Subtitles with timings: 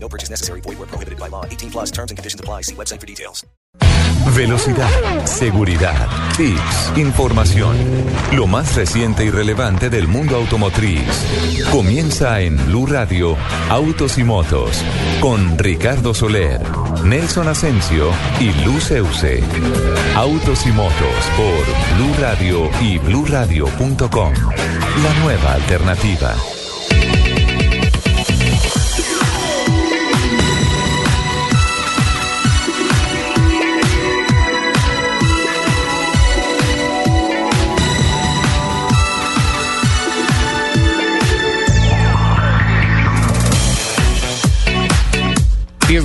[0.00, 0.60] No purchase necessary.
[0.62, 1.44] Void where prohibited by law.
[1.44, 2.62] 18 plus terms and conditions apply.
[2.62, 3.44] See website for details.
[4.34, 6.06] Velocidad, seguridad,
[6.36, 7.76] tips, información.
[8.32, 11.02] Lo más reciente y relevante del mundo automotriz.
[11.72, 13.36] Comienza en Blue Radio,
[13.70, 14.82] Autos y Motos,
[15.20, 16.60] con Ricardo Soler,
[17.04, 19.42] Nelson Asensio y Luz Euse.
[20.14, 24.32] Autos y Motos por Blue Radio y BlueRadio.com.
[24.34, 26.34] La nueva alternativa.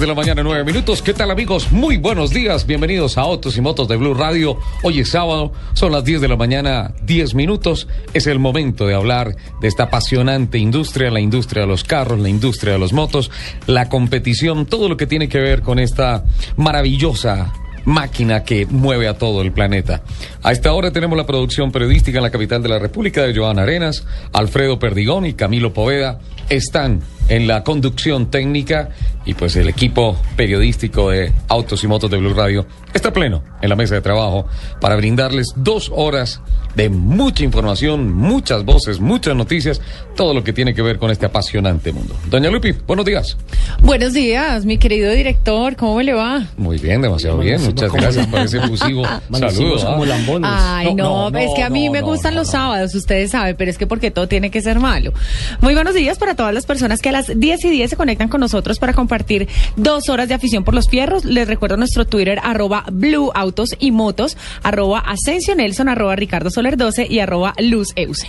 [0.03, 1.01] De la mañana, nueve minutos.
[1.01, 1.71] ¿Qué tal, amigos?
[1.71, 2.67] Muy buenos días.
[2.67, 4.57] Bienvenidos a Autos y Motos de Blue Radio.
[4.81, 7.87] Hoy es sábado, son las 10 de la mañana, 10 minutos.
[8.13, 12.27] Es el momento de hablar de esta apasionante industria, la industria de los carros, la
[12.27, 13.31] industria de los motos,
[13.65, 16.25] la competición, todo lo que tiene que ver con esta
[16.57, 17.53] maravillosa
[17.85, 20.03] máquina que mueve a todo el planeta.
[20.41, 23.61] A esta hora tenemos la producción periodística en la capital de la República de Joana
[23.61, 28.89] Arenas, Alfredo Perdigón y Camilo Poveda están en la conducción técnica
[29.25, 33.69] y pues el equipo periodístico de Autos y Motos de Blue Radio está pleno en
[33.69, 34.45] la mesa de trabajo
[34.81, 36.41] para brindarles dos horas
[36.75, 39.79] de mucha información, muchas voces, muchas noticias,
[40.15, 42.15] todo lo que tiene que ver con este apasionante mundo.
[42.29, 43.37] Doña Lupi, buenos días.
[43.81, 46.47] Buenos días, mi querido director, ¿cómo le va?
[46.57, 49.77] Muy bien, demasiado bien, muchas gracias por ese efusivo saludo.
[49.81, 49.91] ¿ah?
[49.93, 50.49] como lambones.
[50.51, 52.53] Ay, no, No, no, es que a mí no, me no, gustan no, los no.
[52.53, 55.13] sábados, ustedes saben, pero es que porque todo tiene que ser malo.
[55.61, 58.41] Muy buenos días para todas las personas que las 10 y 10 se conectan con
[58.41, 59.47] nosotros para compartir
[59.77, 61.23] dos horas de afición por los fierros.
[61.23, 66.75] Les recuerdo nuestro Twitter, arroba Blue Autos y Motos, arroba Asensio Nelson, arroba Ricardo Soler
[66.75, 68.27] 12 y arroba Luz Euse.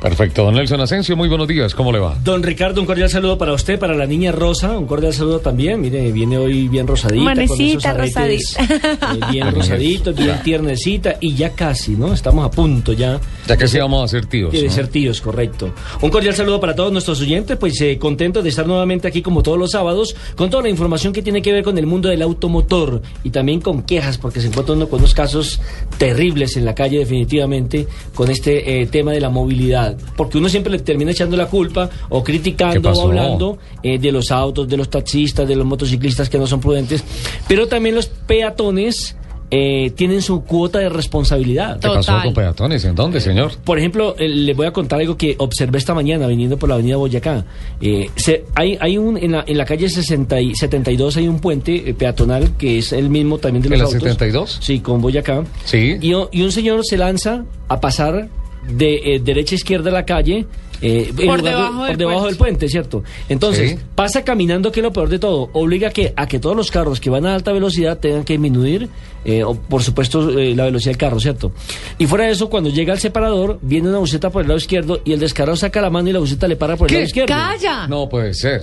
[0.00, 2.16] Perfecto, don Nelson Asensio, muy buenos días, ¿cómo le va?
[2.24, 5.78] Don Ricardo, un cordial saludo para usted, para la niña Rosa, un cordial saludo también.
[5.78, 7.22] Mire, viene hoy bien rosadita.
[7.22, 12.14] Manecita, con esos aretes, eh, bien rosadito, bien tiernecita y ya casi, ¿no?
[12.14, 13.20] Estamos a punto ya.
[13.46, 14.52] Ya que sí vamos a ser tíos.
[14.52, 14.70] De ¿no?
[14.70, 15.74] ser tíos, correcto.
[16.00, 19.42] Un cordial saludo para todos nuestros oyentes, pues eh, contentos de estar nuevamente aquí como
[19.42, 22.22] todos los sábados, con toda la información que tiene que ver con el mundo del
[22.22, 25.60] automotor y también con quejas, porque se encuentra uno con unos casos
[25.98, 30.72] terribles en la calle definitivamente con este eh, tema de la movilidad, porque uno siempre
[30.72, 34.76] le termina echando la culpa o ¿Qué criticando o hablando eh, de los autos, de
[34.76, 37.04] los taxistas, de los motociclistas que no son prudentes,
[37.48, 39.16] pero también los peatones
[39.52, 41.80] eh, tienen su cuota de responsabilidad.
[41.80, 42.22] ¿Qué pasó Total.
[42.22, 42.84] con peatones?
[42.84, 43.50] ¿En dónde, señor?
[43.64, 46.76] Por ejemplo, eh, les voy a contar algo que observé esta mañana viniendo por la
[46.76, 47.44] avenida Boyacá.
[47.80, 51.40] Eh, se- hay, hay un, en, la, en la calle 60 y 72 hay un
[51.40, 54.02] puente eh, peatonal que es el mismo también de los ¿En la autos.
[54.02, 54.58] 72?
[54.62, 55.42] Sí, con Boyacá.
[55.64, 55.96] Sí.
[56.00, 58.28] Y un señor se lanza a pasar
[58.68, 60.46] de eh, derecha a izquierda la calle.
[60.82, 62.28] eh, Por de- debajo del por debajo puente.
[62.30, 63.04] del puente, ¿cierto?
[63.28, 63.78] Entonces, Sí.
[63.94, 65.50] pasa caminando, que es lo peor de todo.
[65.52, 68.88] Obliga que, a que todos los carros que van a alta velocidad tengan que disminuir,
[69.26, 71.52] eh, o, por supuesto, eh, la velocidad del carro, ¿cierto?
[71.98, 75.02] Y fuera de eso, cuando llega al separador, viene una buceta por el lado izquierdo
[75.04, 76.94] y el descarado saca la mano y la buceta le para por el ¿Qué?
[76.94, 77.34] lado izquierdo.
[77.34, 77.86] ¡Calla!
[77.86, 78.62] No puede ser.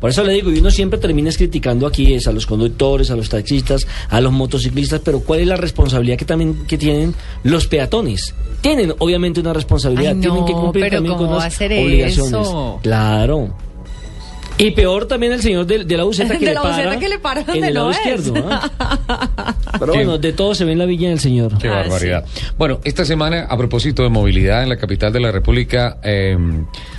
[0.00, 3.16] Por eso le digo, y uno siempre termina criticando aquí es a los conductores, a
[3.16, 7.66] los taxistas, a los motociclistas, pero ¿cuál es la responsabilidad que también que tienen los
[7.66, 8.34] peatones?
[8.62, 12.32] Tienen obviamente una responsabilidad, Ay, no, tienen que cumplir pero también ¿cómo con hacer obligaciones.
[12.32, 12.80] eso?
[12.82, 13.54] Claro.
[14.58, 16.98] Y peor también el señor de, de la buceta que De le la para buceta
[16.98, 18.34] que le para en el lado no izquierdo.
[18.50, 19.54] ¿ah?
[19.78, 21.56] Pero bueno, de todo se ve en la villa del señor.
[21.58, 22.24] Qué Ah, barbaridad.
[22.58, 26.36] Bueno, esta semana, a propósito de movilidad en la capital de la República, eh,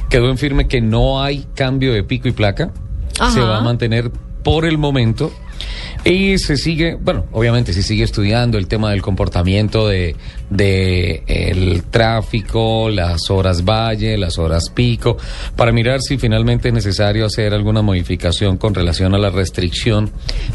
[0.10, 2.72] quedó en firme que no hay cambio de pico y placa.
[3.20, 3.32] Ajá.
[3.32, 4.12] Se va a mantener
[4.44, 5.32] por el momento.
[6.04, 10.16] Y se sigue, bueno, obviamente se sigue estudiando el tema del comportamiento de,
[10.50, 15.18] de el tráfico, las horas valle, las horas pico,
[15.56, 20.10] para mirar si finalmente es necesario hacer alguna modificación con relación a la restricción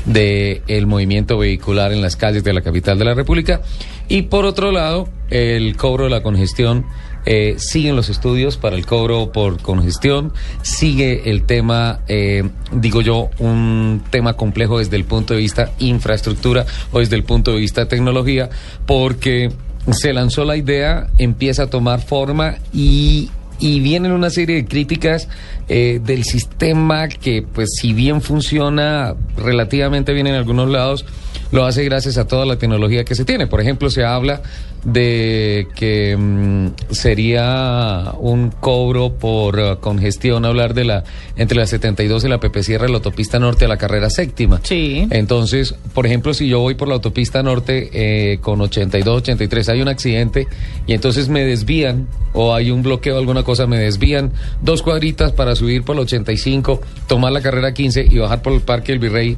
[0.05, 3.61] de el movimiento vehicular en las calles de la capital de la República.
[4.09, 6.87] Y por otro lado, el cobro de la congestión
[7.27, 10.33] eh, siguen los estudios para el cobro por congestión,
[10.63, 16.65] sigue el tema, eh, digo yo, un tema complejo desde el punto de vista infraestructura
[16.93, 18.49] o desde el punto de vista tecnología,
[18.87, 19.51] porque
[19.91, 25.29] se lanzó la idea, empieza a tomar forma y y vienen una serie de críticas
[25.69, 31.05] eh, del sistema que, pues, si bien funciona relativamente bien en algunos lados,
[31.53, 33.47] lo hace gracias a toda la tecnología que se tiene.
[33.47, 34.43] Por ejemplo, se habla
[34.87, 41.05] de que mm, sería un cobro por eh, congestión hablar de la
[41.37, 44.61] entre la 72 y la Pepe Sierra, la autopista norte a la carrera séptima.
[44.63, 45.09] Sí.
[45.11, 49.83] Entonces, por ejemplo, si yo voy por la autopista norte eh, con 82, 83, hay
[49.83, 50.47] un accidente
[50.87, 54.31] y entonces me desvían o hay un bloqueo, alguna cosa, me desvían
[54.63, 58.61] dos cuadritas para subir por el 85, tomar la carrera 15 y bajar por el
[58.61, 59.37] Parque El Virrey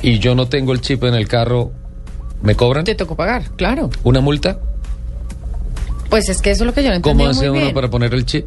[0.00, 1.72] y yo no tengo el chip en el carro,
[2.40, 3.90] ¿me cobran Te tocó pagar, claro.
[4.02, 4.58] una multa?
[6.10, 7.74] Pues es que eso es lo que yo no entendí ¿Cómo hace muy uno bien.
[7.74, 8.46] para poner el chip?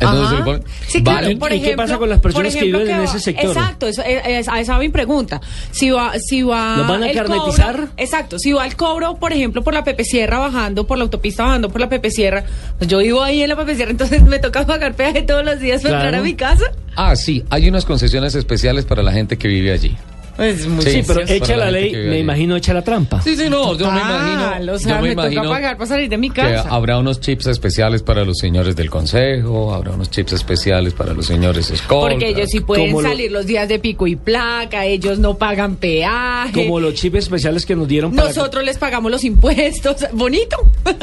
[0.00, 0.28] Ajá.
[0.30, 0.62] se lo ponen.
[0.86, 1.36] Sí, claro, Vale.
[1.38, 3.46] por ¿Y qué ejemplo, pasa con las personas por que viven en va- ese sector?
[3.50, 5.40] Exacto, eso, es, es- a esa va mi pregunta.
[5.72, 7.74] Si va, si va ¿Los van a el carnetizar?
[7.76, 11.02] cobro- exacto, si va el cobro, por ejemplo, por la Pepe Sierra bajando, por la
[11.04, 12.44] autopista bajando por la Pepe Sierra,
[12.78, 15.58] pues yo vivo ahí en la Pepe Sierra, entonces me toca pagar peaje todos los
[15.58, 16.04] días para Claro.
[16.10, 16.64] entrar a mi casa.
[16.94, 19.96] Ah, sí, hay unas concesiones especiales para la gente que vive allí.
[20.38, 23.20] Es muy Sí, pero para echa la ley, me imagino echa la trampa.
[23.22, 24.44] Sí, sí, no, yo me imagino.
[24.44, 26.68] Total, o sea, yo me, me toca imagino pagar para salir de mi que casa.
[26.68, 31.26] habrá unos chips especiales para los señores del consejo, habrá unos chips especiales para los
[31.26, 32.12] señores escoltas.
[32.12, 35.36] Porque ellos sí pueden Como lo- salir los días de pico y placa, ellos no
[35.36, 36.52] pagan peaje.
[36.52, 38.28] Como los chips especiales que nos dieron para...
[38.28, 40.06] Nosotros les pagamos los impuestos.
[40.12, 40.56] Bonito.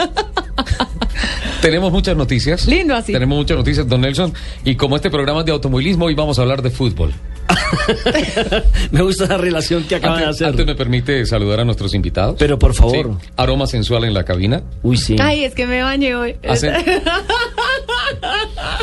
[1.62, 2.68] Tenemos muchas noticias.
[2.68, 3.12] Lindo así.
[3.12, 4.34] Tenemos muchas noticias, don Nelson.
[4.64, 7.12] Y como este programa es de automovilismo, hoy vamos a hablar de fútbol.
[8.92, 10.48] me gusta la relación que acaban de hacer.
[10.48, 12.36] antes me permite saludar a nuestros invitados.
[12.40, 13.18] Pero por favor.
[13.22, 13.30] Sí.
[13.38, 14.64] Aroma sensual en la cabina.
[14.84, 15.16] Uy, sí.
[15.20, 16.36] Ay, es que me bañé hoy.
[16.48, 16.74] Hacen-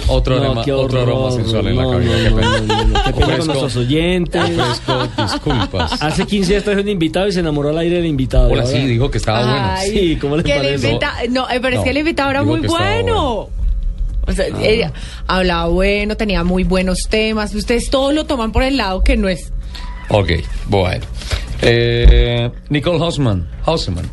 [0.08, 2.30] Otro, No, aroma, otro aroma sensual en la cabina.
[2.30, 3.02] no, no.
[3.04, 4.42] Qué pena con Ofrezco- nuestros oyentes.
[4.42, 5.92] Ofrezco disculpas.
[6.02, 8.48] Hace 15 días traje un invitado y se enamoró al aire del invitado.
[8.48, 8.70] Hola, ¿verdad?
[8.80, 9.74] sí, dijo que estaba bueno.
[9.84, 10.98] Sí, ¿cómo le que el parece?
[11.30, 13.48] No, eh, pero es No, que el invitado era muy bueno.
[14.24, 14.92] O sea, ella
[15.26, 17.54] hablaba bueno, tenía muy buenos temas.
[17.54, 19.52] Ustedes todos lo toman por el lado que no es.
[20.08, 20.30] Ok,
[20.66, 21.04] bueno.
[21.62, 23.48] Eh, Nicole Hausman.
[23.64, 24.04] Hausman.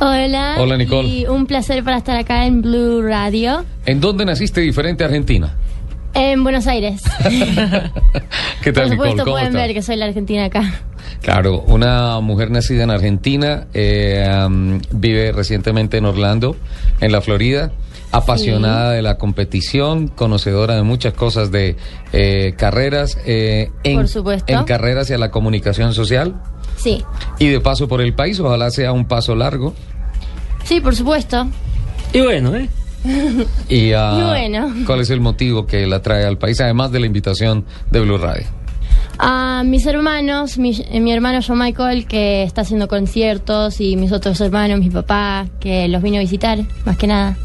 [0.00, 0.56] Hola.
[0.58, 1.08] Hola, Nicole.
[1.08, 5.54] Y un placer para estar acá en Blue Radio, ¿En dónde naciste diferente a Argentina?
[6.14, 7.00] en Buenos Aires.
[8.62, 9.10] ¿Qué tal, Por Nicole?
[9.10, 10.82] supuesto ¿Cómo pueden ver que soy la argentina acá.
[11.22, 16.56] Claro, una mujer nacida en Argentina, eh, am, vive recientemente en Orlando,
[17.00, 17.72] en la Florida,
[18.12, 21.76] apasionada de la competición, conocedora de muchas cosas de
[22.12, 24.52] eh, carreras, eh, en, Por supuesto.
[24.52, 26.40] en carreras hacia la comunicación social
[26.76, 27.02] Sí,
[27.38, 29.74] y de paso por el país, ojalá sea un paso largo.
[30.64, 31.46] sí, por supuesto.
[32.12, 32.68] Y bueno, ¿eh?
[33.68, 34.72] Y, ah, Y bueno.
[34.86, 38.18] ¿cuál es el motivo que la trae al país, además de la invitación de Blue
[38.18, 38.46] Radio?
[39.18, 44.12] A mis hermanos, mi, eh, mi hermano John Michael, que está haciendo conciertos, y mis
[44.12, 47.36] otros hermanos, mi papá, que los vino a visitar, más que nada.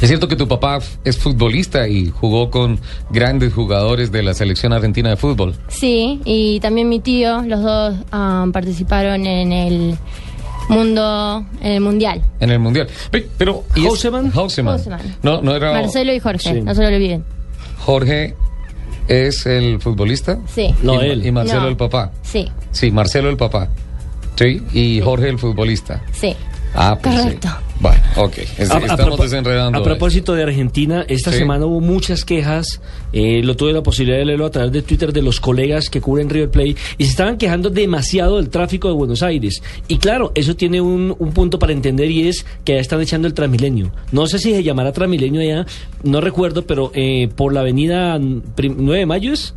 [0.00, 2.78] Es cierto que tu papá es futbolista y jugó con
[3.10, 5.54] grandes jugadores de la selección argentina de fútbol.
[5.68, 9.98] Sí, y también mi tío, los dos ah, participaron en el
[10.68, 12.22] mundo, en el mundial.
[12.40, 12.88] En el mundial.
[13.38, 13.64] Pero.
[13.74, 14.30] ¿y es- ¿Houseman?
[14.30, 14.74] Houseman.
[14.76, 15.00] Houseman.
[15.22, 15.72] No, no era.
[15.72, 16.60] Marcelo y Jorge, Sí.
[16.60, 17.24] no se lo olviden.
[17.78, 18.34] Jorge
[19.08, 20.38] es el futbolista.
[20.54, 21.26] Sí, No, y, él.
[21.26, 21.68] Y Marcelo No.
[21.68, 22.12] el papá.
[22.22, 23.68] sí, Sí, Marcelo el papá.
[24.36, 26.02] Sí, y Jorge el futbolista.
[26.12, 26.36] sí.
[26.80, 27.20] Ah, pues sí.
[27.22, 27.48] Correcto.
[27.80, 28.38] Bueno, ok.
[28.58, 29.78] Es- A- estamos desenredando.
[29.78, 31.38] A propósito de Argentina, esta Sí.
[31.38, 32.80] semana hubo muchas quejas.
[33.12, 36.00] eh, lo tuve la posibilidad de leerlo a través de Twitter de los colegas que
[36.02, 39.62] cubren River Plate y se estaban quejando demasiado del tráfico de Buenos Aires.
[39.88, 43.26] Y claro, eso tiene un, un punto para entender y es que ya están echando
[43.26, 43.90] el Transmilenio.
[44.12, 45.64] No sé si se llamará Transmilenio allá,
[46.02, 49.54] no recuerdo, pero eh, por la avenida mm, prim- 9 de mayo es.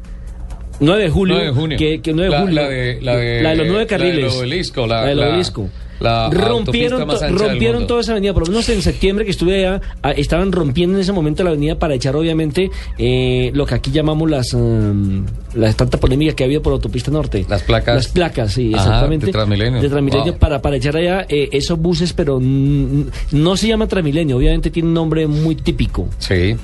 [0.79, 1.35] 9 de julio.
[1.35, 1.77] 9 de junio.
[1.77, 2.55] Que, que 9 de La- julio.
[2.61, 4.33] la de- la de- los nueve la del carriles.
[4.35, 5.63] obelisco, la- del obelisco.
[5.63, 5.90] la
[6.31, 7.87] rompieron más del rompieron mundo.
[7.87, 8.33] toda esa avenida.
[8.33, 11.51] Por lo menos en septiembre que estuve allá, ah, estaban rompiendo en ese momento la
[11.51, 14.53] avenida para echar, obviamente, eh, lo que aquí llamamos las.
[14.53, 17.45] um, la tanta polémica que ha habido por la autopista norte.
[17.49, 17.95] Las placas.
[17.95, 19.25] Las placas, sí, Ajá, exactamente.
[19.27, 19.81] de Transmilenio.
[19.81, 20.39] De Transmilenio Wow.
[20.39, 23.03] para, para echar allá eh, esos buses, pero mm,
[23.33, 26.07] no se llama Transmilenio, obviamente tiene un nombre muy típico.
[26.19, 26.55] Sí.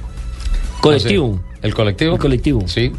[0.81, 1.39] Colectivo.
[1.61, 2.13] Sé, ¿El colectivo?
[2.13, 2.61] El colectivo.
[2.67, 2.91] Sí.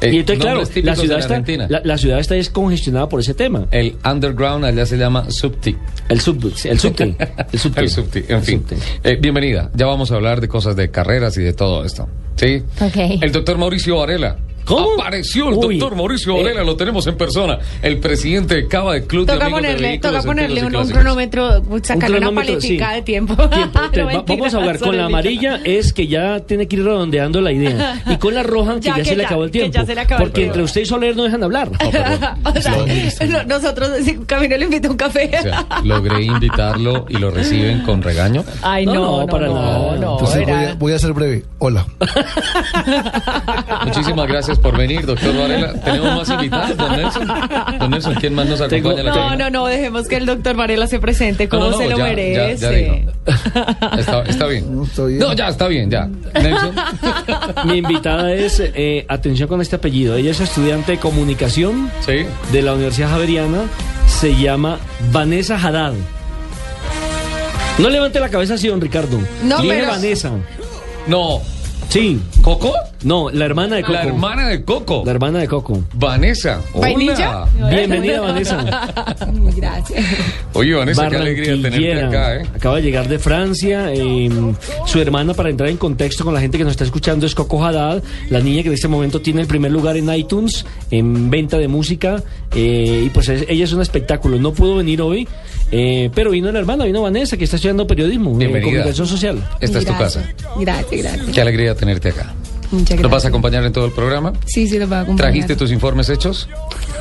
[0.00, 1.66] Eh, y entonces, claro, la ciudad, está, Argentina.
[1.70, 3.66] la, la ciudad está descongestionada por ese tema.
[3.70, 5.76] El underground allá se llama subti.
[6.08, 7.16] El subte, el subte,
[7.52, 7.80] el subte.
[7.80, 8.64] El subti, en El fin.
[8.68, 8.76] subte.
[9.04, 9.70] Eh, bienvenida.
[9.74, 12.08] Ya vamos a hablar de cosas de carreras y de todo esto.
[12.36, 12.62] ¿Sí?
[12.80, 12.96] Ok.
[13.22, 14.36] El doctor Mauricio Varela.
[14.64, 14.94] ¿Cómo?
[15.00, 15.78] Apareció el Uy.
[15.78, 16.42] doctor Mauricio Eh.
[16.42, 17.58] Varela, lo tenemos en persona.
[17.82, 21.62] El presidente de Cava de Club de Toca de ponerle, Vehículos toca ponerle un, cronómetro,
[21.82, 22.94] sacarle una cronómetro, paletica sí.
[22.96, 23.34] de tiempo.
[23.48, 23.78] Tiempo.
[23.84, 26.76] Entonces, No, va- mentira, vamos a jugar con la amarilla es que ya tiene que
[26.76, 29.44] ir redondeando la idea y con la roja que Ya ya, que se le acabó
[29.44, 31.42] el que tiempo ya se le acabó el porque entre usted y Soler no dejan
[31.42, 32.38] hablar No, perdón.
[32.44, 35.30] O sea, Lo- nosotros, si Camilo le invita un café.
[35.38, 38.44] o sea, logré invitarlo y lo reciben con regaño.
[38.62, 39.94] Ay, No, no, para nada.
[39.94, 41.44] Entonces voy era- a, voy a ser breve.
[41.58, 41.86] Hola.
[43.84, 45.72] Muchísimas gracias, gracias por venir, doctor Varela.
[45.80, 47.28] Tenemos más invitados, don Nelson.
[47.78, 49.02] Don Nelson, ¿quién más nos acompaña?
[49.02, 51.98] No, no, no, dejemos que el doctor Varela se presente como no, no, se lo
[51.98, 53.04] ya, merece.
[53.26, 53.98] ya.
[53.98, 54.74] Está, está bien.
[54.76, 55.18] No, está bien.
[55.18, 56.08] No, ya está bien, ya.
[56.40, 56.74] Nelson.
[57.66, 62.24] Mi invitada es, eh, atención con este apellido, ella es estudiante de comunicación Sí.
[62.52, 63.62] de la Universidad Javeriana,
[64.06, 64.78] se llama
[65.12, 65.92] Vanessa Haddad.
[67.78, 69.18] No levante la cabeza así, don Ricardo.
[69.42, 70.30] No, pero- Vanessa.
[71.08, 71.40] No.
[71.88, 72.20] Sí.
[72.42, 72.72] ¿Coco?
[73.04, 73.92] No, la hermana de Coco.
[73.94, 75.02] La hermana de Coco.
[75.04, 75.84] La hermana de Coco.
[75.92, 76.60] Vanessa.
[76.72, 77.46] Hola.
[77.70, 78.64] Bienvenida, Vanessa.
[79.56, 80.04] Gracias.
[80.54, 82.46] Oye, Vanessa, qué alegría tenerte acá, ¿eh?
[82.54, 83.92] Acaba de llegar de Francia.
[83.92, 84.28] eh,
[84.86, 87.64] su hermana, para entrar en contexto con la gente que nos está escuchando, es Coco
[87.64, 91.58] Haddad, la niña que en este momento tiene el primer lugar en iTunes en venta
[91.58, 92.22] de música.
[92.56, 94.38] eh, y pues es- ella es un espectáculo.
[94.38, 95.26] No pudo venir hoy,
[95.76, 98.70] eh, pero vino la hermana, vino Vanessa, que está estudiando periodismo, en Bienvenida.
[98.70, 99.48] comunicación social.
[99.60, 100.22] Esta es tu casa.
[100.60, 101.28] Gracias, gracias.
[101.30, 102.32] Qué alegría tenerte acá.
[102.70, 103.02] Muchas gracias.
[103.02, 104.32] ¿Nos vas a acompañar en todo el programa?
[104.46, 105.32] Sí, sí, los voy a acompañar.
[105.32, 106.48] ¿Trajiste tus informes hechos?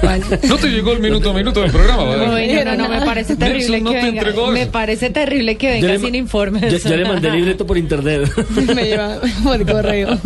[0.01, 0.23] ¿Cuál?
[0.47, 2.31] No te llegó el minuto a minuto del programa, ¿verdad?
[2.31, 4.21] Bueno, no, no, me parece terrible no que te venga.
[4.21, 6.83] entregó Me parece terrible que venga le sin informes.
[6.83, 8.27] Yo, yo le mandé el libreto por internet.
[8.75, 10.17] me lleva por correo.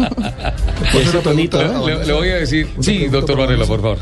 [0.94, 1.86] Ese tonito, pregunta, ¿no?
[1.86, 2.68] Le, le voy a decir.
[2.80, 3.98] Sí, doctor Varela, por favor.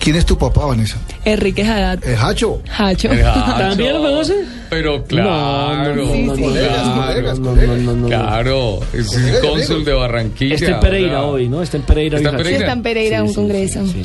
[0.00, 0.96] ¿Quién es tu papá, Vanessa?
[1.26, 2.02] Enrique Haddad.
[2.02, 2.62] ¿Es Hacho?
[2.78, 3.12] Hacho.
[3.12, 3.40] El Hacho.
[3.58, 4.34] ¿También lo conoce?
[4.70, 5.94] Pero claro.
[5.94, 8.06] No, no, Colegas, colegas, no.
[8.06, 10.54] Claro, es el cónsul de Barranquilla.
[10.54, 11.30] Está en Pereira ¿verdad?
[11.30, 11.62] hoy, ¿no?
[11.62, 12.16] Está en Pereira.
[12.16, 12.48] ¿Está en hoy, Hacho.
[12.48, 12.66] Sí, Pereira?
[12.66, 13.86] está en Pereira Sí, un sí, congreso.
[13.86, 14.02] Sí.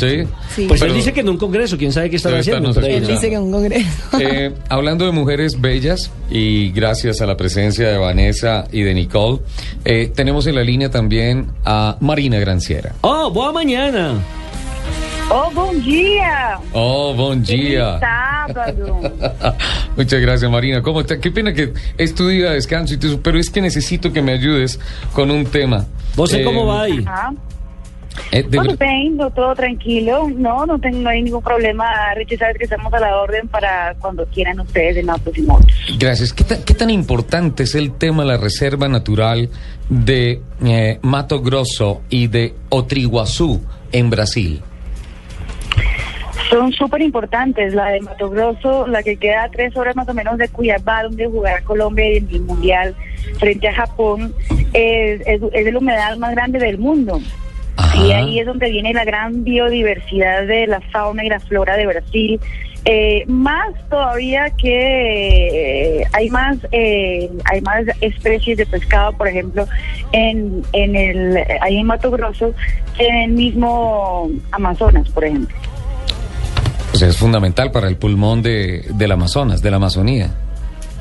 [0.54, 0.66] Sí.
[0.68, 2.72] Pues Pero- él dice que en un congreso, quién sabe qué está haciendo.
[2.82, 3.86] Él dice que un congreso.
[4.20, 9.40] Eh, hablando de mujeres bellas y gracias a la presencia de Vanessa y de Nicole,
[9.86, 12.94] eh, tenemos en la línea también a Marina Granciera.
[13.02, 14.16] Oh, boa mañana.
[15.30, 16.60] Oh, bom dia!
[16.74, 18.00] Oh, buen día.
[18.00, 19.00] Sábado.
[19.98, 20.82] Muchas gracias, Marina.
[20.82, 21.20] ¿Cómo está?
[21.20, 24.22] Qué pena que es tu día de descanso, y todo, pero es que necesito que
[24.22, 24.80] me ayudes
[25.14, 25.86] con un tema.
[26.16, 27.04] ¿Vos Eh, cómo va ahí?
[27.06, 27.34] Ajá.
[28.32, 30.30] eh, de todo tranquilo.
[30.36, 31.86] No, no, tengo, no hay ningún problema.
[32.16, 35.68] Richie, sabes que estamos a la orden para cuando quieran ustedes en autos y motos.
[35.98, 36.34] Gracias.
[36.34, 39.50] ¿Qué, tan- qué tan importante es el tema de la reserva natural
[39.90, 44.62] de eh, Mato Grosso y de Otriguazú en Brasil?
[46.50, 47.74] Son súper importantes.
[47.74, 51.04] La de Mato Grosso, la que queda a tres horas más o menos de Cuiabá,
[51.04, 52.96] donde jugará Colombia en el Mundial
[53.40, 54.34] frente a Japón,
[54.74, 57.20] es, es, es el humedal más grande del mundo.
[57.78, 58.06] Ajá.
[58.06, 61.88] Y ahí es donde viene la gran biodiversidad de la fauna y la flora de
[61.88, 62.40] Brasil.
[62.88, 69.68] Eh, más todavía que eh, hay más eh, hay más especies de pescado, por ejemplo,
[70.12, 72.54] en, en el ahí en Mato Grosso
[72.96, 75.56] que en el mismo Amazonas, por ejemplo.
[76.94, 80.30] Sea, es fundamental para el pulmón de, del Amazonas, de la Amazonía.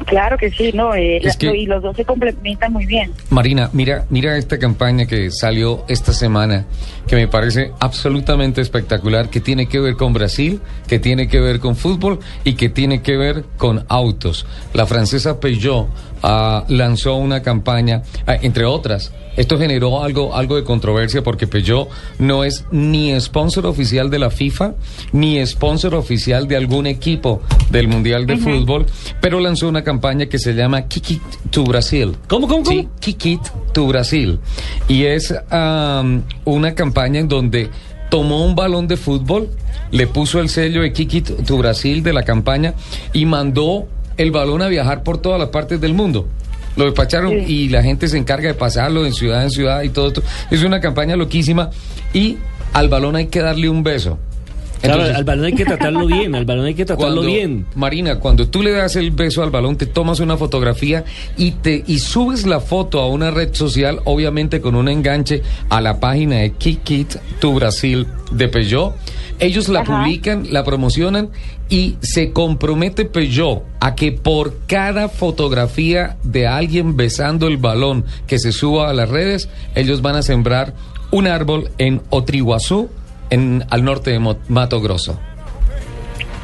[0.07, 3.11] Claro que sí, no, Eh, la- que- y los dos se complementan muy bien.
[3.31, 6.67] Marina, mira, mira esta campaña que salió esta semana,
[7.07, 11.61] que me parece absolutamente espectacular, que tiene que ver con Brasil, que tiene que ver
[11.61, 14.47] con fútbol y que tiene que ver con autos.
[14.73, 15.89] La francesa Peugeot
[16.25, 19.13] ah, lanzó una campaña, ah, entre otras.
[19.37, 21.89] Esto generó algo, algo de controversia porque Peugeot
[22.19, 24.75] no es ni sponsor oficial de la FIFA,
[25.13, 28.87] ni sponsor oficial de algún equipo del Mundial de Fútbol,
[29.21, 32.17] pero lanzó una campaña que se llama Kiki to Brasil.
[32.29, 32.81] ¿Cómo, cómo, cómo?
[32.81, 33.41] Sí, Kikit
[33.73, 34.39] to Brasil.
[34.87, 35.35] Y es
[36.45, 37.71] una campaña en donde
[38.09, 39.51] tomó un balón de fútbol,
[39.91, 42.75] le puso el sello de Kikit to Brasil de la campaña
[43.13, 46.29] y mandó el balón a viajar por todas las partes del mundo.
[46.77, 47.37] Lo despacharon Sí.
[47.47, 50.23] y la gente se encarga de pasarlo de ciudad en ciudad y todo esto.
[50.51, 51.71] Es una campaña loquísima
[52.13, 52.37] y
[52.73, 54.19] al balón hay que darle un beso.
[54.81, 57.65] Claro, Entonces, al balón hay que tratarlo bien, al balón hay que tratarlo cuando- bien.
[57.75, 61.05] Marina, cuando tú le das el beso al balón, te tomas una fotografía
[61.39, 65.81] y te y subes la foto a una red social, obviamente con un enganche a
[65.81, 68.95] la página de Kick It to Brasil de Peugeot.
[69.39, 69.99] Ellos la Ajá.
[70.03, 71.31] publican, la promocionan
[71.69, 78.39] y se compromete Peugeot a que por cada fotografía de alguien besando el balón que
[78.39, 80.75] se suba a las redes, ellos van a sembrar
[81.11, 82.91] un árbol en Otriguazú,
[83.31, 85.19] en, al norte de Mato Grosso.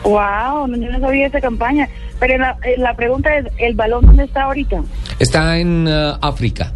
[0.04, 1.88] Wow, no, yo no sabía esa campaña.
[2.18, 4.82] Pero la, eh, la pregunta es, ¿el balón dónde está ahorita?
[5.18, 6.72] Está en uh, África.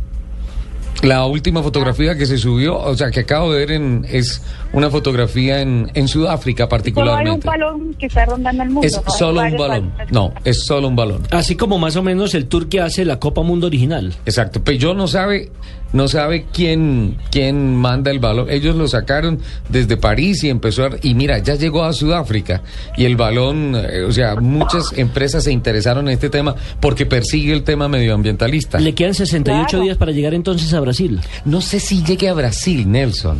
[1.02, 4.40] La última fotografía que se subió, o sea, que acabo de ver en, es
[4.72, 7.46] una fotografía en, en Sudáfrica Solo hay un particularmente.
[7.46, 8.86] balón que está rondando el mundo.
[8.86, 9.92] Es solo un balón.
[10.10, 11.22] No, es solo un balón.
[11.30, 14.14] Así como más o menos el tour que hace la Copa Mundo original.
[14.24, 14.62] Exacto.
[14.64, 15.50] Pero no sabe,
[15.94, 18.50] no sabe quién, quién manda el balón.
[18.50, 19.38] Ellos lo sacaron
[19.70, 22.60] desde París y empezó a, y mira, ya llegó a Sudáfrica
[22.96, 27.52] y el balón, eh, o sea, muchas empresas se interesaron en este tema porque persigue
[27.54, 28.78] el tema medioambientalista.
[28.78, 29.84] Le quedan 68 Claro.
[29.84, 31.20] días para llegar entonces a Brasil.
[31.46, 33.38] No sé si llegue a Brasil, Nelson.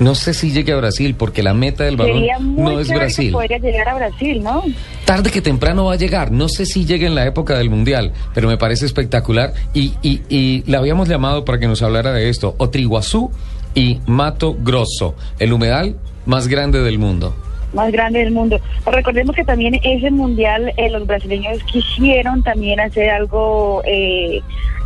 [0.00, 2.88] No sé si llegue a Brasil, porque la meta del balón Sería muy no es
[2.88, 3.32] que Brasil.
[3.32, 4.62] podría llegar a Brasil, ¿no?
[5.04, 6.30] Tarde que temprano va a llegar.
[6.30, 9.52] No sé si llegue en la época del Mundial, pero me parece espectacular.
[9.74, 12.54] Y, y, y la habíamos llamado para que nos hablara de esto.
[12.58, 13.30] Otriguazú
[13.74, 17.34] y Mato Grosso, el humedal más grande del mundo.
[17.72, 18.60] Más grande del mundo.
[18.86, 24.40] Recordemos que también ese mundial eh, los brasileños quisieron también hacer algo eh,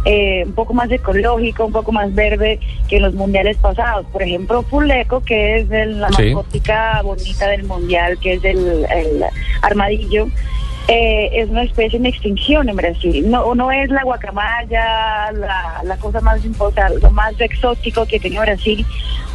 [0.04, 2.58] eh, un poco más ecológico, un poco más verde
[2.88, 4.04] que los mundiales pasados.
[4.12, 6.34] Por ejemplo, Fuleco, que es el- la Sí.
[6.34, 9.24] mascotica bonita del mundial, que es el, el
[9.62, 10.26] armadillo.
[10.88, 13.30] Eh, es una especie en extinción en Brasil.
[13.30, 18.40] No, no es la guacamaya, la, la cosa más importante, lo más exótico que tiene
[18.40, 18.84] Brasil,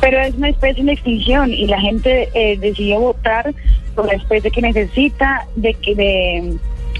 [0.01, 3.53] pero es una especie en extinción y la gente eh, decidió votar
[3.95, 6.57] por la especie que necesita de que de,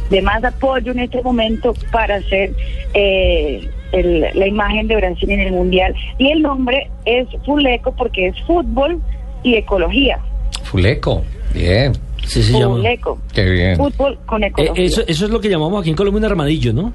[0.09, 2.51] de más apoyo en este momento para hacer
[2.93, 5.93] eh, el- la imagen de Brasil en el mundial.
[6.17, 9.01] Y el nombre es Fuleco porque es fútbol
[9.43, 10.19] y ecología.
[10.63, 11.23] Fuleco,
[11.53, 11.93] bien.
[12.25, 12.75] Sí, se llama.
[12.75, 13.19] Fuleco.
[13.33, 13.77] Qué bien.
[13.77, 14.83] Fútbol con Eh, ecología.
[14.85, 16.93] eso, eso es lo que llamamos aquí en Colombia un armadillo, ¿no?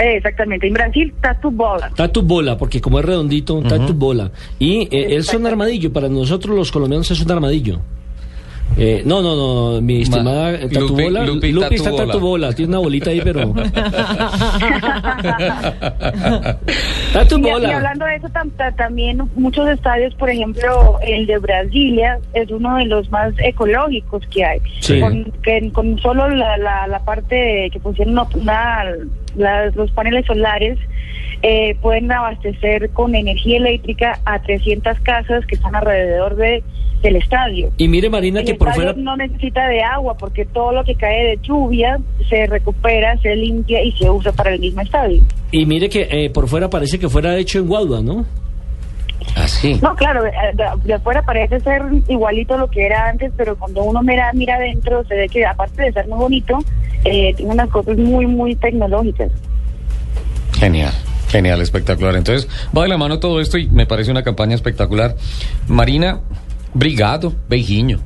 [0.00, 0.66] Eh, exactamente.
[0.68, 1.90] En Brasil, tatu bola.
[1.96, 4.30] Tatu bola, porque como es redondito, tatu bola.
[4.58, 7.80] Y eh, él es un armadillo, para nosotros los colombianos es un armadillo.
[8.76, 9.34] Eh, no, no,
[9.74, 12.46] no, mi estimada eh, Tatu Lupi- Bola, Lupi Lupi, está Tatu Tatu Bola.
[12.46, 13.52] Bola, tiene una bolita ahí, pero...
[17.12, 17.76] Tatu Y, y Bola.
[17.76, 22.76] hablando de eso, tam- ta- también muchos estadios, por ejemplo, el de Brasilia es uno
[22.76, 24.60] de los más ecológicos que hay.
[24.80, 25.00] Sí.
[25.00, 28.84] Con, que- con solo la, la, la parte que pusieron una- una-
[29.36, 30.78] las- los paneles solares,
[31.42, 36.62] eh, pueden abastecer con energía eléctrica a 300 casas que están alrededor de,
[37.02, 37.70] del estadio.
[37.76, 38.92] Y mire, Marina, El que por fuera...
[38.96, 43.82] no necesita de agua porque todo lo que cae de lluvia se recupera, se limpia
[43.82, 45.22] y se usa para el mismo estadio.
[45.52, 48.24] Y mire que eh, por fuera parece que fuera hecho en Guadua, ¿no?
[49.36, 49.74] Así.
[49.82, 53.56] No, claro, de, de- de afuera parece ser igualito a lo que era antes, pero
[53.56, 56.58] cuando uno mira mira adentro se ve que aparte de ser muy bonito,
[57.04, 59.30] eh, tiene unas cosas muy, muy tecnológicas.
[60.58, 60.92] Genial.
[61.28, 62.16] Genial, espectacular.
[62.16, 65.14] Entonces, va de la mano todo esto y me parece una campaña espectacular.
[65.66, 66.20] Marina,
[66.74, 67.98] brigado, beijinho.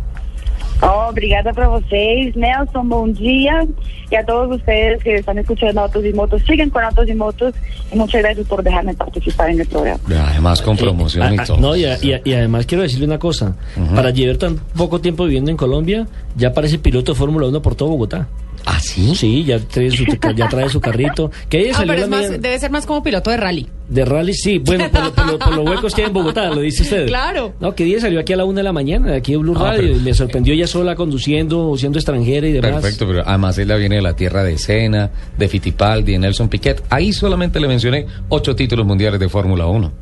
[0.85, 3.65] Oh, obrigada para vocês, Nelson, bom dia.
[4.11, 7.55] Y a todos ustedes que están escuchando Autos y Motos, siguen con Autos y Motos.
[7.93, 10.01] Y muchas gracias por dejarme participar en el programa.
[10.31, 11.59] Además, con promoción Ah, y ah, todo.
[11.59, 13.55] no, y, a- y a- y además quiero decirle una cosa.
[13.95, 17.77] Para llevar tan poco tiempo viviendo en Colombia, ya parece piloto de Fórmula 1 por
[17.77, 18.27] todo Bogotá.
[18.65, 19.15] ¿Ah, sí?
[19.17, 20.05] Sí, ya trae su,
[20.37, 21.31] ya trae su carrito.
[21.49, 23.37] Que ella Ah, salió pero es la más, media- debe ser más como piloto de
[23.37, 23.67] rally.
[23.89, 24.59] de rally, sí.
[24.59, 27.07] Bueno, por, lo- por lo- por los huecos que hay en Bogotá, lo dice usted.
[27.07, 27.55] Claro.
[27.61, 29.73] No, que día salió aquí a la una de la mañana, aquí en Blue Ah,
[29.73, 32.71] Radio, pero- y me sorprendió ella sola conduciendo, siendo extranjera y demás.
[32.81, 36.83] Perfecto, pero además ella viene de la tierra de Senna, de Fittipaldi, de Nelson Piquet.
[36.89, 39.93] Ahí solamente le mencioné ocho títulos mundiales de Fórmula 1.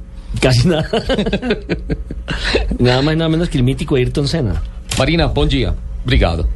[0.40, 0.86] Casi nada.
[2.78, 4.62] nada más y nada menos que el mítico Ayrton Senna.
[4.98, 5.74] Marina, buen día.
[6.04, 6.48] Brigado.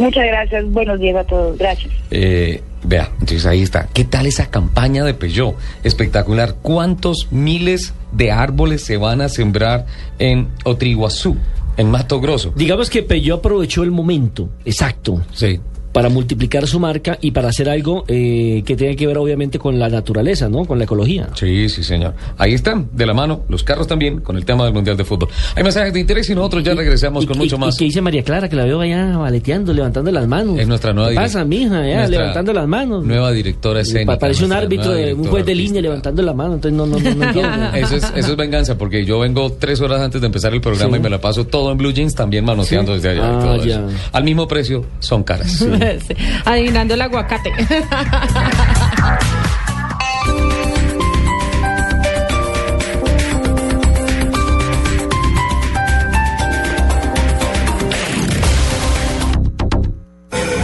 [0.00, 1.92] Muchas gracias, buenos días a todos, gracias.
[2.10, 3.86] Eh, vea, entonces ahí está.
[3.92, 5.56] ¿Qué tal esa campaña de Peugeot?
[5.84, 6.54] Espectacular.
[6.62, 9.84] ¿Cuántos miles de árboles se van a sembrar
[10.18, 11.36] en Otriguazú,
[11.76, 12.54] en Mato Grosso?
[12.56, 15.60] Digamos que Peugeot aprovechó el momento exacto Sí.
[15.92, 19.78] Para multiplicar su marca y para hacer algo eh, que tiene que ver obviamente con
[19.78, 20.64] la naturaleza, ¿no?
[20.64, 21.28] Con la ecología.
[21.34, 22.14] Sí, sí, señor.
[22.38, 25.28] Ahí están, de la mano, los carros también, con el tema del Mundial de Fútbol.
[25.56, 27.76] Hay mensajes de interés y nosotros ya regresamos Y- con y- mucho y más.
[27.76, 30.58] que dice María Clara que la veo allá baleteando, levantando las manos.
[30.58, 31.86] Es nuestra nueva ¿Qué pasa, mija?
[31.86, 33.04] Ya, levantando las manos.
[33.04, 34.12] Nueva directora escénica.
[34.12, 36.86] Pa- Parece un árbitro, de, un directora juez de línea levantando la mano, entonces no,
[36.86, 37.66] no, no, no entiendo.
[37.74, 40.92] Eso es, eso es venganza, porque yo vengo tres horas antes de empezar el programa
[40.96, 41.00] Sí.
[41.00, 42.96] y me la paso todo en blue jeans, también manoseando Sí.
[43.02, 43.20] desde allá.
[43.20, 43.74] y Ah, todo ya.
[43.76, 43.88] eso.
[44.12, 45.50] Al mismo precio, son caras.
[45.50, 45.66] Sí.
[46.44, 47.52] Adivinando el aguacate.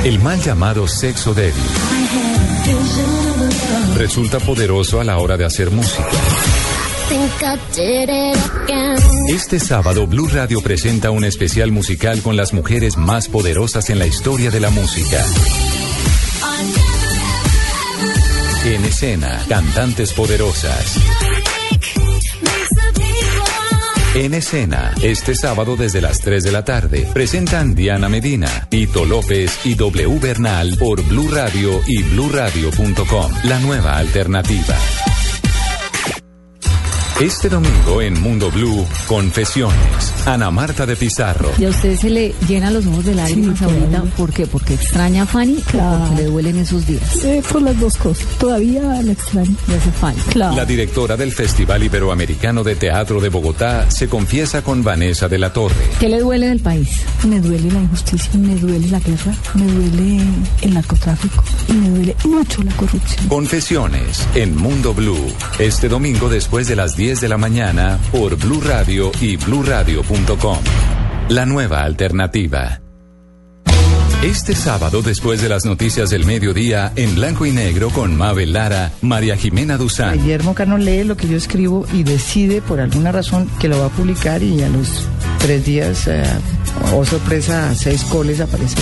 [0.05, 1.65] El mal llamado sexo débil
[3.97, 6.07] resulta poderoso a la hora de hacer música.
[9.29, 14.07] Este sábado Blue Radio presenta un especial musical con las mujeres más poderosas en la
[14.07, 15.25] historia de la música.
[18.65, 20.97] En escena, cantantes poderosas.
[24.17, 29.61] En escena, este sábado desde las 3 de la tarde, presentan Diana Medina, Tito López
[29.65, 34.77] y W Bernal por Blue Radio y bluradio.com, la nueva alternativa.
[37.21, 40.13] Este domingo en Mundo Blue, Confesiones.
[40.27, 41.51] Ana Marta de Pizarro.
[41.59, 44.03] ¿Y a usted se le llenan los ojos de lágrimas ahorita?
[44.19, 44.47] ¿Por qué?
[44.47, 47.25] ¿Porque extraña a Fanny o porque le duelen esos días?
[47.25, 48.27] Eh, por las dos cosas.
[48.37, 49.57] Todavía la extraño.
[49.67, 50.31] Le hace falta.
[50.31, 50.57] Claro.
[50.57, 55.55] La directora del Festival Iberoamericano de Teatro de Bogotá se confiesa con Vanessa de la
[55.55, 55.89] Torre.
[55.99, 57.01] ¿Qué le duele del país?
[57.27, 60.23] Me duele la injusticia, me duele la guerra, me duele
[60.61, 63.27] el narcotráfico y me duele mucho la corrupción.
[63.29, 65.33] Confesiones en Mundo Blue.
[65.59, 70.59] Este domingo después de las 10 de la mañana por Blue Radio y bluradio.com.
[71.29, 72.81] La nueva alternativa.
[74.23, 78.93] Este sábado, después de las noticias del mediodía, en blanco y negro con Mabel Lara,
[79.03, 80.19] María Jimena Duzán.
[80.19, 83.87] Guillermo Cano lee lo que yo escribo y decide por alguna razón que lo va
[83.87, 85.07] a publicar y a los
[85.39, 86.25] tres días, eh,
[86.95, 88.77] oh sorpresa, a seis coles aparece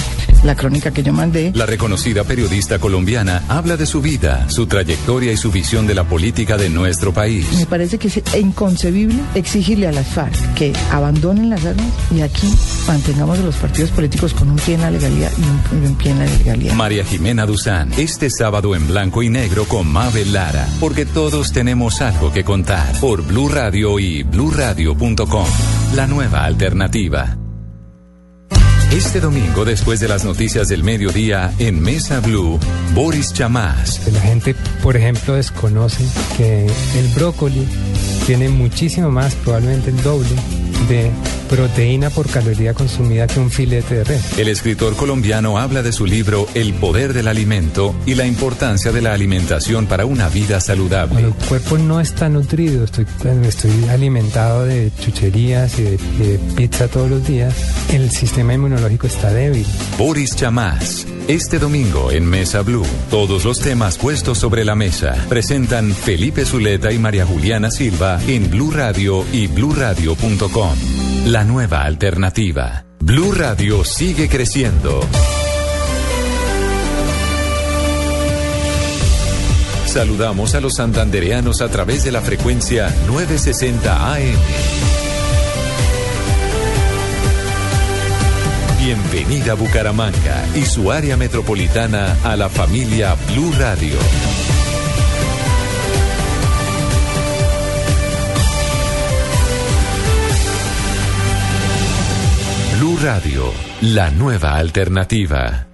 [0.45, 1.53] la crónica que yo mandé.
[1.55, 6.05] La reconocida periodista colombiana habla de su vida, su trayectoria y su visión de la
[6.05, 7.47] política de nuestro país.
[7.57, 12.53] Me parece que es inconcebible exigirle a las FARC que abandonen las armas y aquí
[12.87, 16.11] mantengamos a los partidos políticos con un pie en la legalidad y un, un pie
[16.13, 16.75] en la ilegalidad.
[16.75, 22.01] María Jimena Duzán, este sábado en blanco y negro con Mabel Lara, porque todos tenemos
[22.01, 25.47] algo que contar por Blue Radio y bluradio.com.
[25.95, 27.37] La nueva alternativa.
[28.95, 32.61] Este domingo, después de las noticias del mediodía, en Mesa Blue,
[32.95, 34.01] Boris Chamás.
[34.13, 36.05] La gente, por ejemplo, desconoce
[36.37, 37.67] que el brócoli
[38.25, 40.31] tiene muchísimo más, probablemente el doble,
[40.89, 41.11] de
[41.49, 44.39] proteína por caloría consumida que un filete de res.
[44.39, 49.03] El escritor colombiano habla de su libro El poder del alimento y la importancia de
[49.03, 51.21] la alimentación para una vida saludable.
[51.21, 53.07] Cuando el cuerpo no está nutrido, estoy,
[53.45, 57.55] estoy alimentado de chucherías y de, de pizza todos los días,
[57.93, 59.67] el sistema inmunológico está débil.
[59.99, 61.07] Boris Chamás.
[61.27, 66.93] Este domingo en Mesa Blue, todos los temas puestos sobre la mesa presentan Felipe Zuleta
[66.93, 70.64] y María Juliana Silva en Blue Radio y bluradio.com.
[71.27, 72.85] La nueva alternativa.
[73.01, 75.01] Blue Radio sigue creciendo.
[79.87, 84.35] Saludamos a los santandereanos a través de la frecuencia 960 AM.
[88.85, 93.97] Bienvenida Bucaramanga y su área metropolitana a la familia Blue Radio.
[103.03, 105.67] Radio, la nueva alternativa.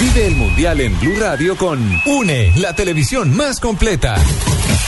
[0.00, 4.16] Vive el Mundial en Blue Radio con UNE, la televisión más completa.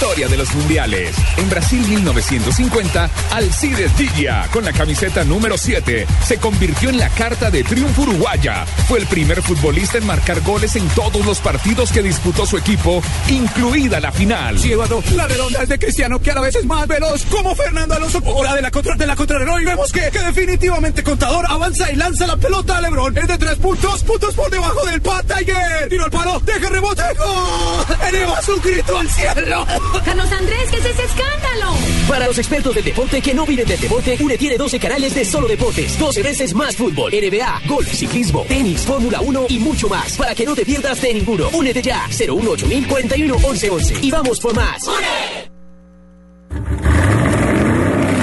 [0.03, 1.15] Historia de los mundiales.
[1.37, 7.53] En Brasil 1950, Alcides Dilla, con la camiseta número 7, se convirtió en la carta
[7.53, 8.67] de triunfo uruguaya.
[8.89, 13.01] Fue el primer futbolista en marcar goles en todos los partidos que disputó su equipo,
[13.29, 14.59] incluida la final.
[14.59, 14.73] Sí,
[15.15, 18.21] la redonda es de Cristiano, que a la vez es más veloz, como Fernando Alonso.
[18.25, 21.95] Hora de la contra de la contrarreloj y vemos que, que definitivamente Contador avanza y
[21.95, 23.17] lanza la pelota a Lebron.
[23.17, 25.89] Es de tres puntos, puntos por debajo del Pat Tiger.
[25.89, 27.99] Tiro al palo, deja rebote, ¡gol!
[28.09, 29.65] Eleva su grito al cielo.
[30.01, 31.77] Carlos Andrés, ¿qué es ese escándalo?
[32.09, 35.25] Para los expertos del deporte que no viven del deporte, UNE tiene 12 canales de
[35.25, 40.17] solo deportes, 12 veces más fútbol, NBA, golf, ciclismo, tenis, Fórmula 1 y mucho más.
[40.17, 41.49] Para que no te pierdas de ninguno.
[41.53, 43.71] Únete ya, 018 41 11
[44.03, 44.83] Y vamos por más.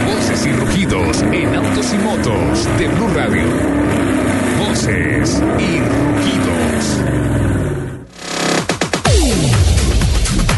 [0.05, 3.47] Voces y rugidos en autos y motos de Blue Radio.
[4.59, 7.18] Voces y rugidos.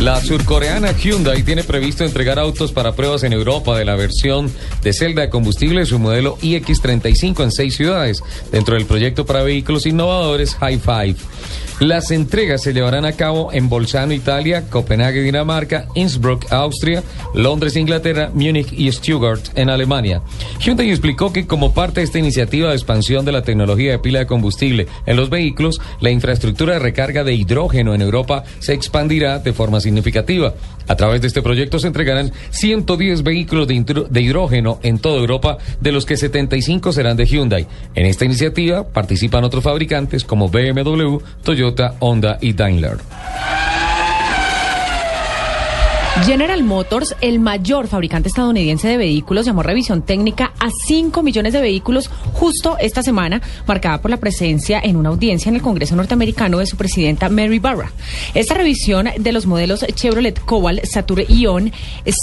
[0.02, 4.94] La surcoreana Hyundai tiene previsto entregar autos para pruebas en Europa de la versión de
[4.94, 10.56] celda de combustible, su modelo iX35 en seis ciudades, dentro del proyecto para vehículos innovadores
[10.56, 11.16] High Five.
[11.80, 17.04] Las entregas se llevarán a cabo en Bolzano, Italia, Copenhague, Dinamarca, Innsbruck, Austria,
[17.36, 20.22] Londres, Inglaterra, Múnich y Stuttgart, en Alemania.
[20.60, 24.20] Hyundai explicó que como parte de esta iniciativa de expansión de la tecnología de pila
[24.20, 29.40] de combustible en los vehículos, la infraestructura de recarga de hidrógeno en Europa se expandirá
[29.40, 29.91] de forma significativa.
[30.88, 35.58] A través de este proyecto se entregarán 110 vehículos de, de hidrógeno en toda Europa,
[35.80, 37.68] de los que 75 serán de Hyundai.
[37.96, 42.98] En esta iniciativa participan otros fabricantes como BMW, Toyota, Honda y Daimler.
[46.20, 51.62] General Motors, el mayor fabricante estadounidense de vehículos, llamó revisión técnica a 5 millones de
[51.62, 56.60] vehículos justo esta semana, marcada por la presencia en una audiencia en el Congreso norteamericano
[56.60, 57.92] de su presidenta Mary Barra.
[58.36, 61.72] Esta revisión de los modelos Chevrolet Cobalt, Saturn Ion,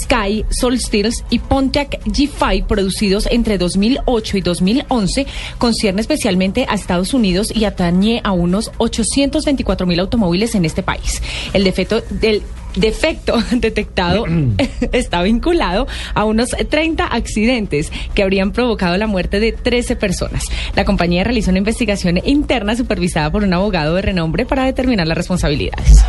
[0.03, 7.51] Sky, Solstice y Pontiac G5 producidos entre 2008 y 2011 concierne especialmente a Estados Unidos
[7.53, 11.21] y atañe a unos 824 mil automóviles en este país.
[11.53, 12.43] El defecto del
[12.75, 14.25] defecto detectado
[14.91, 20.45] está vinculado a unos 30 accidentes que habrían provocado la muerte de 13 personas.
[20.75, 25.17] La compañía realizó una investigación interna supervisada por un abogado de renombre para determinar las
[25.17, 26.03] responsabilidades.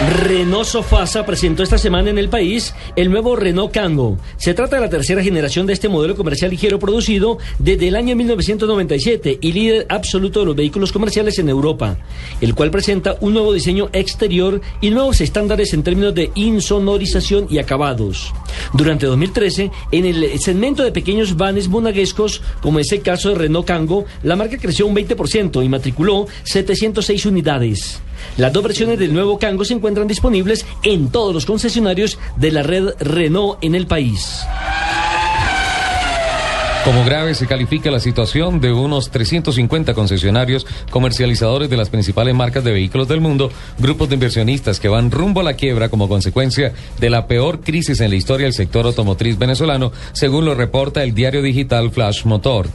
[0.00, 4.16] Renault Sofasa presentó esta semana en el país el nuevo Renault Kangoo.
[4.38, 8.16] Se trata de la tercera generación de este modelo comercial ligero producido desde el año
[8.16, 11.98] 1997 y líder absoluto de los vehículos comerciales en Europa,
[12.40, 17.58] el cual presenta un nuevo diseño exterior y nuevos estándares en términos de insonorización y
[17.58, 18.32] acabados.
[18.72, 23.66] Durante 2013, en el segmento de pequeños vanes monaguescos, como es el caso de Renault
[23.66, 28.00] Kangoo, la marca creció un 20% y matriculó 706 unidades.
[28.36, 32.62] Las dos versiones del nuevo Kangoo se encuentran disponibles en todos los concesionarios de la
[32.62, 34.44] red Renault en el país.
[36.84, 42.64] Como grave se califica la situación de unos 350 concesionarios comercializadores de las principales marcas
[42.64, 46.72] de vehículos del mundo, grupos de inversionistas que van rumbo a la quiebra como consecuencia
[46.98, 51.14] de la peor crisis en la historia del sector automotriz venezolano, según lo reporta el
[51.14, 52.70] diario digital Flash Motor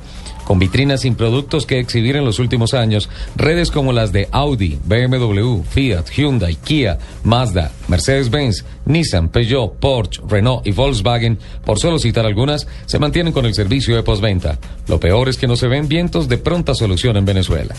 [0.46, 4.80] con vitrinas sin productos que exhibir en los últimos años, redes como las de Audi,
[4.86, 12.26] BMW, Fiat, Hyundai, Kia, Mazda, Mercedes-Benz, Nissan, Peugeot, Porsche, Renault y Volkswagen, por solo citar
[12.26, 14.58] algunas, se mantienen con el servicio de postventa.
[14.88, 17.76] Lo peor es que no se ven vientos de pronta solución en Venezuela.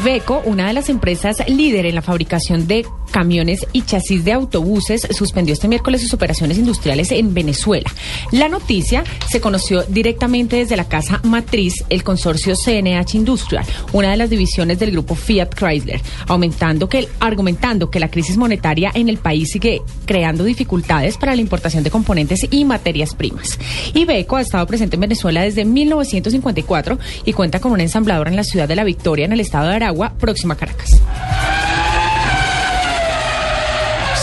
[0.00, 5.06] Iveco, una de las empresas líder en la fabricación de camiones y chasis de autobuses,
[5.10, 7.90] suspendió este miércoles sus operaciones industriales en Venezuela.
[8.30, 14.16] La noticia se conoció directamente desde la casa matriz, el consorcio CNH Industrial, una de
[14.16, 19.18] las divisiones del grupo Fiat Chrysler, aumentando que, argumentando que la crisis monetaria en el
[19.18, 23.58] país sigue creando dificultades para la importación de componentes y materias primas.
[23.92, 28.44] Iveco ha estado presente en Venezuela desde 1954 y cuenta con una ensambladora en la
[28.44, 31.00] ciudad de La Victoria, en el estado de Próxima Caracas.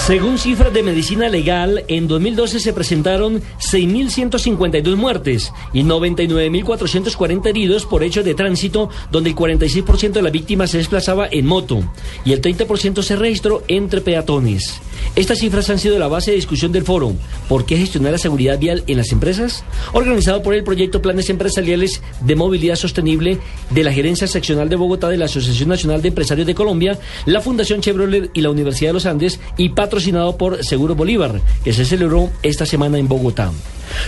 [0.08, 8.04] Según cifras de medicina legal, en 2012 se presentaron 6.152 muertes y 99.440 heridos por
[8.04, 11.84] hechos de tránsito, donde el 46% de las víctimas se desplazaba en moto
[12.24, 14.80] y el 30% se registró entre peatones.
[15.16, 17.14] Estas cifras han sido la base de discusión del foro
[17.48, 19.64] ¿Por qué gestionar la seguridad vial en las empresas?
[19.94, 25.10] Organizado por el proyecto Planes Empresariales de Movilidad Sostenible de la Gerencia Seccional de Bogotá
[25.10, 28.94] de la Asociación Nacional de Empresarios de Colombia, la Fundación Chevrolet y la Universidad de
[28.94, 33.52] los Andes y patrocinado por Seguro Bolívar, que se celebró esta semana en Bogotá.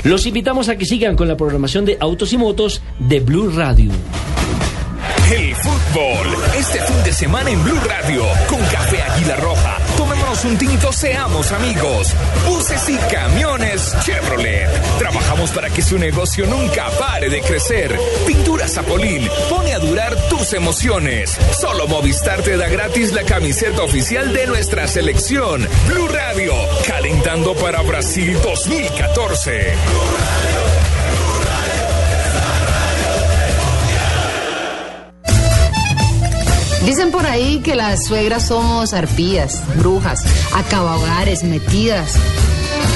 [0.03, 3.91] Los invitamos a que sigan con la programación de Autos y Motos de Blue Radio.
[5.31, 9.77] El fútbol, este fin de semana en Blue Radio, con Café Águila Roja.
[9.99, 12.15] Tomémonos un tinto, seamos amigos.
[12.47, 14.69] Buses y camiones Chevrolet.
[14.97, 17.99] Trabajamos para que su negocio nunca pare de crecer.
[18.25, 21.37] Pintura Zapolín, pone a durar tus emociones.
[21.59, 25.67] Solo Movistar te da gratis la camiseta oficial de nuestra selección.
[25.89, 26.53] Blue Radio,
[26.87, 29.75] calentando para Brasil 2014.
[36.89, 40.23] Dicen por ahí que las suegras somos arpías, brujas,
[40.55, 42.15] acabahogares, metidas.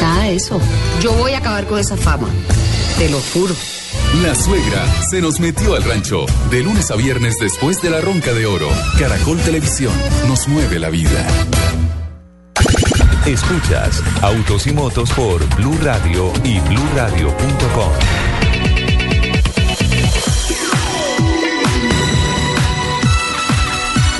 [0.02, 0.60] Nada de eso.
[1.00, 2.28] Yo voy a acabar con esa fama.
[2.98, 3.54] Te lo juro.
[4.24, 6.26] La suegra se nos metió al rancho.
[6.50, 8.68] De lunes a viernes después de la ronca de oro.
[8.98, 9.94] Caracol Televisión
[10.28, 11.28] nos mueve la vida.
[13.28, 18.33] Escuchas Autos y Motos por Blue Radio y bluradio.com.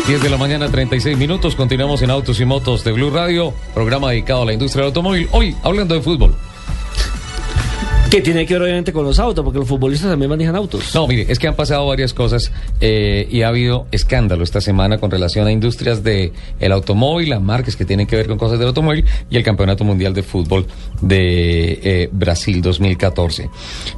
[0.08, 1.56] 10 de la mañana, 36 minutos.
[1.56, 5.30] Continuamos en Autos y Motos de Blue Radio, programa dedicado a la industria del automóvil.
[5.32, 6.36] Hoy, hablando de fútbol.
[8.12, 10.94] Que tiene que ver obviamente con los autos, porque los futbolistas también manejan autos.
[10.94, 14.98] No, mire, es que han pasado varias cosas eh, y ha habido escándalo esta semana
[14.98, 18.60] con relación a industrias de el automóvil, a marcas que tienen que ver con cosas
[18.60, 20.68] del automóvil y el Campeonato Mundial de Fútbol
[21.02, 23.50] de eh, Brasil 2014.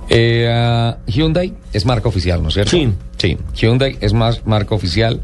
[0.10, 2.72] Eh, ah, Hyundai es marca oficial, ¿no es cierto?
[2.72, 2.89] Sí.
[3.18, 5.22] Sí, Hyundai es más marca oficial.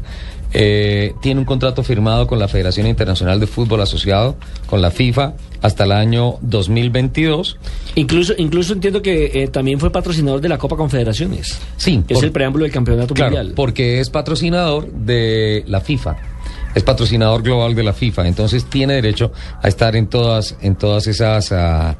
[0.54, 4.36] Eh, tiene un contrato firmado con la Federación Internacional de Fútbol Asociado,
[4.66, 7.56] con la FIFA, hasta el año 2022.
[7.94, 11.58] Incluso, incluso entiendo que eh, también fue patrocinador de la Copa Confederaciones.
[11.76, 12.02] Sí.
[12.08, 13.52] Es por- el preámbulo del campeonato Claro, mundial.
[13.54, 16.16] porque es patrocinador de la FIFA.
[16.74, 21.06] Es patrocinador global de la FIFA, entonces tiene derecho a estar en todas, en todas
[21.06, 21.96] esas, ah,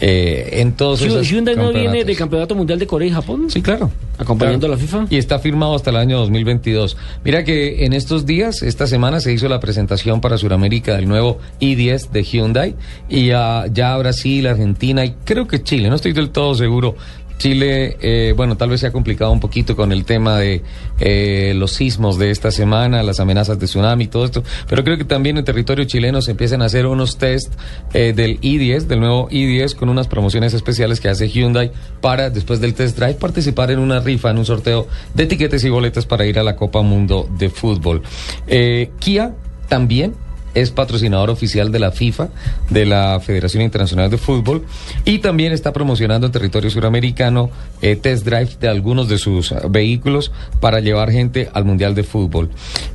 [0.00, 3.46] eh, en todos Hyun- esos Hyundai no viene del campeonato mundial de Corea y Japón.
[3.48, 3.90] Sí, claro.
[4.18, 4.74] Acompañando Claro.
[4.74, 5.06] a la FIFA.
[5.10, 6.96] Y está firmado hasta el año 2022.
[7.24, 11.38] Mira que en estos días, esta semana, se hizo la presentación para Sudamérica del nuevo
[11.60, 12.74] i10 de Hyundai.
[13.08, 16.94] Y ah, ya Brasil, Argentina y creo que Chile, no estoy del todo seguro.
[17.38, 20.62] Chile, eh, bueno, tal vez se ha complicado un poquito con el tema de
[21.00, 24.96] eh, los sismos de esta semana, las amenazas de tsunami y todo esto, pero creo
[24.96, 27.52] que también en territorio chileno se empiezan a hacer unos test
[27.92, 32.60] eh, del i10, del nuevo i10, con unas promociones especiales que hace Hyundai para, después
[32.60, 36.26] del test drive, participar en una rifa, en un sorteo de tiquetes y boletas para
[36.26, 38.02] ir a la Copa Mundo de Fútbol.
[38.46, 39.34] Eh, Kia
[39.68, 40.14] también
[40.54, 42.28] es patrocinador oficial de la FIFA,
[42.70, 44.64] de la Federación Internacional de Fútbol,
[45.04, 47.50] y también está promocionando en territorio suramericano
[47.82, 52.04] eh, test drive de algunos de sus eh, vehículos para llevar gente al Mundial de
[52.04, 52.50] Fútbol.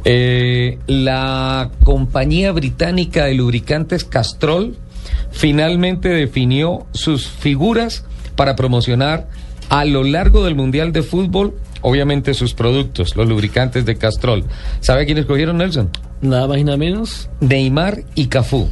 [0.06, 4.78] Eh, la compañía británica de lubricantes Castrol
[5.32, 9.28] finalmente definió sus figuras para promocionar
[9.70, 14.44] a lo largo del Mundial de Fútbol, obviamente sus productos, los lubricantes de Castrol.
[14.80, 15.90] ¿Sabe quiénes cogieron, Nelson?
[16.22, 17.30] Nada más y nada menos.
[17.40, 18.68] Neymar y Cafú.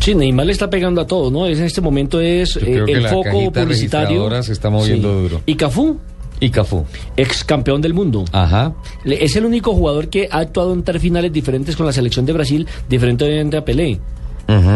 [0.00, 1.46] Sí, Neymar le está pegando a todo, ¿no?
[1.46, 4.42] Es- En este momento es eh, el foco publicitario.
[4.42, 5.42] se está moviendo duro.
[5.46, 5.98] ¿Y Cafú?
[6.40, 6.84] Y Cafú.
[7.16, 8.24] Ex campeón del mundo.
[8.30, 8.72] Ajá.
[9.04, 12.32] Es el único jugador que ha actuado en tres finales diferentes con la selección de
[12.32, 13.98] Brasil, diferente obviamente a Pelé.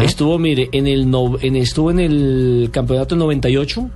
[0.03, 3.89] Estuvo, mire, en el no- en, estuvo en el campeonato 98,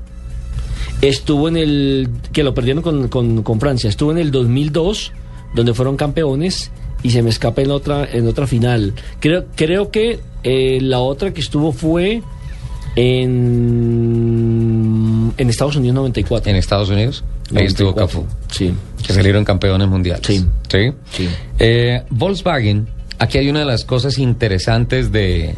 [1.02, 5.12] estuvo en el que lo perdieron con, con- con Francia, estuvo en el 2002,
[5.56, 6.72] donde fueron campeones
[7.04, 8.94] y se me escapa en otra en otra final.
[9.20, 12.22] Creo creo que eh, la otra que estuvo fue
[14.48, 16.50] en en Estados Unidos 94.
[16.50, 17.24] En Estados Unidos.
[17.56, 18.24] Ahí estuvo 94.
[18.24, 18.26] Cafú.
[18.54, 18.74] Sí.
[19.06, 20.26] Que salieron campeones mundiales.
[20.26, 20.46] Sí.
[20.70, 20.92] ¿Sí?
[21.12, 21.30] Sí.
[21.60, 22.88] Eh, Volkswagen,
[23.20, 25.54] aquí hay una de las cosas interesantes de,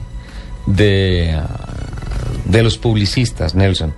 [0.67, 1.39] de,
[2.49, 3.93] de los publicistas, Nelson.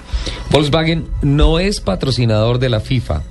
[0.52, 3.24] Volkswagen no es patrocinador de la FIFA.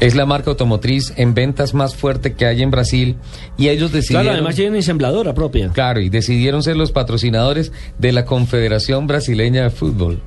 [0.00, 3.16] Es la marca automotriz en ventas más fuerte que hay en Brasil
[3.56, 4.24] y ellos decidieron...
[4.24, 5.70] Claro, además tienen ensambladora propia.
[5.70, 10.20] Claro, y decidieron ser los patrocinadores de la Confederación Brasileña de Fútbol.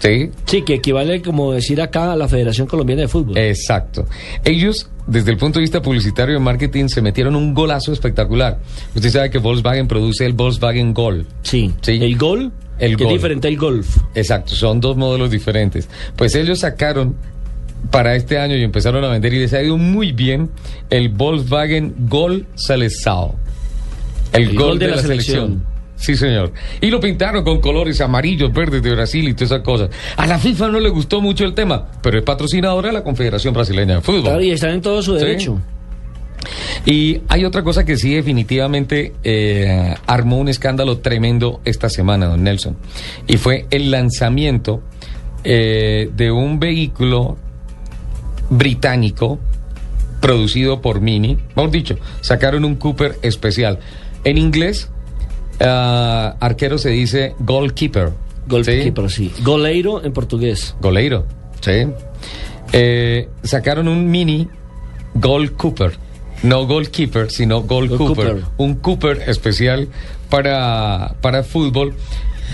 [0.00, 0.30] ¿Sí?
[0.44, 3.38] Sí, que equivale como decir acá a la Federación Colombiana de Fútbol.
[3.38, 4.06] Exacto.
[4.44, 8.60] Ellos, desde el punto de vista publicitario y marketing, se metieron un golazo espectacular.
[8.94, 11.26] Usted sabe que Volkswagen produce el Volkswagen Gol.
[11.42, 11.72] Sí.
[11.80, 11.92] ¿Sí?
[12.02, 13.12] El Gol, El que Gol.
[13.12, 13.96] es diferente al Golf.
[14.14, 15.88] Exacto, son dos modelos diferentes.
[16.16, 17.16] Pues ellos sacaron
[17.90, 20.50] para este año y empezaron a vender y les ha ido muy bien
[20.90, 23.34] el Volkswagen Gol Seleção.
[24.32, 25.64] El, gol, de, la, selección.
[25.96, 26.52] Sí, señor.
[26.80, 29.90] Y lo pintaron con colores amarillos, verdes de Brasil y todas esas cosas.
[30.16, 33.54] A la FIFA no le gustó mucho el tema, pero es patrocinadora de la Confederación
[33.54, 34.22] Brasileña de Fútbol.
[34.22, 35.48] Claro, y están en todo su Sí.
[36.84, 42.42] Y hay otra cosa que sí definitivamente eh, armó un escándalo tremendo esta semana, don
[42.42, 42.76] Nelson.
[43.26, 44.82] Y fue el lanzamiento
[45.44, 47.36] eh, de un vehículo
[48.50, 49.38] británico
[50.20, 51.36] producido por Mini.
[51.54, 53.78] Mejor dicho, sacaron un Cooper especial.
[54.24, 54.90] En inglés,
[55.60, 58.10] ah, arquero se dice goalkeeper.
[58.48, 59.32] Goalkeeper, sí.
[59.42, 60.74] Goleiro en portugués.
[60.80, 61.26] Goleiro,
[61.60, 61.86] sí.
[62.72, 64.48] Eh, sacaron un mini
[65.14, 65.92] Gold Cooper.
[66.42, 68.26] No goalkeeper, sino Gold Gold Cooper.
[68.28, 68.44] Cooper.
[68.58, 69.88] Un Cooper especial
[70.30, 71.94] para, para fútbol,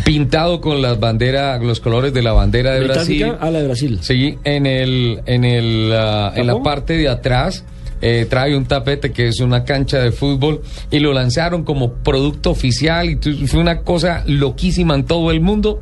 [0.04, 3.46] pintado con las banderas, los colores de la bandera de Británica Brasil.
[3.46, 3.98] a la de Brasil.
[4.02, 7.64] Sí, en el, en el, ah, en la parte de atrás.
[8.04, 12.50] eh, trae un tapete que es una cancha de fútbol y lo lanzaron como producto
[12.50, 15.80] oficial y fue una cosa loquísima en todo el mundo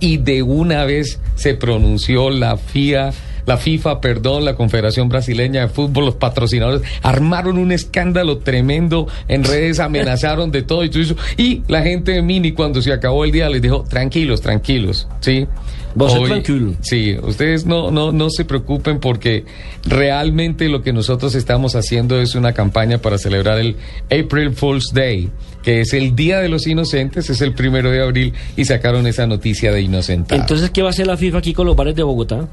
[0.00, 3.12] y de una vez se pronunció la FIA
[3.46, 9.44] la FIFA, perdón, la Confederación Brasileña de Fútbol, los patrocinadores, armaron un escándalo tremendo en
[9.44, 11.16] redes, amenazaron de todo y todo eso.
[11.36, 15.46] Y la gente de Mini, cuando se acabó el día, les dijo, tranquilos, tranquilos, ¿sí?
[15.94, 16.74] Vos Hoy- tranquilo.
[16.80, 19.44] Sí, ustedes no, no, no se preocupen porque
[19.84, 23.76] realmente lo que nosotros estamos haciendo es una campaña para celebrar el
[24.06, 25.30] April Fool's Day,
[25.62, 29.26] que es el Día de los Inocentes, es el primero de abril y sacaron esa
[29.26, 30.40] noticia de inocentada.
[30.40, 32.48] Entonces, ¿qué va a hacer la FIFA aquí con los bares de Bogotá?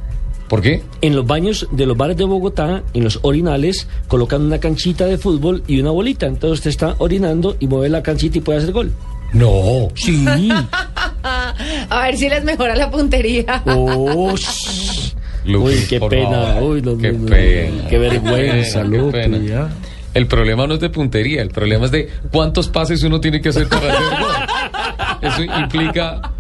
[0.52, 0.84] ¿Por qué?
[1.00, 5.18] En los baños de los bares de Bogotá, en los orinales, colocan una canchita de
[5.18, 6.26] fútbol y una bolita.
[6.26, 8.92] Entonces usted está orinando y mueve la canchita y puede hacer gol.
[9.32, 9.88] No.
[9.96, 10.26] Sí.
[11.24, 13.64] A ver si les mejora la puntería.
[13.66, 14.36] Oh.
[15.46, 16.48] Lupi, Uy, qué pena.
[16.48, 16.64] favor.
[16.64, 17.88] Uy, no, qué no, no, pena.
[17.88, 19.12] Qué vergüenza, Qué Lupi.
[19.14, 19.38] pena.
[19.38, 19.70] ¿ya?
[20.14, 23.48] El problema no es de puntería, el problema es de cuántos pases uno tiene que
[23.48, 24.32] hacer para hacer gol.
[25.22, 26.34] Eso implica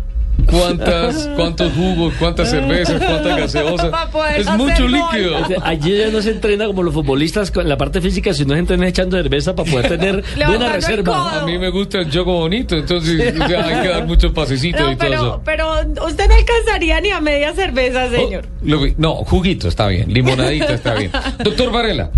[0.51, 3.91] cuántas, cuántos jugos, cuántas cervezas, cuántas gaseosas.
[4.37, 4.91] Es mucho gol.
[4.91, 5.41] líquido.
[5.41, 8.53] O sea, Allí ya no se entrena como los futbolistas con la parte física, sino
[8.53, 11.41] se entrena echando cerveza para poder tener buena reserva.
[11.41, 14.81] A mí me gusta el juego bonito, entonces o sea, hay que dar muchos pasecitos
[14.81, 15.41] No, y todo eso.
[15.45, 18.45] pero, pero usted no alcanzaría ni a media cerveza, señor.
[18.63, 21.11] Lo vi- no, juguito está bien, limonadita está bien.
[21.43, 22.11] Doctor Varela,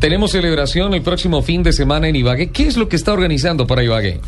[0.00, 2.50] tenemos celebración el próximo fin de semana en Ibagué.
[2.50, 4.20] ¿Qué es lo que está organizando para Ibagué?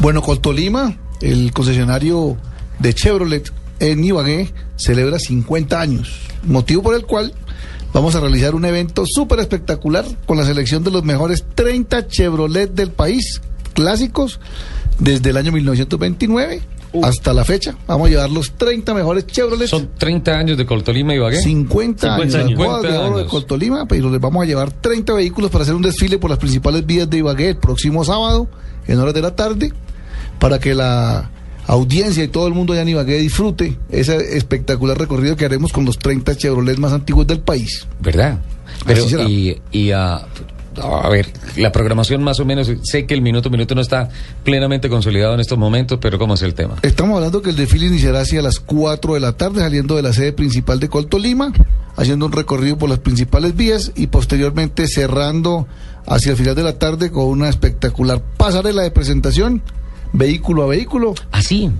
[0.00, 2.36] Bueno, Coltolima, el concesionario
[2.82, 7.32] de Chevrolet en Ibagué, celebra 50 años, motivo por el cual
[7.92, 12.72] vamos a realizar un evento súper espectacular con la selección de los mejores 30 Chevrolet
[12.72, 13.40] del país,
[13.72, 14.40] clásicos,
[14.98, 16.62] desde el año 1929
[17.02, 17.74] hasta la fecha.
[17.86, 19.66] Vamos a llevar los 30 mejores Chevrolet.
[19.66, 21.40] Son 30 años de Coltolima Ibagué.
[21.40, 22.58] 50 años, 50 las años.
[22.58, 23.30] bodas de oro de 50.
[23.30, 26.84] Coltolima, pero les vamos a llevar 30 vehículos para hacer un desfile por las principales
[26.84, 28.48] vías de Ibagué el próximo sábado,
[28.86, 29.72] en horas de la tarde,
[30.38, 31.30] para que la
[31.66, 35.84] audiencia y todo el mundo allá en Ibagué disfrute ese espectacular recorrido que haremos con
[35.84, 37.86] los 30 Chevrolet más antiguos del país.
[38.00, 38.40] ¿Verdad?
[38.86, 40.26] Pero, y, y ah,
[40.80, 44.08] a ver, la programación más o menos, sé que el minuto a minuto no está
[44.44, 46.76] plenamente consolidado en estos momentos, pero ¿cómo es el tema?
[46.82, 50.12] Estamos hablando que el desfile iniciará hacia las 4 de la tarde, saliendo de la
[50.12, 51.52] sede principal de Coltolima,
[51.96, 55.66] haciendo un recorrido por las principales vías y posteriormente cerrando
[56.06, 59.62] hacia el final de la tarde con una espectacular pasarela de presentación,
[60.12, 61.14] vehículo a vehículo.
[61.30, 61.70] Así.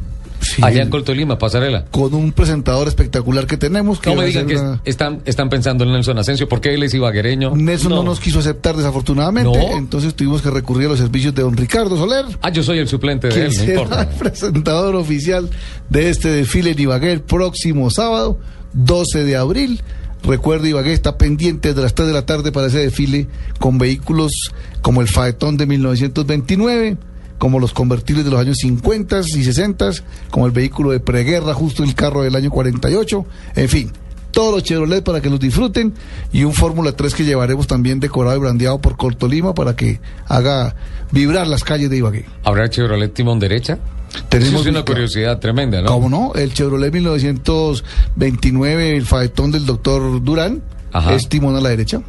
[0.61, 1.85] Allá en Coltolima, pasarela.
[1.93, 4.01] Con un presentador espectacular que tenemos.
[4.01, 6.93] Que No me digan que una- están, están pensando en Nelson Asensio, porque él es
[6.95, 7.55] ibaguereño.
[7.55, 8.03] Nelson no.
[8.03, 9.77] nos quiso aceptar desafortunadamente, No.
[9.79, 12.25] entonces tuvimos que recurrir a los servicios de don Ricardo Soler.
[12.43, 14.03] Ah, yo soy el suplente de él, no importa.
[14.03, 15.49] el presentador oficial
[15.89, 18.37] de este desfile en Ibagué el próximo sábado,
[18.73, 19.81] 12 de abril.
[20.25, 23.29] Recuerde, Ibagué está pendiente de las 3 de la tarde para ese desfile
[23.61, 24.33] con vehículos
[24.81, 26.97] como el Faetón de 1929,
[27.43, 29.91] como los convertibles de los años 50 y 60,
[30.31, 33.27] como el vehículo de preguerra, justo el carro del año 48,
[33.57, 33.91] en fin.
[34.31, 35.93] Todos los Chevrolet para que los disfruten
[36.33, 40.77] y un Fórmula 3 que llevaremos también decorado y brandeado por Cortolima para que haga
[41.11, 42.27] vibrar las calles de Ibagué.
[42.45, 43.81] ¿Habrá Chevrolet timón derecha?
[44.29, 45.89] Tenemos Eso es una un- curiosidad tremenda, ¿no?
[45.89, 46.33] ¿Cómo no?
[46.37, 50.63] El Chevrolet 1929, el Faetón del doctor Durán,
[50.93, 51.13] Ajá.
[51.15, 52.03] es timón a la derecha.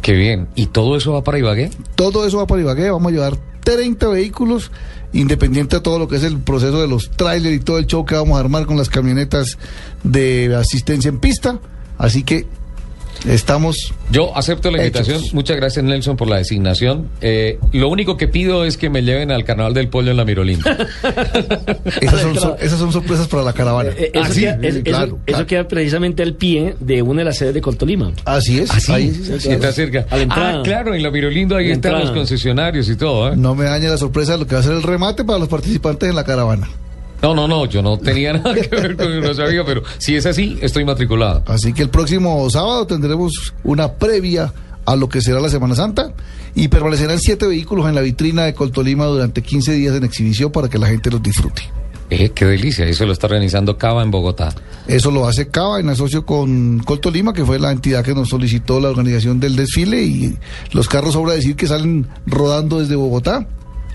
[0.00, 0.48] Qué bien.
[0.54, 1.70] ¿Y todo eso va para Ibagué?
[1.96, 4.70] Todo eso va para Ibagué, vamos a llevar 30 vehículos,
[5.12, 8.04] independiente de todo lo que es el proceso de los trailers y todo el show
[8.04, 9.58] que vamos a armar con las camionetas
[10.02, 11.58] de asistencia en pista.
[11.98, 12.46] Así que
[13.28, 13.92] estamos...
[14.10, 15.00] Yo acepto la Hechos.
[15.08, 15.34] invitación.
[15.34, 17.08] Muchas gracias, Nelson, por la designación.
[17.20, 20.24] Eh, lo único que pido es que me lleven al Carnaval del Pollo en la
[20.24, 20.76] Mirolinda.
[22.00, 23.90] Esas son, sor- esas son sorpresas para la caravana.
[23.96, 24.40] Eh, Eso, ¿Ah, sí?
[24.42, 27.60] queda, es- eso- Claro, eso queda precisamente al pie de una de las sedes de
[27.60, 28.12] Coltolima.
[28.24, 28.70] Así es.
[28.70, 30.06] Así, ahí- está cerca.
[30.10, 30.58] A la entrada.
[30.58, 33.36] Ah, claro, en la Mirolinda ahí La están los concesionarios y todo, ¿eh?
[33.36, 35.48] No me daña la sorpresa de lo que va a ser el remate para los
[35.48, 36.68] participantes en la caravana.
[37.24, 40.26] No, no, no, yo no tenía nada que ver con no sabía, pero si es
[40.26, 41.42] así, estoy matriculado.
[41.46, 44.52] Así que el próximo sábado tendremos una previa
[44.84, 46.12] a lo que será la Semana Santa
[46.54, 50.68] y permanecerán siete vehículos en la vitrina de Coltolima durante 15 días en exhibición para
[50.68, 51.62] que la gente los disfrute.
[52.10, 54.54] Eh, qué delicia, eso lo está organizando Cava en Bogotá.
[54.86, 58.80] Eso lo hace Cava en asocio con Coltolima, que fue la entidad que nos solicitó
[58.80, 60.36] la organización del desfile y
[60.72, 63.46] los carros, sobra decir que salen rodando desde Bogotá.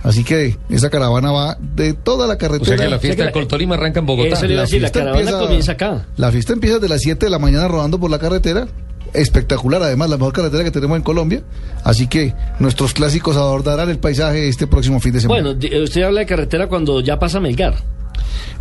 [0.04, 2.78] Así que esa caravana va de toda la O carretera.
[2.78, 4.36] sea que la fiesta de Coltolima arranca en Bogotá.
[4.36, 6.06] Eso le iba a decir, la fiesta caravana empieza- comienza acá.
[6.18, 8.68] La fiesta empieza desde las 7 de la mañana rodando por la carretera.
[9.14, 11.42] Espectacular, además, la mejor carretera que tenemos en Colombia.
[11.84, 15.54] Así que nuestros clásicos abordarán el paisaje este próximo fin de semana.
[15.54, 17.76] Bueno, usted habla de carretera cuando ya pasa Melgar.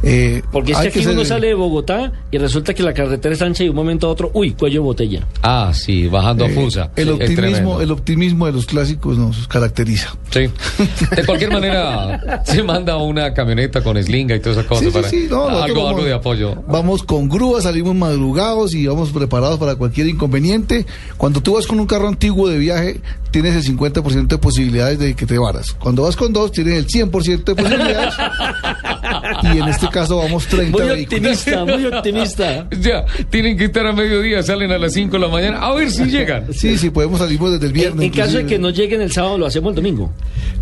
[0.03, 2.95] Eh, Porque es hay que aquí ser- uno sale de Bogotá y resulta que la
[2.95, 5.27] carretera es ancha y de un momento a otro, uy, cuello de botella.
[5.43, 6.91] Ah, sí, bajando a eh, Fusa.
[6.95, 10.15] el Sí, optimismo, el optimismo de los clásicos nos caracteriza.
[10.31, 10.49] Sí.
[11.17, 14.95] De cualquier manera, se manda una camioneta con slinga y todas esas cosas Sí, sí,
[14.95, 16.55] para sí, no, algo, vamos- algo de apoyo.
[16.69, 20.87] Vamos con grúa, salimos madrugados y vamos preparados para cualquier inconveniente.
[21.17, 23.01] Cuando tú vas con un carro antiguo de viaje,
[23.33, 25.73] tienes el 50% de posibilidades de que te varas.
[25.73, 28.15] Cuando vas con dos, tienes el 100% de posibilidades.
[29.43, 31.33] y en este caso vamos 30 Muy vehículos.
[31.39, 32.69] optimista, muy optimista.
[32.81, 35.91] Ya, tienen que estar a mediodía, salen a las 5 de la mañana, a ver
[35.91, 36.53] si llegan.
[36.53, 38.05] Sí, sí, podemos salir desde el viernes.
[38.07, 40.13] en caso de que no lleguen el sábado, lo hacemos el domingo.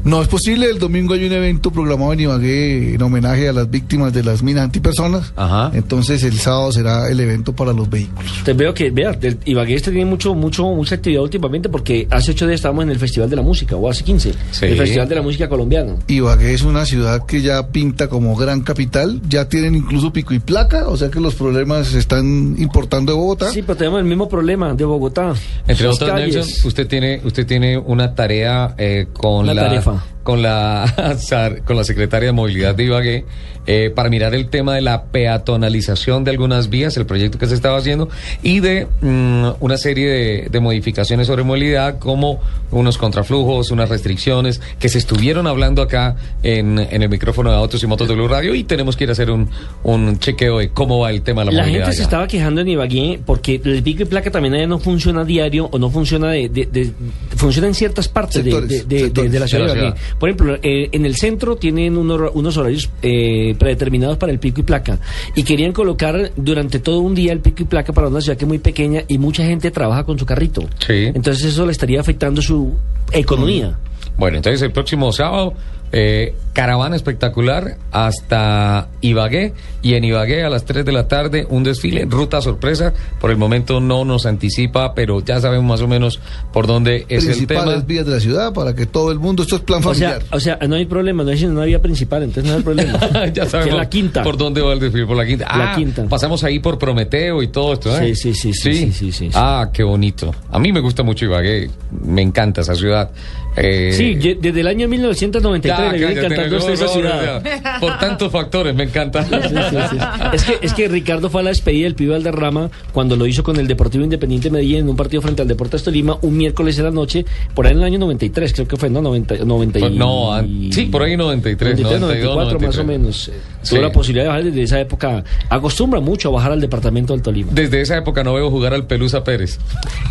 [0.04, 3.68] No es posible, el domingo hay un evento programado en Ibagué en homenaje a las
[3.70, 5.32] víctimas de las minas antipersonas.
[5.36, 5.70] Ajá.
[5.74, 8.30] Entonces el sábado será el evento para los vehículos.
[8.44, 12.30] Te veo que, vea, el- Ibagué este tiene mucho, mucho, mucha actividad últimamente porque hace
[12.32, 14.66] ocho días estábamos en el Festival de la Música, o hace 15, Sí.
[14.66, 15.94] el Festival de la Música Colombiana.
[16.06, 20.38] Ibagué es una ciudad que ya pinta como gran capital, ya tienen incluso pico y
[20.38, 23.50] placa, o sea que los problemas se están importando de Bogotá.
[23.50, 25.34] Sí, pero tenemos el mismo problema de Bogotá.
[25.66, 26.34] Entre Sus calles.
[26.34, 30.04] Nelson, usted tiene, usted tiene una tarea eh, con Una la tarefa.
[30.26, 30.92] Con la
[31.64, 33.24] con la secretaria de movilidad de Ibagué
[33.68, 37.54] eh, para mirar el tema de la peatonalización de algunas vías, el proyecto que se
[37.54, 38.08] estaba haciendo
[38.42, 44.60] y de mm, una serie de, de modificaciones sobre movilidad como unos contraflujos, unas restricciones
[44.78, 48.28] que se estuvieron hablando acá en, en el micrófono de Autos y Motos de Blue
[48.28, 49.48] Radio y tenemos que ir a hacer un,
[49.84, 51.84] un chequeo de cómo va el tema de la, La movilidad.
[51.86, 55.24] gente se estaba quejando en Ibagué porque el pico y placa también allá no funciona
[55.24, 56.92] diario o no funciona de, de- de-
[57.36, 59.80] funciona en ciertas partes de- Sectores, de, de- de- sectores de la ciudad de la
[59.88, 60.00] Ibagué.
[60.18, 64.60] Por ejemplo, eh, en el centro tienen unos, unos horarios eh, predeterminados para el pico
[64.60, 64.98] y placa
[65.34, 68.44] y querían colocar durante todo un día el pico y placa para una ciudad que
[68.44, 70.62] es muy pequeña y mucha gente trabaja con su carrito.
[70.86, 71.10] Sí.
[71.14, 72.74] Entonces eso le estaría afectando su
[73.12, 73.76] economía.
[74.16, 75.52] Bueno, entonces el próximo sábado,
[75.92, 81.62] eh, caravana espectacular hasta Ibagué y en Ibagué a las 3 de la tarde un
[81.64, 82.92] desfile, ruta sorpresa.
[83.20, 86.18] Por el momento no nos anticipa, pero ya sabemos más o menos
[86.52, 87.84] por dónde es el Principales tema.
[87.86, 90.36] vías de la ciudad para que todo el mundo, esto es plan O sea, familiar.
[90.36, 92.98] o sea, no hay problema, no hay una vía principal, entonces no hay problema.
[93.32, 94.22] ya Que sabemos es la quinta.
[94.22, 95.44] por dónde va el desfile, por la quinta.
[95.56, 96.06] La Ah, quinta.
[96.08, 98.14] Pasamos ahí por Prometeo y todo esto, ¿eh?
[98.14, 99.30] Sí, sí, sí, sí, sí, sí, sí, sí.
[99.34, 100.34] Ah, qué bonito.
[100.50, 101.70] A mí me gusta mucho Ibagué,
[102.04, 103.10] me encanta esa ciudad.
[103.56, 107.42] Eh, Sí, desde el año 1993 ya, le a usted esa ciudad.
[107.42, 107.78] ya.
[107.80, 109.24] Por tantos factores, me encanta.
[109.24, 109.96] Sí, sí, sí.
[110.34, 113.42] Es que, es que Ricardo fue a la despedida del Pibe Valderrama cuando lo hizo
[113.42, 116.82] con el Deportivo Independiente Medellín en un partido frente al Deportes Tolima un miércoles de
[116.82, 119.00] la noche, por ahí en el año 93, creo que fue, ¿no?
[119.00, 120.38] 90, 90 y- Pues no,
[120.70, 122.86] sí, por ahí 93, 93, 92, 94 más o 93.
[122.86, 123.28] menos.
[123.28, 123.32] Eh,
[123.62, 123.70] Sí.
[123.74, 125.24] Tuvo la posibilidad de bajar desde esa época.
[125.50, 127.50] Acostumbra mucho a bajar al departamento del Tolima.
[127.52, 129.58] Desde esa época no veo jugar al Pelusa Pérez.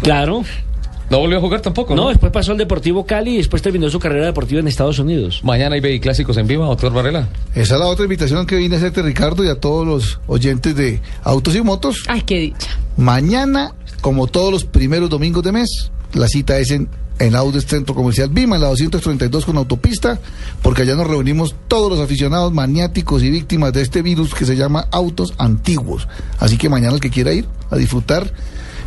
[0.01, 0.43] Claro.
[1.09, 1.95] ¿No volvió a jugar tampoco?
[1.95, 5.41] No, después pasó al Deportivo Cali y después terminó su carrera deportiva en Estados Unidos.
[5.43, 7.29] Mañana hay clásicos en vivo, doctor Varela.
[7.53, 10.75] Esa es la otra invitación que vine a hacerte, Ricardo, y a todos los oyentes
[10.75, 12.03] de Autos y Motos.
[12.07, 12.69] Ay, qué dicha.
[12.97, 16.89] Mañana, como todos los primeros domingos de mes, la cita es en,
[17.19, 20.19] en Audes Centro Comercial Vima, en la 232 con autopista,
[20.63, 24.55] porque allá nos reunimos todos los aficionados maniáticos y víctimas de este virus que se
[24.55, 26.07] llama autos antiguos.
[26.39, 28.31] Así que mañana el que quiera ir a disfrutar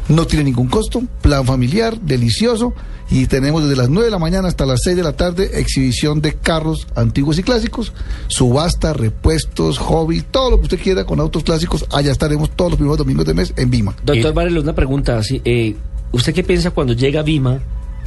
[0.08, 2.72] no tiene ningún costo, plan familiar, delicioso,
[3.10, 6.20] y tenemos desde las 9 de la mañana hasta las 6 de la tarde exhibición
[6.20, 7.92] de carros antiguos y clásicos,
[8.28, 12.76] subasta, repuestos, hobby, todo lo que usted quiera con autos clásicos, allá estaremos todos los
[12.78, 13.94] primeros domingos de mes en Vima.
[14.04, 15.40] Doctor Varela, una pregunta así.
[15.44, 15.76] eh,
[16.12, 17.60] ¿Usted qué piensa cuando llega a Vima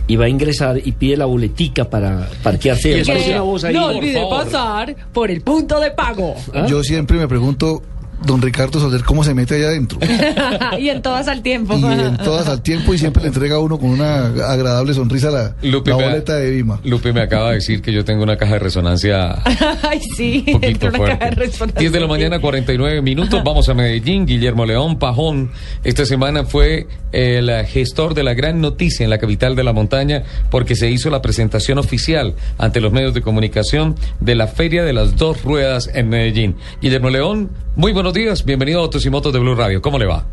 [0.08, 2.90] y va a ingresar y pide la boletica para parquearse?
[2.90, 3.74] Y ¿Le eso parece que una voz ahí?
[3.76, 4.44] no olvide favor.
[4.46, 6.36] pasar por el punto de pago.
[6.54, 6.66] ¿Ah?
[6.68, 7.82] Yo siempre me pregunto,
[8.26, 10.00] don Ricardo Soler, ¿cómo se mete allá adentro?
[10.80, 11.78] y en todas al tiempo.
[11.78, 15.32] Y en todas al tiempo y siempre le entrega a uno con una agradable sonrisa
[15.32, 16.80] la, Lupe, la boleta de Vima.
[16.84, 19.42] Lupe me acaba de decir que yo tengo una caja de resonancia
[19.84, 20.44] Ay, sí.
[20.48, 21.36] un poquito una caja de fuerte.
[21.36, 21.80] resonancia.
[21.80, 23.42] 10 de la mañana, 49 minutos.
[23.44, 24.26] Vamos a Medellín.
[24.26, 25.52] Guillermo León Pajón.
[25.84, 30.24] Esta semana fue el gestor de la gran noticia en la capital de la montaña
[30.50, 34.94] porque se hizo la presentación oficial ante los medios de comunicación de la Feria de
[34.94, 36.56] las Dos Ruedas en Medellín.
[36.82, 38.46] Guillermo León, muy buenos días.
[38.46, 39.82] Bienvenido a Autos y Motos de Blue Radio.
[39.82, 40.26] ¿Cómo le va?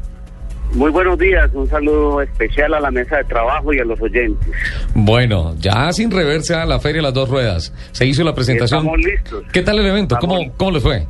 [0.74, 4.52] Muy buenos días, un saludo especial a la mesa de trabajo y a los oyentes.
[4.94, 7.72] Bueno, ya sin reversa la Feria de las Dos Ruedas.
[7.92, 8.80] Se hizo la presentación.
[8.80, 9.44] Estamos listos.
[9.50, 10.16] ¿Qué tal el evento?
[10.20, 11.06] ¿Cómo, ¿Cómo le fue?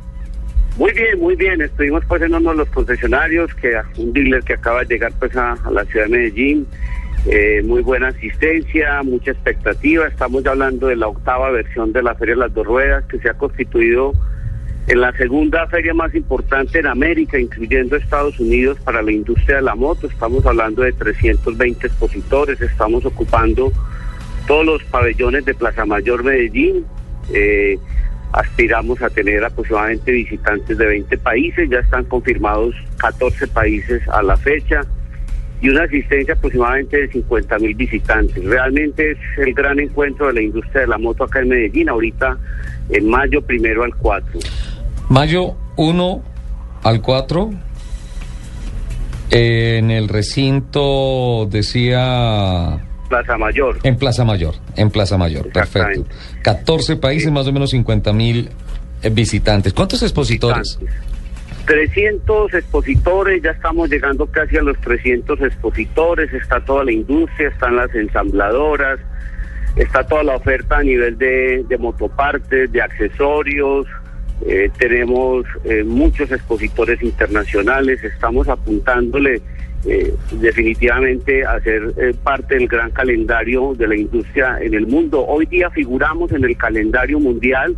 [0.77, 1.61] Muy bien, muy bien.
[1.61, 5.35] Estuvimos pues en uno de los concesionarios, que un dealer que acaba de llegar pues
[5.35, 6.65] a, a la ciudad de Medellín.
[7.25, 10.07] Eh, muy buena asistencia, mucha expectativa.
[10.07, 13.19] Estamos ya hablando de la octava versión de la Feria de las Dos Ruedas, que
[13.19, 14.13] se ha constituido
[14.89, 19.61] en la segunda feria más importante en América, incluyendo Estados Unidos, para la industria de
[19.61, 20.07] la moto.
[20.07, 23.71] Estamos hablando de 320 expositores, estamos ocupando
[24.47, 26.87] todos los pabellones de Plaza Mayor Medellín.
[27.31, 27.77] Eh,
[28.31, 34.37] aspiramos a tener aproximadamente visitantes de 20 países, ya están confirmados 14 países a la
[34.37, 34.81] fecha
[35.61, 38.43] y una asistencia aproximadamente de 50 mil visitantes.
[38.43, 42.39] Realmente es el gran encuentro de la industria de la moto acá en Medellín, ahorita
[42.89, 44.39] en mayo primero al 4.
[45.09, 46.23] Mayo 1
[46.83, 47.49] al 4.
[49.31, 52.79] En el recinto decía.
[53.09, 53.79] Plaza Mayor.
[53.83, 56.05] En Plaza Mayor, en Plaza Mayor, perfecto.
[56.43, 58.49] 14 países, más o menos 50 mil
[59.01, 59.73] eh, visitantes.
[59.73, 60.77] ¿Cuántos expositores?
[61.65, 67.75] 300 expositores, ya estamos llegando casi a los 300 expositores, está toda la industria, están
[67.75, 68.99] las ensambladoras,
[69.75, 73.87] está toda la oferta a nivel de, de motopartes, de accesorios,
[74.45, 79.41] eh, tenemos eh, muchos expositores internacionales, estamos apuntándole
[79.85, 85.25] eh, definitivamente a ser eh, parte del gran calendario de la industria en el mundo.
[85.25, 87.75] Hoy día figuramos en el calendario mundial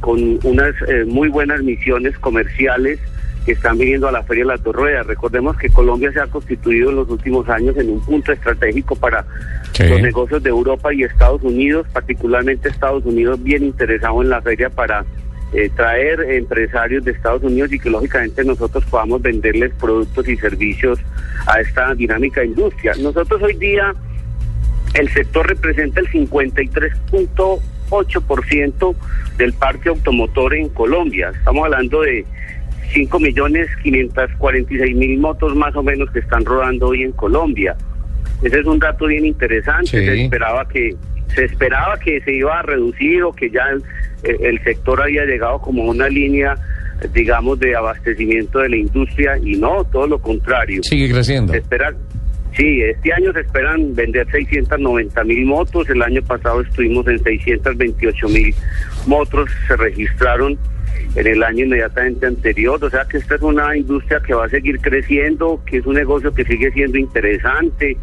[0.00, 2.98] con unas eh, muy buenas misiones comerciales
[3.44, 5.06] que están viniendo a la Feria de las Dos Ruedas.
[5.06, 9.24] Recordemos que Colombia se ha constituido en los últimos años en un punto estratégico para
[9.72, 9.84] Sí.
[9.88, 14.70] los negocios de Europa y Estados Unidos, particularmente Estados Unidos bien interesado en la feria
[14.70, 15.04] para
[15.52, 20.98] eh, traer empresarios de Estados Unidos y que lógicamente nosotros podamos venderles productos y servicios
[21.46, 22.92] a esta dinámica industria.
[23.00, 23.94] Nosotros hoy día
[24.94, 28.94] el sector representa el 53.8%
[29.36, 31.32] del parque automotor en Colombia.
[31.34, 32.24] Estamos hablando de
[32.92, 37.76] 5 millones 546 mil motos más o menos que están rodando hoy en Colombia.
[38.42, 39.98] Ese es un dato bien interesante.
[39.98, 40.06] Sí.
[40.06, 40.94] Se esperaba que
[41.34, 43.82] se esperaba que se iba a reducir o que ya el,
[44.22, 46.54] el sector había llegado como una línea,
[47.00, 50.82] eh, digamos, de abastecimiento de la industria y no, todo lo contrario.
[50.82, 51.52] Sigue creciendo.
[51.52, 51.92] Se espera,
[52.56, 58.28] sí, este año se esperan vender 690 mil motos, el año pasado estuvimos en 628
[58.28, 58.54] mil
[59.06, 60.58] motos, se registraron
[61.14, 64.48] en el año inmediatamente anterior, o sea que esta es una industria que va a
[64.48, 67.96] seguir creciendo, que es un negocio que sigue siendo interesante,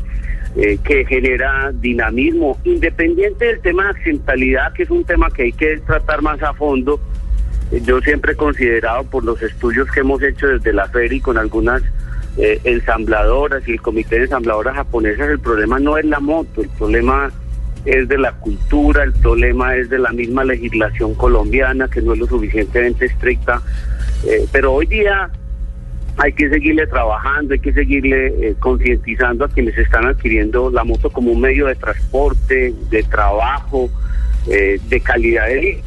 [0.56, 5.52] eh, que genera dinamismo, independiente del tema de accidentalidad, que es un tema que hay
[5.52, 7.00] que tratar más a fondo.
[7.72, 11.22] eh, Yo siempre he considerado por los estudios que hemos hecho desde la feria y
[11.22, 11.82] con algunas
[12.38, 16.70] eh, ensambladoras y el comité de ensambladoras japonesas, el problema no es la moto, el
[16.70, 17.32] problema
[17.86, 22.20] es de la cultura, el problema es de la misma legislación colombiana que no es
[22.20, 23.62] lo suficientemente estricta.
[24.26, 25.30] Eh, pero hoy día
[26.18, 31.10] hay que seguirle trabajando, hay que seguirle eh, concientizando a quienes están adquiriendo la moto
[31.10, 33.90] como un medio de transporte, de trabajo,
[34.50, 35.82] eh, de calidad de vida.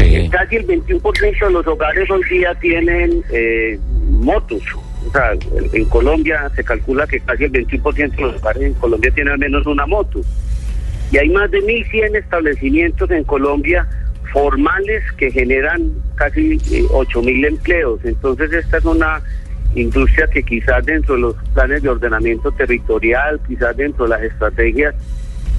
[0.00, 3.78] Eh, Casi el 21% de los hogares hoy día tienen eh,
[4.10, 4.62] motos.
[5.06, 5.32] O sea,
[5.72, 9.38] en- Colombia se calcula que casi el 21% de los hogares en Colombia tienen al
[9.38, 10.20] menos una moto.
[11.10, 13.88] Y hay más de 1.100 establecimientos en Colombia
[14.32, 18.00] formales que generan casi eh, 8.000 empleos.
[18.04, 19.22] Entonces esta es una
[19.80, 24.94] industria que quizás dentro de los planes de ordenamiento territorial, quizás dentro de las estrategias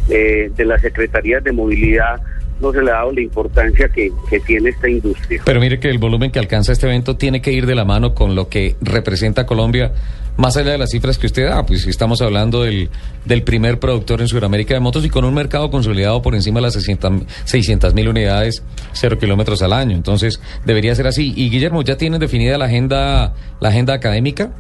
[0.10, 2.22] eh, de las secretarías de movilidad,
[2.60, 5.42] no se le ha dado la importancia que, que tiene esta industria.
[5.46, 8.14] Pero mire que el volumen que alcanza este evento tiene que ir de la mano
[8.14, 9.94] con lo que representa Colombia,
[10.40, 12.90] más allá de las cifras que usted da, pues si estamos hablando del,
[13.26, 16.68] del primer productor en Sudamérica de motos y con un mercado consolidado por encima de
[16.68, 19.96] las 600 mil unidades, cero kilómetros al año.
[19.98, 21.34] Entonces, debería ser así.
[21.36, 24.52] Y Guillermo, ¿ya tienen definida la agenda, la agenda académica?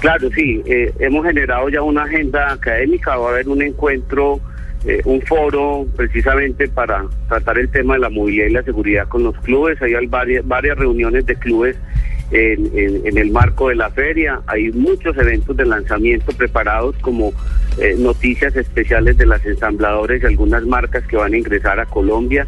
[0.00, 4.40] Claro, sí, eh, hemos generado ya una agenda académica, va a haber un encuentro,
[4.86, 9.24] eh, un foro precisamente para tratar el tema de la movilidad y la seguridad con
[9.24, 11.76] los clubes, hay varias, varias reuniones de clubes
[12.30, 17.32] en, el marco de la feria, hay muchos eventos de lanzamiento preparados como
[17.78, 22.46] eh, noticias especiales de las ensambladoras y algunas marcas que van a ingresar a Colombia.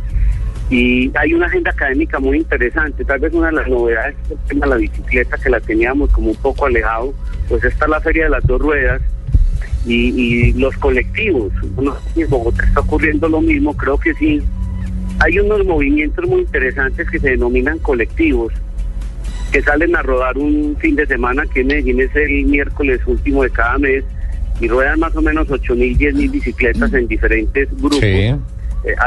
[0.69, 4.39] Y hay una agenda académica muy interesante, tal vez una de las novedades es el
[4.49, 7.15] tema de la bicicleta que la teníamos como un poco alejado,
[7.49, 9.01] pues está la Feria de las Dos Ruedas
[9.87, 11.53] y, y los colectivos.
[11.81, 14.43] No sé si en Bogotá está ocurriendo lo mismo, creo que sí.
[15.21, 18.53] Hay unos movimientos muy interesantes que se denominan colectivos,
[19.53, 23.43] que salen a rodar un fin de semana que en Medellín es el miércoles último
[23.43, 24.05] de cada mes
[24.61, 28.07] y ruedan más o menos 8 mil, 10 mil bicicletas en diferentes grupos Sí.
[28.07, 28.39] eh,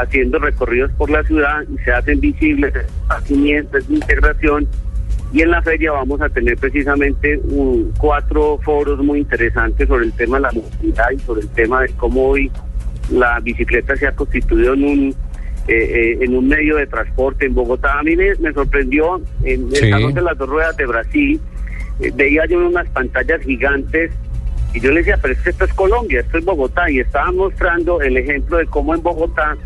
[0.00, 4.66] haciendo recorridos por la ciudad y se hacen visibles esparcimientos de integración
[5.32, 10.12] y en la feria vamos a tener precisamente un- cuatro foros muy interesantes sobre el
[10.12, 12.50] tema de la movilidad y sobre el tema de cómo hoy
[13.10, 15.14] la bicicleta se ha constituido en un
[15.68, 17.98] eh, eh, en un medio de transporte en Bogotá.
[17.98, 19.90] A mí me, me sorprendió en el Sí.
[19.90, 21.40] Salón de las Dos Ruedas de Brasil,
[22.00, 24.10] eh, veía yo unas pantallas gigantes
[24.74, 27.36] y yo le decía, pero es que esto es Colombia, esto es Bogotá, y estaban
[27.36, 29.56] mostrando el ejemplo de cómo en Bogotá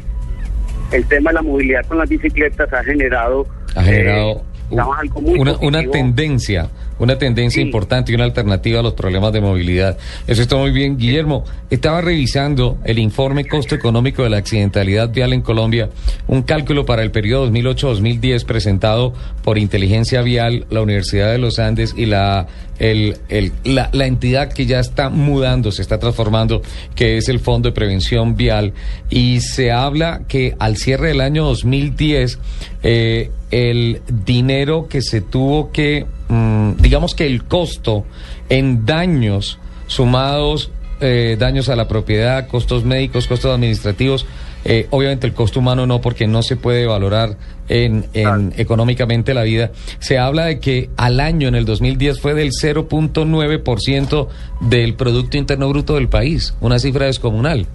[0.92, 6.68] el tema de la movilidad con las bicicletas ha generado, Ha generado una, una tendencia,
[6.98, 9.98] una tendencia importante y una alternativa a los problemas de movilidad.
[10.26, 10.96] Eso está muy bien.
[10.96, 15.90] Guillermo, estaba revisando el informe costo económico de la accidentalidad vial en Colombia,
[16.26, 21.94] un cálculo para el periodo 2008-2010 presentado por Inteligencia Vial, la Universidad de los Andes
[21.96, 22.46] y la,
[22.78, 26.62] el, el- la, la entidad que ya está mudando, se está transformando,
[26.94, 28.72] que es el Fondo de Prevención Vial.
[29.10, 32.38] Y se habla que al cierre del año 2010,
[32.82, 38.04] eh, el dinero que se tuvo que, mm, digamos que el costo
[38.48, 40.70] en daños sumados
[41.00, 44.26] eh, daños a la propiedad, costos médicos, costos administrativos.
[44.64, 47.36] Eh, obviamente el costo humano no, porque no se puede valorar
[47.68, 49.72] en, en económicamente la vida.
[49.98, 54.28] Se habla de que al año en el 2010 fue del 0.9%
[54.60, 57.66] del Producto Interno Bruto del país, una cifra descomunal.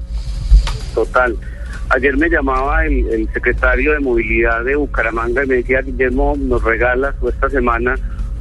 [0.96, 1.36] Total.
[1.90, 6.64] Ayer me llamaba el, el secretario de Movilidad de Bucaramanga y me decía, Guillermo, nos
[6.64, 7.96] regalas o esta semana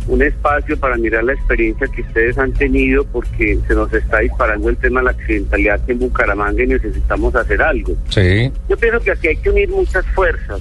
[0.08, 4.68] un espacio para mirar la experiencia que ustedes han tenido porque se nos está disparando
[4.70, 7.94] el tema de la accidentalidad en Bucaramanga y necesitamos hacer algo.
[8.08, 8.50] Sí.
[8.68, 10.60] Yo pienso que aquí hay que unir muchas fuerzas,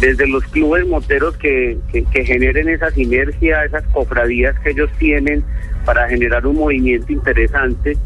[0.00, 5.44] desde los clubes moteros que, que, que generen esa sinergia, esas cofradías que ellos tienen
[5.84, 7.96] para generar un movimiento interesante,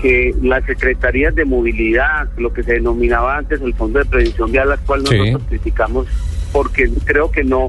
[0.00, 4.70] que las secretarías de movilidad, lo que se denominaba antes el Fondo de Prevención Vial,
[4.70, 5.18] las cuales Sí.
[5.18, 6.06] nosotros criticamos
[6.52, 7.68] porque creo que no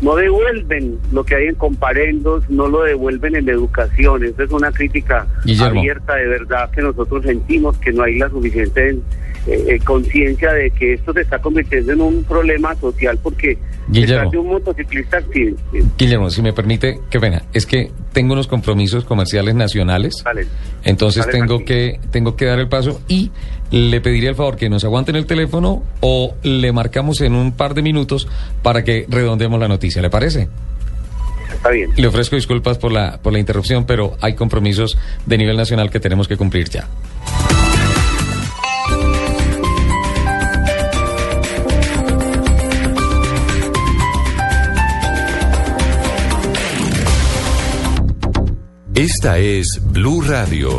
[0.00, 4.24] no devuelven lo que hay en comparendos, no lo devuelven en educación.
[4.24, 5.80] Esa es una crítica Guillermo.
[5.80, 8.90] abierta de verdad que nosotros sentimos que no hay la suficiente
[9.46, 13.56] eh, eh, conciencia de que esto se está convirtiendo en un problema social porque
[13.88, 14.14] Guillermo.
[14.14, 15.60] detrás de un motociclista accidente.
[15.98, 20.46] Guillermo, si me permite, qué pena, es que tengo unos compromisos comerciales nacionales, Vale.
[20.84, 23.30] entonces Vale, tengo que tengo que dar el paso y
[23.70, 27.74] le pediría el favor que nos aguanten el teléfono o le marcamos en un par
[27.74, 28.28] de minutos
[28.62, 30.48] para que redondeemos la noticia, ¿le parece?
[31.52, 31.90] Está bien.
[31.96, 34.96] Le ofrezco disculpas por la por la interrupción, pero hay compromisos
[35.26, 36.88] de nivel nacional que tenemos que cumplir ya.
[48.94, 50.78] Esta es Blue Radio.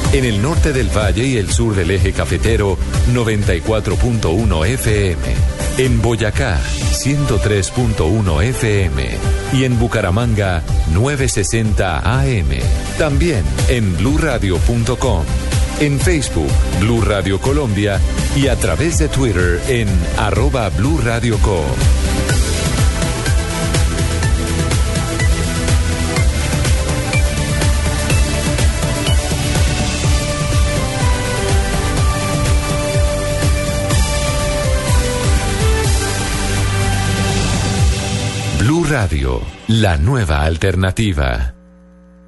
[0.13, 2.77] En el norte del valle y el sur del eje cafetero,
[3.13, 5.21] 94.1 FM.
[5.77, 9.09] En Boyacá, 103.1 FM.
[9.53, 12.49] Y en Bucaramanga, 960 AM.
[12.97, 15.23] También en bluradio.com.
[15.79, 16.51] En Facebook,
[16.81, 17.97] Blue Radio Colombia
[18.35, 19.87] y a través de Twitter en
[20.17, 20.69] arroba.
[38.91, 39.39] Radio,
[39.69, 41.55] la nueva alternativa.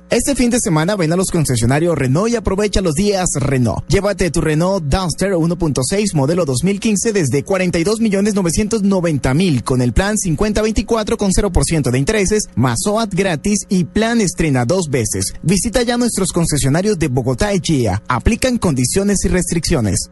[0.09, 3.85] Este fin de semana ven a los concesionarios Renault y aprovecha los días Renault.
[3.89, 10.17] Llévate tu Renault Duster 1.6 modelo 2015 desde 42 millones 990 mil con el plan
[10.17, 12.79] 5024 con 0% de intereses, más
[13.11, 15.33] gratis y plan estrena dos veces.
[15.43, 18.01] Visita ya nuestros concesionarios de Bogotá y Chía.
[18.07, 20.11] Aplican condiciones y restricciones.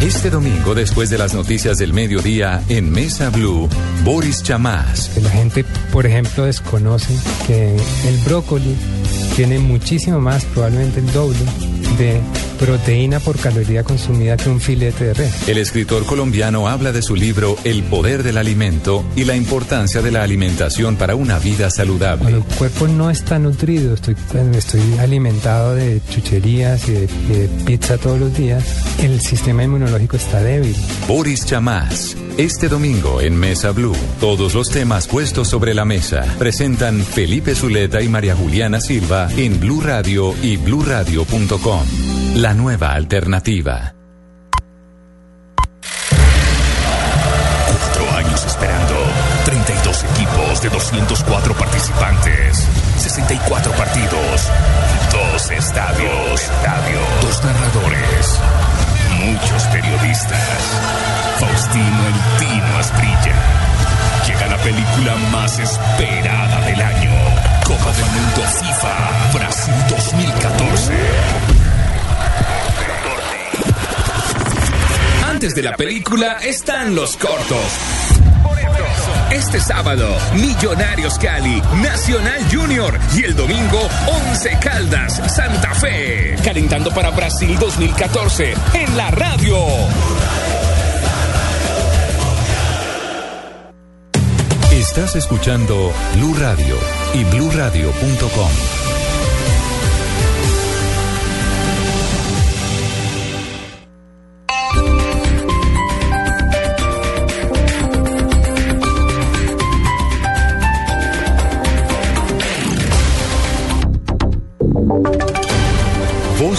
[0.00, 3.68] Este domingo, después de las noticias del mediodía, en Mesa Blue,
[4.02, 5.10] Boris Chamás.
[5.22, 7.14] La gente, por ejemplo, desconoce
[7.46, 8.74] que el brócoli
[9.36, 11.38] tiene muchísimo más, probablemente el doble,
[11.98, 12.18] de
[12.58, 15.48] proteína por caloría consumida que un filete de res.
[15.48, 20.10] El escritor colombiano habla de su libro El poder del alimento y la importancia de
[20.10, 22.22] la alimentación para una vida saludable.
[22.22, 24.14] Cuando el cuerpo no está nutrido, estoy,
[24.54, 28.62] estoy alimentado de chucherías y de, y de pizza todos los días,
[28.98, 30.76] el sistema inmunológico está débil.
[31.08, 32.16] Boris Chamás.
[32.38, 38.00] Este domingo en Mesa Blue, todos los temas puestos sobre la mesa presentan Felipe Zuleta
[38.00, 41.82] y María Juliana Silva en Blue Radio y bluradio.com.
[42.36, 43.94] La nueva alternativa.
[47.68, 48.94] Cuatro años esperando.
[49.44, 52.66] 32 equipos de 204 participantes.
[52.98, 54.50] 64 partidos.
[55.12, 56.40] Dos estadios.
[56.40, 57.04] estadios.
[57.22, 58.40] Dos narradores.
[59.20, 60.40] Muchos periodistas.
[61.38, 63.34] Faustino El Tino Asprilla.
[64.26, 67.10] Llega la película más esperada del año.
[67.64, 69.38] Copa del Mundo FIFA.
[69.38, 70.92] Brasil 2014.
[75.28, 78.19] Antes de la película están los cortos.
[79.30, 86.34] Este sábado, Millonarios Cali, Nacional Junior y el domingo, Once Caldas, Santa Fe.
[86.44, 89.56] Calentando para Brasil 2014 en la radio.
[94.72, 96.76] Estás escuchando Blue Radio
[97.14, 98.89] y bluradio.com.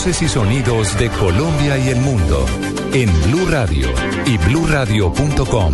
[0.03, 2.43] Y sonidos de Colombia y el mundo
[2.91, 3.87] en Blue Radio
[4.25, 5.73] y bluradio.com,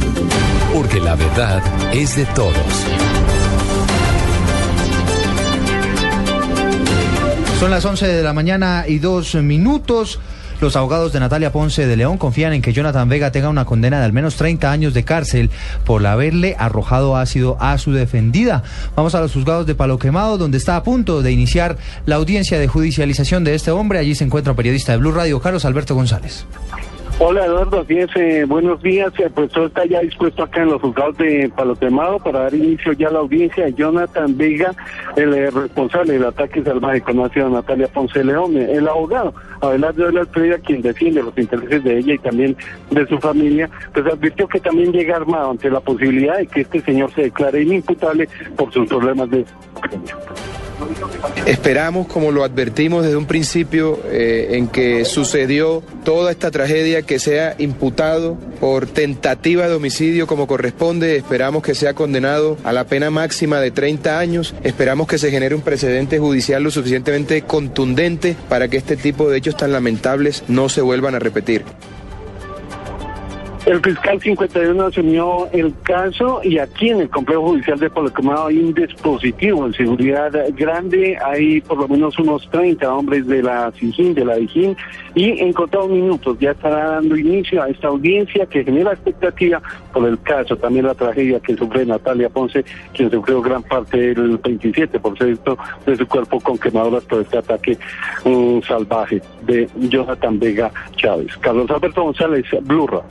[0.73, 1.63] porque la verdad
[1.93, 2.53] es de todos.
[7.57, 10.19] Son las 11 de la mañana y dos minutos.
[10.59, 13.99] Los abogados de Natalia Ponce de León confían en que Jonathan Vega tenga una condena
[13.99, 15.51] de al menos 30 años de cárcel
[15.85, 18.63] por haberle arrojado ácido a su defendida.
[18.95, 21.77] Vamos a los juzgados de Palo Quemado, donde está a punto de iniciar
[22.07, 23.99] la audiencia de judicialización de este hombre.
[23.99, 26.45] Allí se encuentra un periodista de Blue Radio, Carlos Alberto González.
[27.19, 29.11] Hola Eduardo, así eh, buenos días.
[29.17, 33.07] El profesor está ya dispuesto acá en los juzgados de Palotemado para dar inicio ya
[33.07, 34.75] a la audiencia de Jonathan Vega,
[35.15, 39.33] el eh, responsable del ataque salvaje conocido a Natalia Ponce León, eh, el abogado.
[39.61, 42.55] Abelardo de la Estrella, quien defiende los intereses de ella y también
[42.91, 46.81] de su familia, pues advirtió que también llega armado ante la posibilidad de que este
[46.81, 49.43] señor se declare inimputable por sus problemas de
[51.45, 57.19] Esperamos, como lo advertimos desde un principio, eh, en que sucedió toda esta tragedia, que
[57.19, 61.15] sea imputado por tentativa de homicidio como corresponde.
[61.15, 64.55] Esperamos que sea condenado a la pena máxima de 30 años.
[64.63, 69.37] Esperamos que se genere un precedente judicial lo suficientemente contundente para que este tipo de
[69.37, 71.63] hechos tan lamentables no se vuelvan a repetir.
[73.67, 78.59] El fiscal 51 asumió el caso y aquí en el complejo judicial de Polocomado hay
[78.59, 81.17] un dispositivo de seguridad grande.
[81.25, 84.77] Hay por lo menos unos 30 hombres de la SIGIN, de la DIGIN
[85.15, 89.61] y en contados minutos ya estará dando inicio a esta audiencia que genera expectativa
[89.97, 94.39] por el caso, también la tragedia que sufre Natalia Ponce, quien sufrió gran parte del
[94.39, 97.79] 27% de su cuerpo con quemaduras por este ataque
[98.23, 101.35] um, salvaje de Jonathan Vega Chávez.
[101.37, 103.01] Carlos Alberto González, Blurra.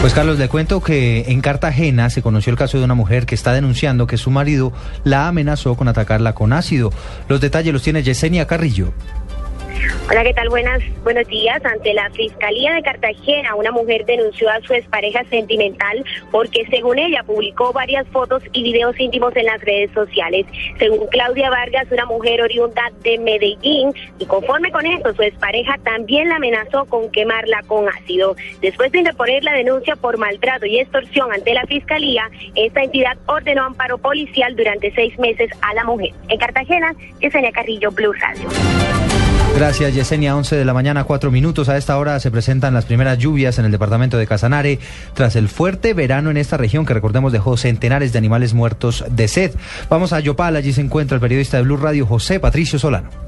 [0.00, 3.34] Pues Carlos, le cuento que en Cartagena se conoció el caso de una mujer que
[3.34, 4.72] está denunciando que su marido
[5.02, 6.92] la amenazó con atacarla con ácido.
[7.26, 8.92] Los detalles los tiene Yesenia Carrillo.
[10.08, 10.48] Hola, ¿qué tal?
[10.50, 11.64] Buenas, buenos días.
[11.64, 17.22] Ante la Fiscalía de Cartagena, una mujer denunció a su expareja sentimental porque, según ella,
[17.24, 20.46] publicó varias fotos y videos íntimos en las redes sociales.
[20.78, 26.28] Según Claudia Vargas, una mujer oriunda de Medellín, y conforme con esto, su expareja también
[26.28, 28.36] la amenazó con quemarla con ácido.
[28.60, 33.64] Después de interponer la denuncia por maltrato y extorsión ante la Fiscalía, esta entidad ordenó
[33.64, 36.10] amparo policial durante seis meses a la mujer.
[36.28, 38.48] En Cartagena, Yesenia Carrillo, Blue Radio.
[39.56, 40.36] Gracias, Yesenia.
[40.36, 41.68] 11 de la mañana, 4 minutos.
[41.68, 44.80] A esta hora se presentan las primeras lluvias en el departamento de Casanare
[45.14, 49.28] tras el fuerte verano en esta región que recordemos dejó centenares de animales muertos de
[49.28, 49.52] sed.
[49.88, 53.23] Vamos a Yopal, allí se encuentra el periodista de Blue Radio, José Patricio Solano.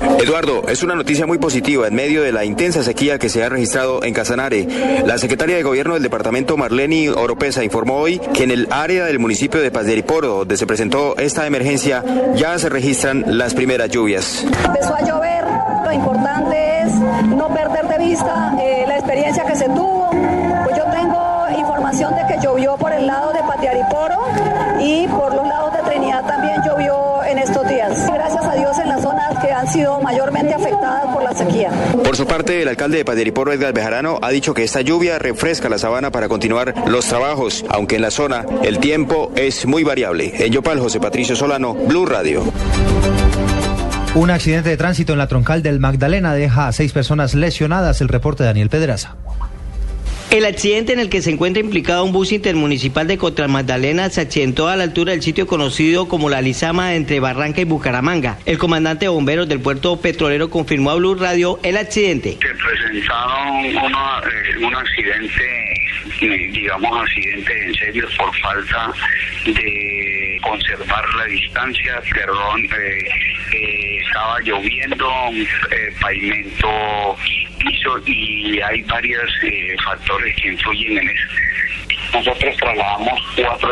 [0.00, 3.48] Eduardo, es una noticia muy positiva en medio de la intensa sequía que se ha
[3.48, 4.66] registrado en Casanare.
[5.04, 9.18] La secretaria de Gobierno del departamento, Marlene Oropesa, informó hoy que en el área del
[9.18, 13.90] municipio de Paz de Ariporo, donde se presentó esta emergencia, ya se registran las primeras
[13.90, 14.44] lluvias.
[14.64, 15.44] Empezó a llover,
[15.84, 16.92] lo importante es
[17.28, 20.10] no perder de vista eh, la experiencia que se tuvo.
[20.64, 24.18] Pues yo tengo información de que llovió por el lado de Patiariporo
[24.80, 28.10] y por los lados de Trinidad también llovió en estos días.
[28.12, 31.70] Gracias a Dios en las zonas que han sido mayormente afectadas por la sequía.
[32.04, 35.68] Por su parte, el alcalde de Paderiporo, Edgar Bejarano, ha dicho que esta lluvia refresca
[35.68, 40.32] la sabana para continuar los trabajos, aunque en la zona el tiempo es muy variable.
[40.44, 42.44] En Yopal, José Patricio Solano, Blue Radio.
[44.14, 48.00] Un accidente de tránsito en la troncal del Magdalena deja a seis personas lesionadas.
[48.00, 49.16] El reporte de Daniel Pedraza.
[50.36, 54.20] El accidente en el que se encuentra implicado un bus intermunicipal de Contra Magdalena se
[54.20, 58.36] accidentó a la altura del sitio conocido como la Lizama entre Barranca y Bucaramanga.
[58.44, 62.36] El comandante de bomberos del puerto petrolero confirmó a Blue Radio el accidente.
[62.38, 65.72] Se presentaron eh, un accidente,
[66.20, 68.92] eh, digamos accidente en serio por falta
[69.46, 73.08] de conservar la distancia, perdón, eh,
[73.52, 75.06] eh, estaba lloviendo,
[75.70, 76.68] eh, pavimento
[77.58, 81.28] piso y hay varios eh, factores que influyen en eso.
[82.12, 83.70] Nosotros trasladamos cuatro,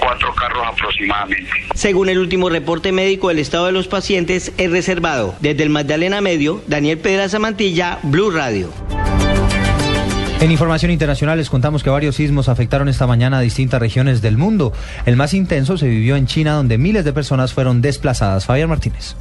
[0.00, 1.50] cuatro carros aproximadamente.
[1.74, 5.34] Según el último reporte médico, el estado de los pacientes es reservado.
[5.40, 8.72] Desde el Magdalena Medio, Daniel Pedraza Mantilla, Blue Radio.
[10.40, 14.36] En información internacional les contamos que varios sismos afectaron esta mañana a distintas regiones del
[14.36, 14.72] mundo.
[15.04, 18.46] El más intenso se vivió en China, donde miles de personas fueron desplazadas.
[18.46, 19.16] Fabián Martínez.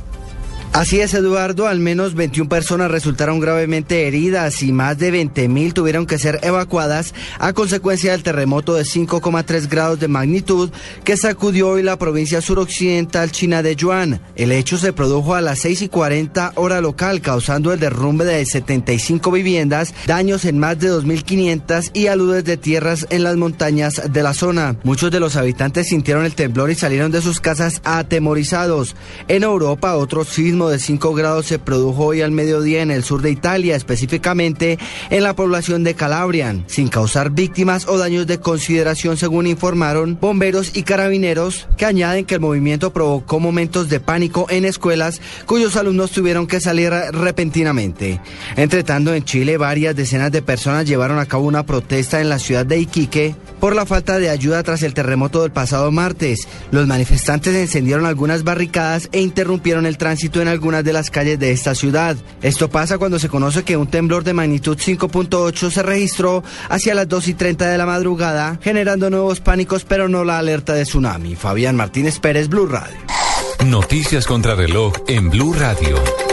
[0.77, 1.67] Así es, Eduardo.
[1.67, 6.39] Al menos 21 personas resultaron gravemente heridas y más de 20 mil tuvieron que ser
[6.43, 10.69] evacuadas a consecuencia del terremoto de 5,3 grados de magnitud
[11.03, 14.21] que sacudió hoy la provincia suroccidental china de Yuan.
[14.35, 18.45] El hecho se produjo a las 6 y 40 hora local, causando el derrumbe de
[18.45, 24.21] 75 viviendas, daños en más de 2.500 y aludes de tierras en las montañas de
[24.21, 24.77] la zona.
[24.83, 28.95] Muchos de los habitantes sintieron el temblor y salieron de sus casas atemorizados.
[29.27, 33.21] En Europa, otro sismo de 5 grados se produjo hoy al mediodía en el sur
[33.21, 34.77] de Italia, específicamente
[35.09, 40.75] en la población de Calabrian, sin causar víctimas o daños de consideración según informaron bomberos
[40.75, 46.11] y carabineros, que añaden que el movimiento provocó momentos de pánico en escuelas cuyos alumnos
[46.11, 48.21] tuvieron que salir repentinamente.
[48.55, 52.39] Entre tanto, en Chile varias decenas de personas llevaron a cabo una protesta en la
[52.39, 56.47] ciudad de Iquique por la falta de ayuda tras el terremoto del pasado martes.
[56.71, 61.51] Los manifestantes encendieron algunas barricadas e interrumpieron el tránsito en algunas de las calles de
[61.51, 62.17] esta ciudad.
[62.41, 67.07] Esto pasa cuando se conoce que un temblor de magnitud 5.8 se registró hacia las
[67.07, 71.35] 2 y 30 de la madrugada, generando nuevos pánicos, pero no la alerta de tsunami.
[71.35, 72.97] Fabián Martínez Pérez, Blue Radio.
[73.65, 76.26] Noticias contra reloj en Blue Radio.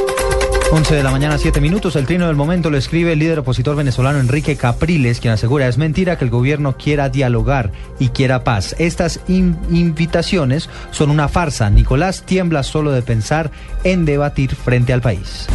[0.76, 1.94] 11 de la mañana, 7 minutos.
[1.94, 5.78] El trino del momento lo escribe el líder opositor venezolano Enrique Capriles, quien asegura es
[5.78, 7.70] mentira que el gobierno quiera dialogar
[8.00, 8.74] y quiera paz.
[8.80, 11.70] Estas in- invitaciones son una farsa.
[11.70, 13.52] Nicolás tiembla solo de pensar
[13.84, 15.46] en debatir frente al país.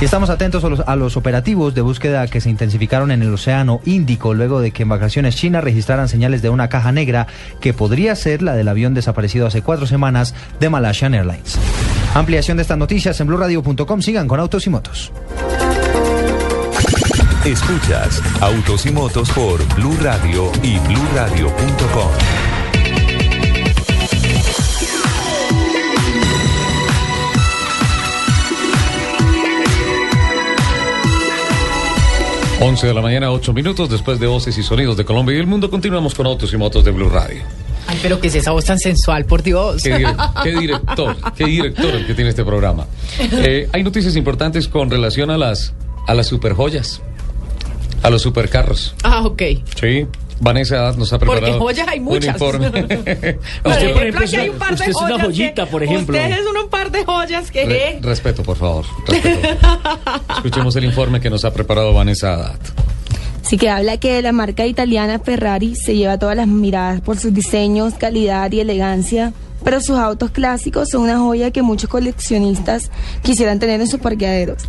[0.00, 3.32] Y estamos atentos a los, a los operativos de búsqueda que se intensificaron en el
[3.32, 7.28] Océano Índico luego de que embarcaciones chinas registraran señales de una caja negra
[7.60, 11.56] que podría ser la del avión desaparecido hace cuatro semanas de Malaysian Airlines.
[12.16, 14.00] Ampliación de estas noticias en blurradio.com.
[14.00, 15.12] Sigan con Autos y Motos.
[17.44, 22.10] Escuchas Autos y Motos por Blue Radio y bluradio.com.
[32.62, 35.46] Once de la mañana, 8 minutos después de voces y sonidos de Colombia y el
[35.46, 35.68] mundo.
[35.68, 37.65] Continuamos con Autos y Motos de Blue Radio.
[37.88, 39.82] Ay, pero que es esa voz tan sensual, por Dios.
[39.82, 42.86] Qué, dire- qué director, qué director el que tiene este programa.
[43.18, 45.72] Eh, hay noticias importantes con relación a las
[46.08, 47.00] a las superjoyas,
[48.02, 48.94] a los supercarros.
[49.02, 49.42] Ah, ok.
[49.80, 50.06] Sí,
[50.40, 52.34] Vanessa nos ha Porque preparado joyas hay un muchas.
[52.34, 52.70] informe.
[52.70, 55.82] Por Usted, ejemplo, ejemplo, aquí hay un par de usted es una joyita, que- por
[55.82, 56.16] ejemplo.
[56.18, 57.64] Ustedes son un par de joyas que...
[57.66, 58.84] Re- respeto, por favor.
[59.08, 59.48] respeto.
[60.36, 62.58] Escuchemos el informe que nos ha preparado Vanessa Haddad.
[63.48, 67.32] Sí que habla que la marca italiana Ferrari se lleva todas las miradas por sus
[67.32, 69.32] diseños, calidad y elegancia,
[69.62, 72.90] pero sus autos clásicos son una joya que muchos coleccionistas
[73.22, 74.64] quisieran tener en sus parqueaderos.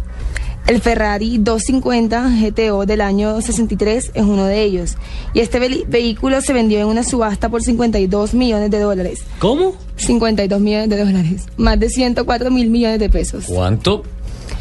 [0.67, 4.95] El Ferrari 250 GTO del año 63 es uno de ellos.
[5.33, 9.19] Y este ve- vehículo se vendió en una subasta por 52 millones de dólares.
[9.39, 9.75] ¿Cómo?
[9.95, 11.45] 52 millones de dólares.
[11.55, 13.45] Más de 104 mil millones de pesos.
[13.47, 14.03] ¿Cuánto?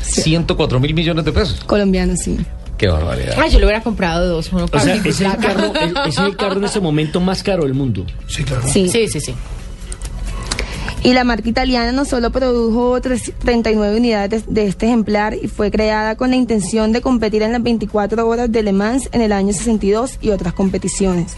[0.03, 1.64] 104 mil millones de pesos.
[1.64, 2.37] Colombianos, sí.
[2.79, 3.35] Qué barbaridad.
[3.39, 4.53] Ay, yo le hubiera comprado dos.
[4.53, 7.20] Uno O para sea, mí, es el, carro, es, es el carro en este momento
[7.20, 8.05] más caro del mundo.
[8.29, 8.62] Sí, claro.
[8.66, 8.89] Sí.
[8.89, 9.35] Sí, sí, sí.
[11.03, 15.47] Y la marca italiana no solo produjo tres- 39 unidades de, de este ejemplar y
[15.47, 19.20] fue creada con la intención de competir en las 24 horas de Le Mans en
[19.22, 21.35] el año 62 y otras competiciones.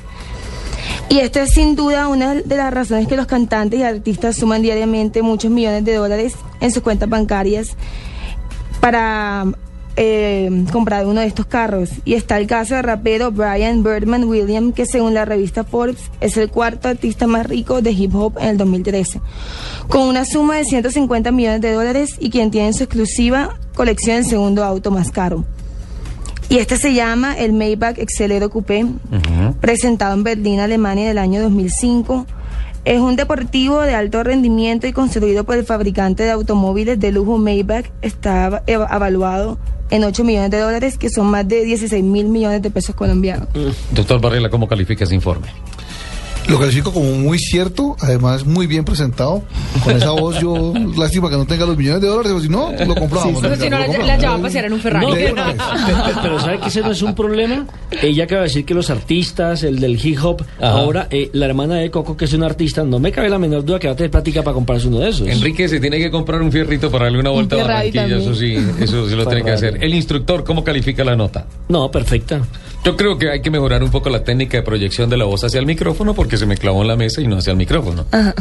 [1.11, 4.63] Y esta es sin duda una de las razones que los cantantes y artistas suman
[4.63, 7.77] diariamente muchos millones de dólares en sus cuentas bancarias
[8.81, 9.45] para
[10.01, 11.91] eh, comprar uno de estos carros.
[12.05, 16.37] Y está el caso del rapero Brian Birdman Williams, que según la revista Forbes es
[16.37, 19.21] el cuarto artista más rico de hip hop en el 2013,
[19.89, 24.19] con una suma de 150 millones de dólares y quien tiene en su exclusiva colección
[24.19, 25.45] el segundo auto más caro.
[26.49, 28.87] Y este se llama el Maybach Excelero Coupé,
[29.61, 32.25] presentado en Berlín, Alemania, del año 2005.
[32.89, 37.37] Es un deportivo de alto rendimiento y construido por el fabricante de automóviles de lujo
[37.37, 37.85] Maybach.
[38.01, 39.59] Está eva- evaluado
[39.91, 43.47] en 8 millones de dólares, que son más de 16 mil millones de pesos colombianos.
[43.91, 45.49] Doctor Barrela, ¿cómo califica ese informe?
[46.49, 49.43] Lo califico como muy cierto, además muy bien presentado.
[49.85, 52.87] Con esa voz yo, lástima que no tenga los millones de dólares, pero si no,
[52.87, 53.43] lo compramos.
[53.43, 55.07] Pero si no, la, la llevaba a pasear en un Ferrari.
[55.07, 55.13] No,
[56.23, 57.67] pero, ¿sabe que ese no es un problema?
[58.03, 60.71] Ella acaba de decir que los artistas, el del hip hop, Ajá.
[60.71, 63.65] ahora eh, la hermana de Coco, que es una artista, no me cabe la menor
[63.65, 65.29] duda que va a tener plática para comprarse uno de esos.
[65.29, 68.35] Enrique se tiene que comprar un fierrito para darle una vuelta a Ferrari Barranquilla, eso
[68.35, 69.79] sí, eso sí lo tiene que hacer.
[69.83, 71.47] El instructor, ¿cómo califica la nota?
[71.69, 72.41] No, perfecta.
[72.85, 75.45] Yo creo que hay que mejorar un poco la técnica de proyección de la voz
[75.45, 78.07] hacia el micrófono porque se me clavó en la mesa y no hacia el micrófono.
[78.11, 78.35] Ajá.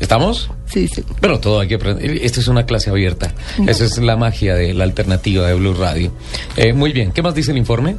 [0.00, 0.50] ¿Estamos?
[0.66, 1.02] Sí, sí.
[1.20, 2.10] Pero todo hay que aprender.
[2.22, 3.34] Esta es una clase abierta.
[3.66, 6.12] Esa es la magia de la alternativa de Blue Radio.
[6.56, 7.96] Eh, muy bien, ¿qué más dice el informe?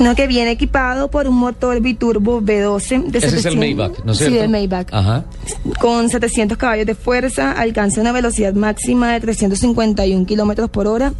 [0.00, 4.04] No, que viene equipado por un motor biturbo V12 de Ese es el 700 Maybach,
[4.04, 4.42] ¿no es Sí, cierto?
[4.44, 4.88] el Maybach.
[4.92, 5.24] Ajá.
[5.80, 11.12] Con 700 caballos de fuerza, alcanza una velocidad máxima de 351 kilómetros por hora,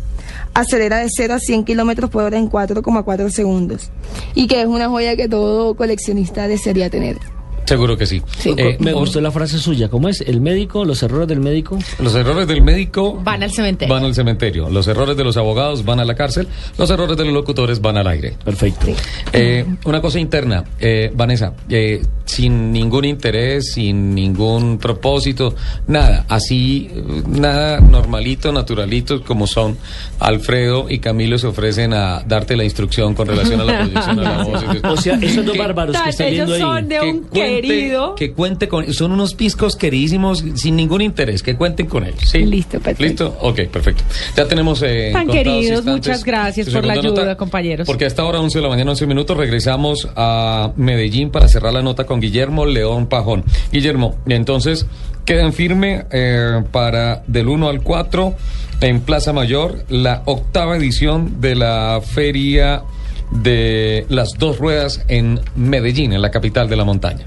[0.55, 3.91] acelera de 0 a 100 kilómetros por hora en 4,4 segundos.
[4.35, 7.19] Y que es una joya que todo coleccionista desearía tener.
[7.65, 8.23] Seguro que sí.
[8.45, 9.89] Eh, me gustó la frase suya.
[9.89, 10.21] ¿Cómo es?
[10.21, 10.85] ¿El médico?
[10.85, 11.79] ¿Los errores del médico?
[11.99, 13.93] Los errores del médico Van al cementerio.
[13.95, 14.69] van al cementerio.
[14.69, 16.47] Los errores de los abogados van a la cárcel.
[16.79, 18.37] Los errores de los locutores van al aire.
[18.45, 18.87] Perfecto.
[19.33, 25.55] Eh, una cosa interna, eh, Vanessa, eh, sin ningún interés, sin ningún propósito,
[25.87, 26.89] nada, así,
[27.27, 29.77] nada normalito, naturalito como son.
[30.21, 34.23] Alfredo y Camilo se ofrecen a darte la instrucción con relación a la proyección de
[34.23, 34.65] la voz.
[34.85, 36.61] O sea, esos dos bárbaros que están Ellos viendo ahí.
[36.81, 37.25] son de un
[37.63, 38.15] querido.
[38.15, 42.29] que cuente con, son unos piscos queridísimos sin ningún interés, que cuenten con ellos.
[42.31, 42.45] ¿sí?
[42.45, 43.25] Listo, perfecto.
[43.25, 44.05] Listo, ok, perfecto.
[44.37, 44.83] Ya tenemos.
[44.83, 47.87] Eh, Tan queridos, muchas gracias por la ayuda, compañeros.
[47.87, 51.83] Porque hasta ahora, 11 de la mañana, 11 minutos, regresamos a Medellín para cerrar la
[51.83, 53.45] nota con Guillermo León Pajón.
[53.73, 54.87] Guillermo, entonces
[55.25, 58.35] quedan firme eh, para del 1 al 4
[58.81, 62.83] en Plaza Mayor la octava edición de la feria
[63.31, 67.25] de las dos ruedas en Medellín, en la capital de la montaña.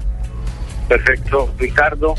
[0.88, 2.14] Perfecto, Ricardo.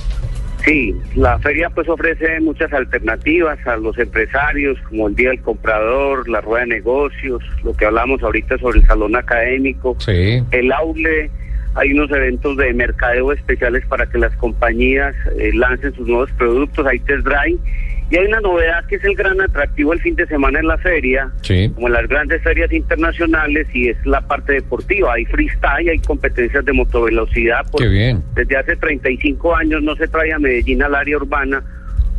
[0.65, 6.27] Sí, la feria pues ofrece muchas alternativas a los empresarios, como el Día del Comprador,
[6.27, 10.43] la Rueda de Negocios, lo que hablamos ahorita sobre el Salón Académico, Sí.
[10.51, 11.31] el aule,
[11.79, 16.85] hay unos eventos de mercadeo especiales para que las compañías eh, lancen sus nuevos productos,
[16.85, 17.57] hay test drive,
[18.11, 20.77] y hay una novedad que es el gran atractivo el fin de semana en la
[20.79, 21.71] feria, Sí.
[21.75, 26.65] como en las grandes ferias internacionales, y es la parte deportiva, hay freestyle, hay competencias
[26.65, 28.23] de motovelocidad, por- Qué bien.
[28.35, 31.63] desde hace 35 años no se trae a Medellín al área urbana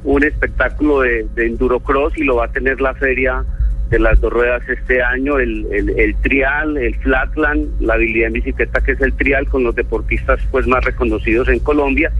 [0.05, 3.45] un espectáculo de, de endurocross y lo va a tener la feria
[3.91, 8.35] de las dos ruedas este año, el, el, el trial, el flatland, la habilidad en
[8.35, 12.13] bicicleta que es el trial con los deportistas pues más reconocidos en Colombia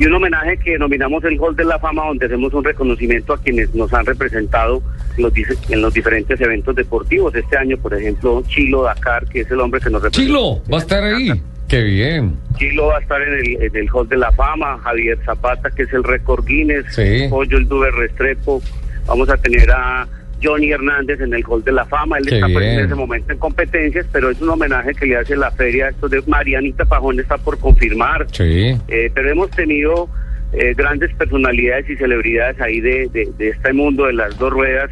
[0.00, 3.38] y un homenaje que denominamos el Hall de la Fama donde hacemos un reconocimiento a
[3.38, 4.82] quienes nos han representado
[5.18, 5.32] en los,
[5.68, 7.34] en los diferentes eventos deportivos.
[7.34, 10.26] Este año, por ejemplo, Chilo Dakar, que es el hombre que nos representa.
[10.26, 11.30] Chilo, va a estar ahí.
[11.68, 12.34] Qué bien.
[12.56, 15.82] Chilo va a estar en el, en el Hall de la Fama, Javier Zapata, que
[15.82, 17.26] es el récord Guinness, Sí.
[17.28, 18.62] Pollo el Duber Restrepo,
[19.06, 20.08] vamos a tener a
[20.42, 23.32] Johnny Hernández en el Hall de la Fama, él Qué está pues, en ese momento
[23.32, 27.20] en competencias, pero es un homenaje que le hace la feria, esto de Marianita Pajón
[27.20, 28.76] está por confirmar, Sí.
[28.88, 30.08] eh, pero hemos tenido
[30.52, 34.90] eh, grandes personalidades y celebridades ahí de, de, de este mundo de las dos ruedas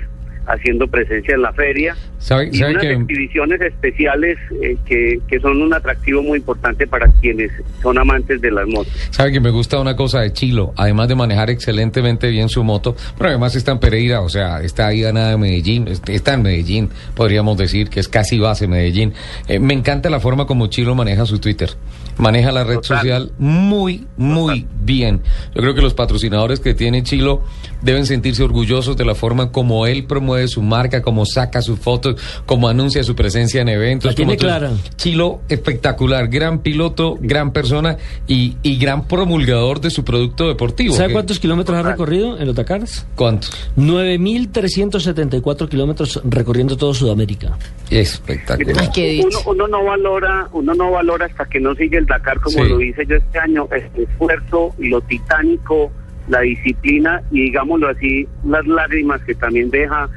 [0.49, 5.41] haciendo presencia en la feria ¿Sabe, y sabe unas que exhibiciones especiales eh, que, que
[5.41, 8.93] son un atractivo muy importante para quienes son amantes de las motos.
[9.11, 12.97] Sabe que me gusta una cosa de Chilo, además de manejar excelentemente bien su moto,
[13.17, 16.43] pero además está en Pereira, o sea, está ahí a nada de Medellín, está en
[16.43, 19.13] Medellín, podríamos decir que es casi base Medellín.
[19.47, 21.71] Eh, me encanta la forma como Chilo maneja su Twitter,
[22.17, 22.99] maneja la red Total.
[22.99, 25.23] social muy, muy bien.
[25.55, 27.43] Yo creo que los patrocinadores que tiene Chilo
[27.83, 32.21] deben sentirse orgullosos de la forma como él promueve su marca, como saca sus fotos,
[32.47, 34.11] como anuncia su presencia en eventos.
[34.11, 34.71] La tiene como clara.
[34.97, 40.95] Chilo, espectacular, gran piloto, gran persona y, y gran promulgador de su producto deportivo.
[40.95, 43.07] ¿Sabe que- cuántos kilómetros ha recorrido en los Dakars?
[43.15, 43.51] ¿Cuántos?
[43.77, 47.57] 9.374 kilómetros recorriendo todo Sudamérica.
[47.91, 48.91] Espectacular.
[49.25, 52.69] Uno, uno no valora, uno no valora hasta que no sigue el Dakar como Sí.
[52.69, 55.91] lo hice yo este año, el esfuerzo, lo titánico,
[56.29, 60.09] la disciplina y digámoslo así, las lágrimas que también deja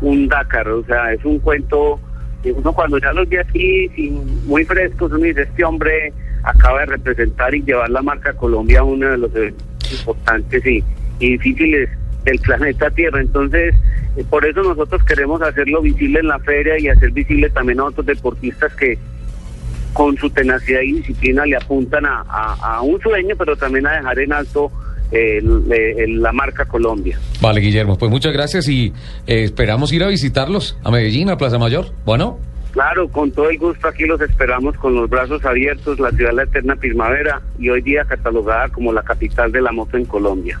[0.00, 2.00] un Dakar, o sea, es un cuento
[2.42, 3.90] uno cuando ya los ve aquí
[4.46, 6.10] muy frescos, uno dice, este hombre
[6.42, 9.30] acaba de representar y llevar la marca Colombia a uno de los
[9.92, 10.82] importantes y,
[11.18, 11.90] difíciles
[12.24, 13.20] del planeta Tierra.
[13.20, 13.74] Entonces,
[14.16, 17.84] eh, por eso nosotros queremos hacerlo visible en la feria y hacer visible también a
[17.84, 18.98] otros deportistas que
[19.92, 24.18] con su tenacidad y disciplina le apuntan a, a- un sueño, pero también a dejar
[24.18, 24.72] en alto
[25.12, 27.18] el- el- la marca Colombia.
[27.40, 28.92] Vale, Guillermo, pues muchas gracias y
[29.26, 31.86] eh, esperamos ir a visitarlos a Medellín, a Plaza Mayor.
[32.04, 32.38] Bueno,
[32.72, 36.36] Claro, con todo el gusto aquí los esperamos con los brazos abiertos, la ciudad de
[36.36, 40.60] la eterna primavera y hoy día catalogada como la capital de la moto en Colombia.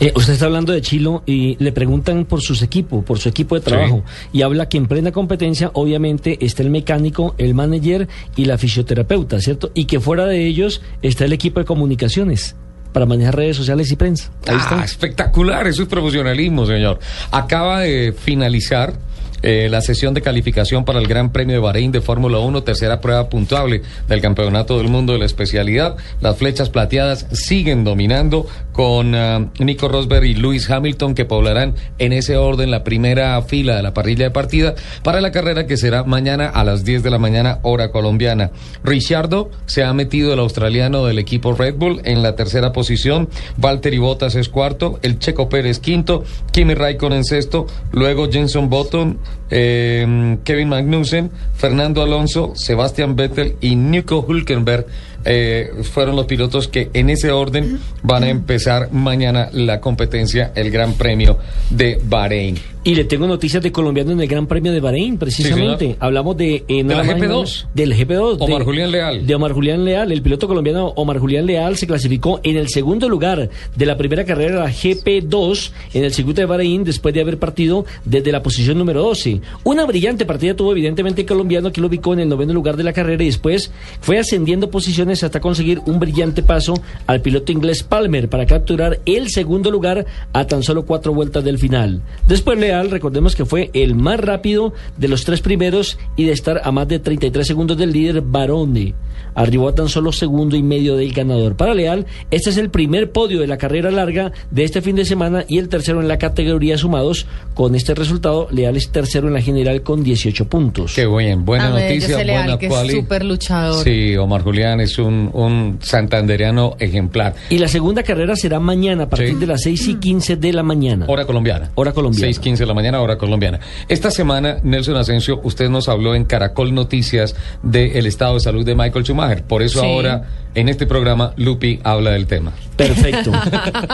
[0.00, 3.54] Eh, usted está hablando de Chilo y le preguntan por sus equipos, por su equipo
[3.54, 4.02] de trabajo.
[4.32, 9.40] Y habla que en plena competencia, obviamente, está el mecánico, el manager y la fisioterapeuta,
[9.40, 9.72] ¿cierto?
[9.74, 12.56] Y que fuera de ellos está el equipo de comunicaciones
[12.92, 14.30] para manejar redes sociales y prensa.
[14.46, 14.84] Ahí Ah, está.
[14.84, 16.98] espectacular, eso es profesionalismo, señor.
[17.30, 18.94] Acaba de finalizar
[19.42, 23.00] eh, la sesión de calificación para el Gran Premio de Bahrein de Fórmula 1, tercera
[23.00, 25.96] prueba puntuable del Campeonato del Mundo de la especialidad.
[26.20, 28.46] Las flechas plateadas siguen dominando
[28.80, 33.76] con ah, Nico Rosberg y Lewis Hamilton que poblarán en ese orden la primera fila
[33.76, 37.10] de la parrilla de partida para la carrera que será mañana a las 10 de
[37.10, 38.52] la mañana hora colombiana.
[38.82, 43.28] Richardo se ha metido el australiano del equipo Red Bull en la tercera posición,
[43.58, 49.18] Valtteri Bottas es cuarto, el Checo Pérez quinto, Kimi Raikkonen sexto, luego Jenson Button,
[49.50, 54.86] eh, Kevin Magnussen, Fernando Alonso, Sebastian Vettel y Nico Hulkenberg
[55.24, 60.70] eh, fueron los pilotos que en ese orden van a empezar mañana la competencia, el
[60.70, 61.38] Gran Premio
[61.70, 62.58] de Bahrein.
[62.82, 65.96] Y le tengo noticias de colombiano en el Gran Premio de Bahrein, precisamente.
[66.00, 66.64] Hablamos de...
[66.66, 67.38] eh, nada la más y nada GP2.
[67.38, 68.36] menos- Del GP2.
[68.40, 69.26] Omar de- Julián Leal.
[69.26, 70.12] De Omar Julián Leal.
[70.12, 74.24] El piloto colombiano Omar Julián Leal se clasificó en el segundo lugar de la primera
[74.24, 78.78] carrera, la GP2, en el circuito de Bahrein, después de haber partido desde la posición
[78.78, 79.40] número 12.
[79.64, 82.84] Una brillante partida tuvo evidentemente el colombiano, que lo ubicó en el noveno lugar de
[82.84, 83.70] la carrera y después
[84.00, 86.74] fue ascendiendo posiciones hasta conseguir un brillante paso
[87.06, 91.58] al piloto inglés Palmer para capturar el segundo lugar a tan solo cuatro vueltas del
[91.58, 92.00] final.
[92.26, 96.60] Después Leal, recordemos que fue el más rápido de los tres primeros y de estar
[96.62, 98.94] a más de 33 segundos del líder Barone.
[99.34, 101.56] Arribó a tan solo segundo y medio del ganador.
[101.56, 105.04] Para Leal, este es el primer podio de la carrera larga de este fin de
[105.04, 107.26] semana y el tercero en la categoría sumados.
[107.54, 110.94] Con este resultado, Leal es tercero en la general con 18 puntos.
[110.94, 113.84] Qué bien, buena A ver, yo noticia, Leal, buena que es súper luchador.
[113.84, 117.34] Sí, Omar Julián es un, un santandereano ejemplar.
[117.50, 120.62] Y la segunda carrera será mañana a partir de las 6 y 15 de la
[120.62, 121.06] mañana.
[121.08, 121.70] Hora colombiana.
[121.74, 122.26] Hora colombiana.
[122.60, 123.60] 6:15 de la mañana, hora colombiana.
[123.88, 128.74] Esta semana, Nelson Asensio, usted nos habló en Caracol Noticias del estado de salud de
[128.74, 129.42] Michael Schumacher.
[129.44, 129.86] Por eso Sí.
[129.86, 132.52] ahora, en este programa, Lupi habla del tema.
[132.76, 133.30] Perfecto.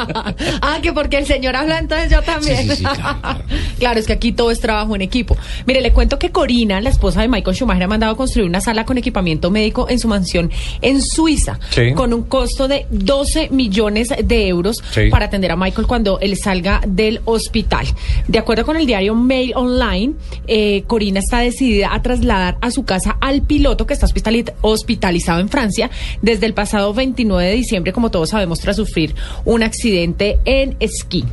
[0.63, 2.57] ah, que porque el señor habla, entonces yo también.
[2.69, 2.85] Sí, sí, sí,
[3.79, 5.37] claro, es que aquí todo es trabajo en equipo.
[5.67, 8.61] Mire, le cuento que Corina, la esposa de Michael Schumacher, ha mandado a construir una
[8.61, 10.51] sala con equipamiento médico en su mansión
[10.83, 11.93] en Suiza, Sí.
[11.95, 15.09] con un costo de 12 millones de euros Sí.
[15.11, 17.87] para atender a Michael cuando él salga del hospital.
[18.29, 20.15] De acuerdo con el diario Mail Online,
[20.47, 25.41] eh, Corina está decidida a trasladar a su casa al piloto que está hospitali- hospitalizado
[25.41, 25.91] en Francia
[26.23, 29.15] desde el pasado 29 de diciembre, como todos sabemos, tras sufrir
[29.45, 31.25] un accidente en esquí.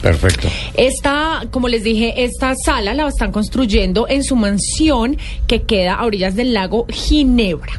[0.00, 0.48] Perfecto.
[0.76, 6.06] Esta, como les dije, esta sala la están construyendo en su mansión que queda a
[6.06, 7.72] orillas del lago Ginebra.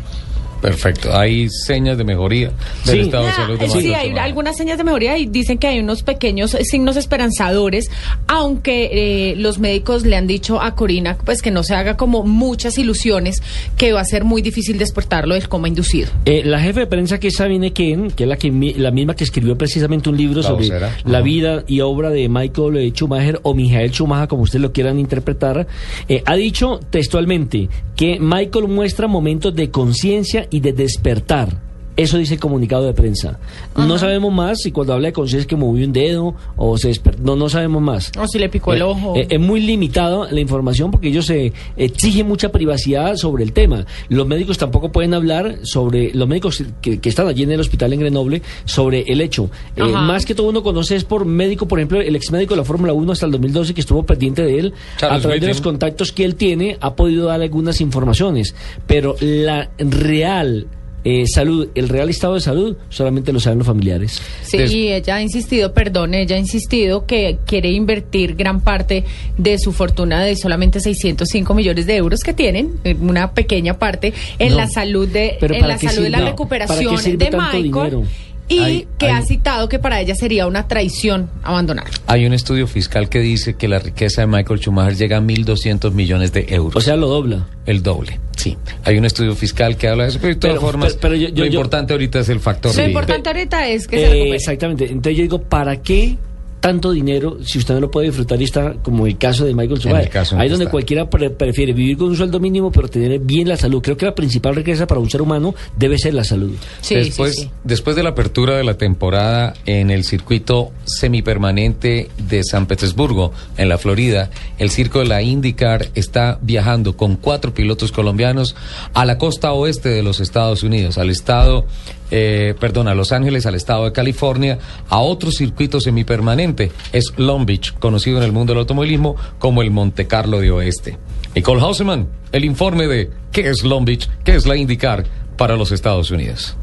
[0.62, 1.16] Perfecto.
[1.16, 2.52] Hay señas de mejoría
[2.86, 3.00] del Sí.
[3.02, 5.68] estado de Ah, salud de sí, Michael hay algunas señas de mejoría y dicen que
[5.68, 7.90] hay unos pequeños signos esperanzadores,
[8.28, 8.90] aunque
[9.32, 12.78] eh, los médicos le han dicho a Corina pues que no se haga como muchas
[12.78, 13.42] ilusiones,
[13.78, 16.10] que va a ser muy difícil despertarlo del coma inducido.
[16.26, 18.92] Eh, la jefe de prensa que es Sabine Ken, que es la, que, mi- la
[18.92, 20.98] misma que escribió precisamente un libro La sobre vocera.
[21.06, 25.00] la vida y obra de Michael eh, Schumacher o Michael Schumacher, como ustedes lo quieran
[25.00, 25.68] interpretar,
[26.08, 31.71] eh, ha dicho textualmente que Michael muestra momentos de conciencia y de despertar.
[31.98, 33.40] Eso dice el comunicado de prensa.
[33.76, 36.88] No sabemos más si cuando habla de conciencia es que movió un dedo o se
[36.88, 37.22] despertó.
[37.24, 38.12] No, no sabemos más.
[38.20, 39.14] O si le picó el Eh, ojo.
[39.18, 43.86] eh, es muy limitado la información porque ellos eh, exigen mucha privacidad sobre el tema.
[44.10, 47.94] Los médicos tampoco pueden hablar sobre, los médicos que, que están allí en el hospital
[47.94, 49.50] en Grenoble, sobre el hecho.
[49.76, 52.60] Eh, más que todo uno conoce es por médico, por ejemplo, el ex médico de
[52.62, 55.48] la Fórmula 1 hasta el 2012 que estuvo pendiente de él, Charles a través de
[55.48, 58.56] los contactos que él tiene, ha podido dar algunas informaciones.
[58.88, 60.68] Pero la real...
[61.04, 64.22] eh, salud, el real estado de salud solamente lo saben los familiares.
[64.44, 69.04] Sí, y ella ha insistido, perdón, ella ha insistido que quiere invertir gran parte
[69.38, 74.14] de su fortuna de solamente 605 millones de euros que tienen, eh, una pequeña parte,
[74.40, 74.58] en No.
[74.58, 76.20] la salud de en ¿para la salud de la sirve?
[76.20, 77.64] ¿Para recuperación qué sirve de tanto Michael.
[77.64, 78.04] dinero?
[78.52, 81.86] Y Hay- que hay- ha citado que para ella sería una traición abandonar.
[82.08, 85.94] Hay un estudio fiscal que dice que la riqueza de Michael Schumacher llega a 1.200
[85.94, 86.76] millones de euros.
[86.76, 87.48] O sea, lo dobla.
[87.68, 88.58] el doble, sí.
[88.84, 91.16] Hay un estudio fiscal que habla de eso, pero de todas Pero- formas, pero- pero
[91.16, 94.04] yo- yo- lo yo- importante ahorita es el factor Lo importante ahorita es que se
[94.04, 94.36] Eh, recupere.
[94.36, 94.86] exactamente.
[94.86, 96.18] Entonces yo digo, ¿para qué
[96.62, 99.82] tanto dinero si usted no lo puede disfrutar y está como el caso de Michael
[99.84, 99.96] en
[100.40, 100.70] Ahí donde está.
[100.72, 103.82] cualquiera pre- prefiere vivir con un sueldo mínimo pero tener bien la salud.
[103.82, 106.56] Creo que la principal riqueza para un ser humano debe ser la salud.
[106.80, 107.50] Sí, después, sí, sí.
[107.64, 113.68] después de la apertura de la temporada en el circuito semipermanente de San Petersburgo, en
[113.70, 114.30] la Florida,
[114.60, 118.56] el circo de la IndyCar está viajando con cuatro pilotos colombianos
[118.94, 121.66] a la costa oeste de los Estados Unidos, al estado,
[122.12, 124.60] eh, perdón, a Los Ángeles, al estado de California,
[124.90, 129.72] a otro circuito semipermanente, es Long Beach, conocido en el mundo del automovilismo como el
[129.72, 130.98] Monte Carlo de Oeste.
[131.34, 135.06] Nicole Hauseman, el informe de qué es Long Beach, qué es la IndyCar
[135.38, 136.56] para los Estados Unidos.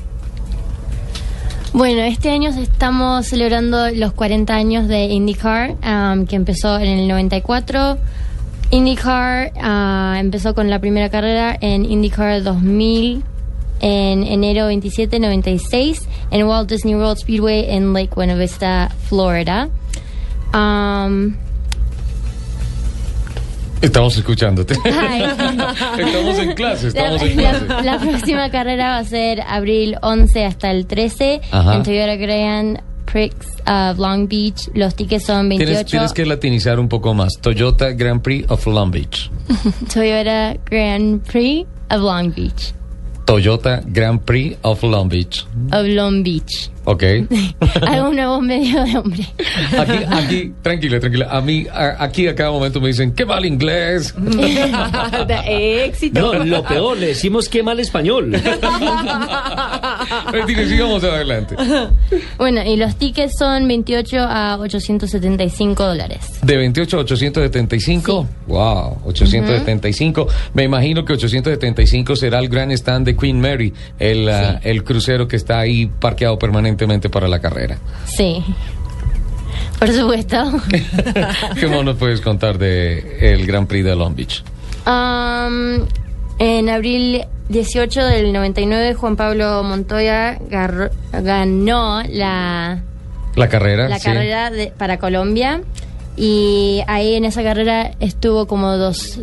[1.72, 7.08] Bueno, este año estamos celebrando los 40 años de IndyCar, um, que empezó en el
[7.08, 7.98] 94.
[8.70, 13.22] IndyCar ah, empezó con la primera carrera en IndyCar 2000
[13.80, 19.68] en enero 27 96 en Walt Disney World Speedway en Lake Buena Vista, Florida.
[20.54, 21.34] Um,
[23.80, 24.74] Estamos escuchándote.
[24.84, 25.22] Ay.
[25.98, 27.66] estamos en clase, estamos la, en clase.
[27.68, 31.76] la- la próxima carrera va a ser abril 11 hasta el 13 Ajá.
[31.76, 33.36] en Toyota Grand Prix
[33.66, 34.68] of Long Beach.
[34.74, 35.70] Los tickets son 28.
[35.70, 37.34] Tienes, tienes que latinizar un poco más.
[37.40, 39.30] Toyota Grand Prix of Long Beach.
[39.94, 42.74] Toyota Grand Prix of Long Beach.
[43.28, 45.44] Toyota Grand Prix of Long Beach.
[45.70, 46.70] of Long Beach.
[46.84, 47.02] Ok.
[47.86, 49.26] Hago una voz medio de hombre.
[49.78, 51.28] Aquí, aquí, tranquila, tranquila.
[51.30, 54.14] A mí, a- aquí a cada momento me dicen, qué mal inglés.
[54.18, 56.20] De éxito.
[56.34, 58.30] No, lo peor, le decimos qué mal español.
[60.32, 61.56] Mentira, sigamos adelante.
[62.36, 66.18] Bueno, y los tickets son 28 a 875 dólares.
[66.42, 68.26] De 28 a 875.
[68.46, 70.26] Wow, 875.
[70.54, 75.28] Me imagino que 875 será el gran stand de Queen Mary, el, ah, el crucero
[75.28, 76.38] que está ahí parqueado
[76.78, 77.76] permanentemente para la carrera.
[78.06, 78.42] Sí.
[79.78, 80.36] Por supuesto.
[81.60, 84.42] ¿Qué más nos puedes contar de el Grand Prix de Long Beach?
[84.86, 85.86] Um,
[86.38, 92.80] en abril 18 del 99, Juan Pablo Montoya garro- ganó la,
[93.36, 93.88] La carrera.
[93.88, 94.04] la sí.
[94.04, 95.62] carrera de- para Colombia
[96.16, 99.20] y ahí en esa carrera estuvo como dos,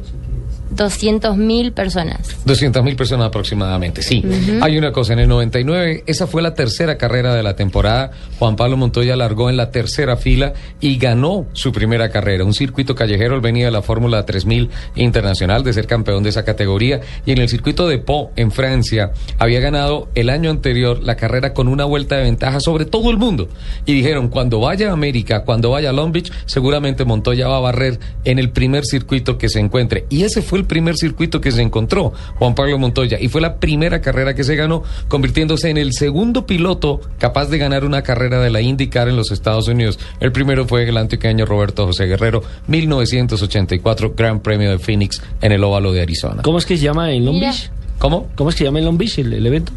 [0.76, 2.38] 200 mil personas.
[2.46, 4.24] 200 mil personas aproximadamente, sí.
[4.62, 8.12] Hay una cosa, en el 99, esa fue la tercera carrera de la temporada.
[8.40, 12.44] Juan Pablo Montoya largó en la tercera fila y ganó su primera carrera.
[12.44, 16.44] Un circuito callejero, él venía de la Fórmula 3000 Internacional, de ser campeón de esa
[16.44, 17.02] categoría.
[17.26, 21.54] Y en el circuito de Po, en Francia, había ganado el año anterior la carrera
[21.54, 23.48] con una vuelta de ventaja sobre todo el mundo.
[23.86, 27.62] Y dijeron, cuando vaya a América, cuando vaya a Long Beach, seguramente Montoya va a
[27.62, 30.06] barrer en el primer circuito que se encuentre.
[30.10, 33.18] Y ese fue el primer circuito que se encontró, Juan Pablo Montoya.
[33.20, 37.58] Y fue la primera carrera que se ganó, convirtiéndose en el segundo piloto capaz de
[37.58, 40.00] ganar una carrera de la IndyCar en los Estados Unidos.
[40.20, 45.64] El primero fue el antioqueño Roberto José Guerrero, 1984 Gran Premio de Phoenix en el
[45.64, 46.42] óvalo de Arizona.
[46.44, 47.40] ¿Cómo es que se llama en Long.
[47.40, 47.70] Beach?
[48.00, 48.30] ¿Cómo?
[48.36, 49.72] ¿Cómo es que se llama en Long Beach el, el evento?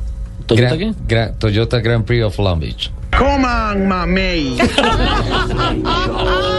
[0.47, 0.93] ¿Toyota qué?
[1.07, 2.91] Gra- Toyota Grand Prix of Long Beach.
[3.17, 4.57] Coman, mamey.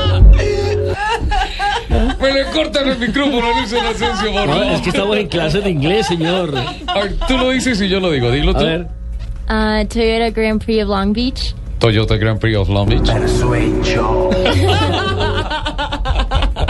[2.22, 4.72] Me le cortan el micrófono a Luis Asensio, por No, favor.
[4.74, 6.54] es que estamos en clase de inglés, señor.
[6.88, 8.30] A ver, tú lo dices y yo lo digo.
[8.32, 8.60] Dilo tú.
[8.60, 8.88] A ver.
[9.48, 11.56] Ah, Toyota Grand Prix of Long Beach.
[11.80, 13.10] Toyota Grand Prix of Long Beach.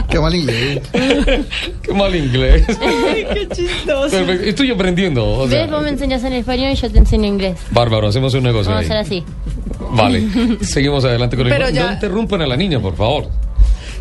[0.09, 0.81] Qué mal inglés.
[0.91, 2.65] Qué mal inglés.
[3.33, 4.09] qué chistoso.
[4.09, 4.45] Perfecto.
[4.49, 5.27] Estoy aprendiendo.
[5.29, 5.71] O sea, ¿Ves?
[5.71, 7.59] Vos me enseñas en español y yo te enseño inglés.
[7.71, 8.99] bárbaro, hacemos un negocio Vamos a ahí.
[9.01, 9.23] hacer así.
[9.91, 10.23] Vale.
[10.61, 13.27] Seguimos adelante con el Pero ya- No interrumpan a la niña, por favor.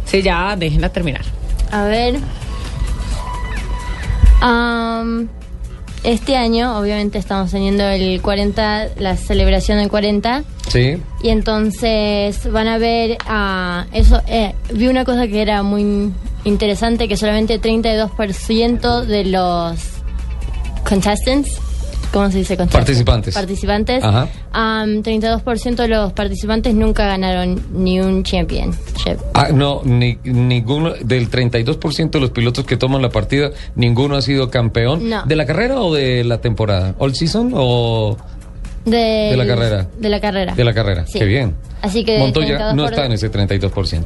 [0.04, 1.22] Sí, ya, déjenla terminar.
[1.70, 2.18] A ver.
[6.04, 10.44] Este año, obviamente, estamos teniendo el 40, la celebración del 40.
[10.68, 11.02] Sí.
[11.22, 14.22] Y entonces van a ver a eso.
[14.26, 16.12] eh, vi una cosa que era muy
[16.44, 19.78] interesante: que solamente 32% de los
[20.88, 21.60] contestants,
[22.12, 22.56] ¿cómo se dice?
[22.56, 23.34] Participantes.
[23.34, 24.02] Participantes.
[24.04, 24.28] Ajá.
[24.52, 29.18] am, 32% de los participantes nunca ganaron ni un championship.
[29.34, 34.22] Ah, no, ni, ninguno, del 32% de los pilotos que toman la partida, ninguno ha
[34.22, 35.08] sido campeón.
[35.08, 35.24] No.
[35.24, 36.94] ¿De la carrera o de la temporada?
[36.98, 38.16] ¿All season o
[38.84, 38.96] De,
[39.30, 39.88] De la carrera.
[39.98, 40.54] De la carrera.
[40.54, 41.06] de la carrera?
[41.06, 41.18] Sí.
[41.18, 41.54] Qué bien.
[41.82, 42.74] Así que Montoya 32%.
[42.74, 44.04] no está en ese 32%.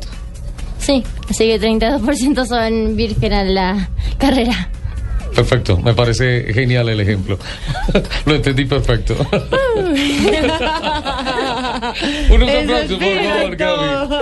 [0.78, 3.88] Sí, así que 32% son virgen a la
[4.18, 4.68] carrera.
[5.34, 7.38] Perfecto, me parece genial el ejemplo.
[8.26, 9.14] Lo entendí perfecto.
[12.30, 14.20] Unos Eso aplausos, es por favor, perfecto.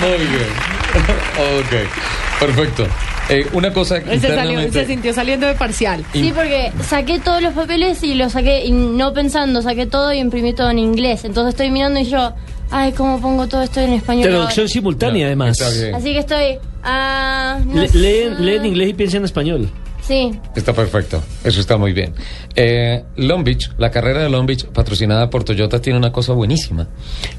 [0.00, 0.48] Muy bien.
[1.58, 2.86] ok, perfecto.
[3.30, 6.02] Eh, una cosa se, salió, se sintió saliendo de parcial.
[6.12, 10.18] Sí, porque saqué todos los papeles y los saqué, y no pensando, saqué todo y
[10.18, 11.24] imprimí todo en inglés.
[11.24, 12.32] Entonces estoy mirando y yo,
[12.70, 14.30] ay, ¿cómo pongo todo esto en español?
[14.30, 14.72] Traducción ahora?
[14.72, 15.60] simultánea, además.
[15.60, 19.68] Así que estoy, ah, no Le- leen, leen inglés y piensen en español.
[20.08, 22.14] Sí, Está perfecto, eso está muy bien.
[22.56, 26.88] Eh, Long Beach, la carrera de Long Beach, patrocinada por Toyota, tiene una cosa buenísima.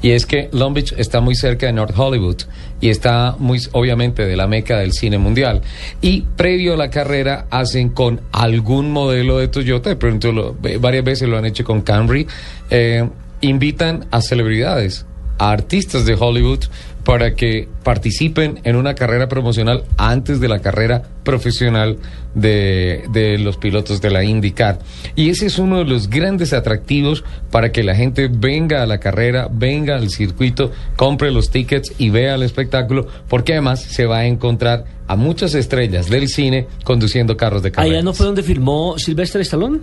[0.00, 2.42] Y es que Long Beach está muy cerca de North Hollywood
[2.80, 5.62] y está muy, obviamente, de la meca del cine mundial.
[6.00, 11.02] Y previo a la carrera hacen con algún modelo de Toyota, de pronto eh, varias
[11.02, 12.28] veces lo han hecho con Camry,
[12.70, 13.04] eh,
[13.40, 15.06] invitan a celebridades,
[15.38, 16.60] a artistas de Hollywood
[17.02, 21.96] para que participen en una carrera promocional antes de la carrera profesional
[22.34, 24.78] de, de los pilotos de la IndyCar.
[25.16, 28.98] Y ese es uno de los grandes atractivos para que la gente venga a la
[28.98, 34.18] carrera, venga al circuito, compre los tickets y vea el espectáculo, porque además se va
[34.18, 37.94] a encontrar a muchas estrellas del cine conduciendo carros de carrera.
[37.96, 39.80] ¿Allá no fue donde filmó Sylvester Stallone?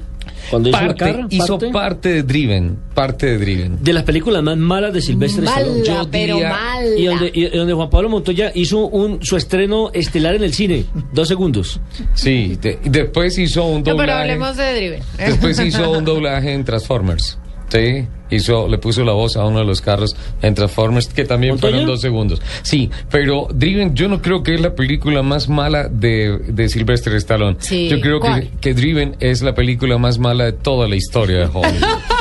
[0.50, 1.28] Cuando hizo la Parte, carrera.
[1.30, 3.84] hizo parte parte de Driven, parte de Driven.
[3.84, 5.84] de las películas más malas de Sylvester Mala, Stallone.
[5.86, 6.96] Yo pero diría- mala.
[6.98, 10.86] Y donde, y donde Juan Pablo Montoya hizo un, su estreno estelar en el cine.
[11.14, 11.80] Dos segundos.
[12.14, 14.22] Sí, de- después hizo un No, pero doblaje.
[14.22, 15.02] hablemos de Driven.
[15.18, 17.38] Después hizo un doblaje en Transformers.
[17.70, 18.08] Sí.
[18.30, 21.72] hizo, le puso la voz a uno de los carros en Transformers, que también ¿Montoya?
[21.74, 22.42] fueron dos segundos.
[22.62, 27.14] Sí, pero Driven yo no creo que es la película más mala de, de Sylvester
[27.16, 27.58] Stallone.
[27.60, 31.40] Sí, Yo creo que, que Driven es la película más mala de toda la historia
[31.40, 31.84] de Hollywood.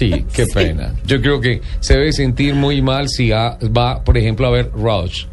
[0.00, 0.94] Sí, qué pena.
[1.06, 4.70] Yo creo que se debe sentir muy mal si a- va, por ejemplo, a ver
[4.72, 5.26] Rush.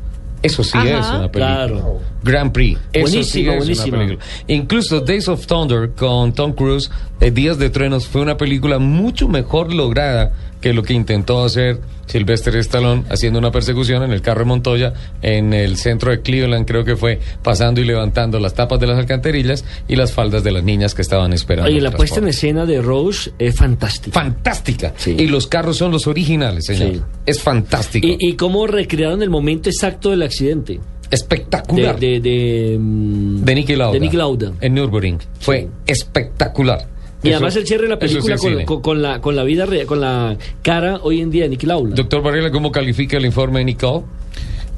[0.44, 0.88] Eso sí Ajá.
[1.00, 1.56] es una película.
[1.68, 2.00] Claro.
[2.24, 2.80] Grand Prix.
[2.94, 3.12] Eso sí
[3.46, 3.98] Buenísima, es buenísima.
[3.98, 4.28] una película.
[4.48, 6.92] Incluso Days of Thunder con Tom Cruise,
[7.22, 11.80] eh, Días de Truenos, fue una película mucho mejor lograda que lo que intentó hacer
[12.08, 16.66] Sylvester Stallone haciendo una persecución en el carro de Montoya en el centro de Cleveland,
[16.66, 20.52] creo que fue pasando y levantando las tapas de las alcantarillas y las faldas de
[20.52, 21.70] las niñas que estaban esperando.
[21.70, 24.20] Oye, la puesta en escena de Rose es fantástica.
[24.20, 24.94] Fantástica.
[25.06, 26.94] Y los carros son los originales, señor.
[26.94, 27.02] Sí.
[27.26, 28.08] Es fantástico.
[28.08, 30.80] ¿Y, y cómo recrearon el momento exacto del accidente?
[31.10, 32.00] Espectacular.
[32.00, 33.94] De, de, de, mm, de Nicky Lauda.
[33.94, 34.52] de Niki Lauda.
[34.62, 35.20] En Nürburgring.
[35.40, 36.86] Fue espectacular.
[37.28, 38.66] Y Eso- además el cierre de la sí película con, cine.
[38.66, 41.66] con- con la, con la vida real, con la cara hoy en día de Nicky
[41.66, 41.96] Lauda.
[41.96, 44.06] Doctor Varela, ¿cómo califica el informe de Nicole?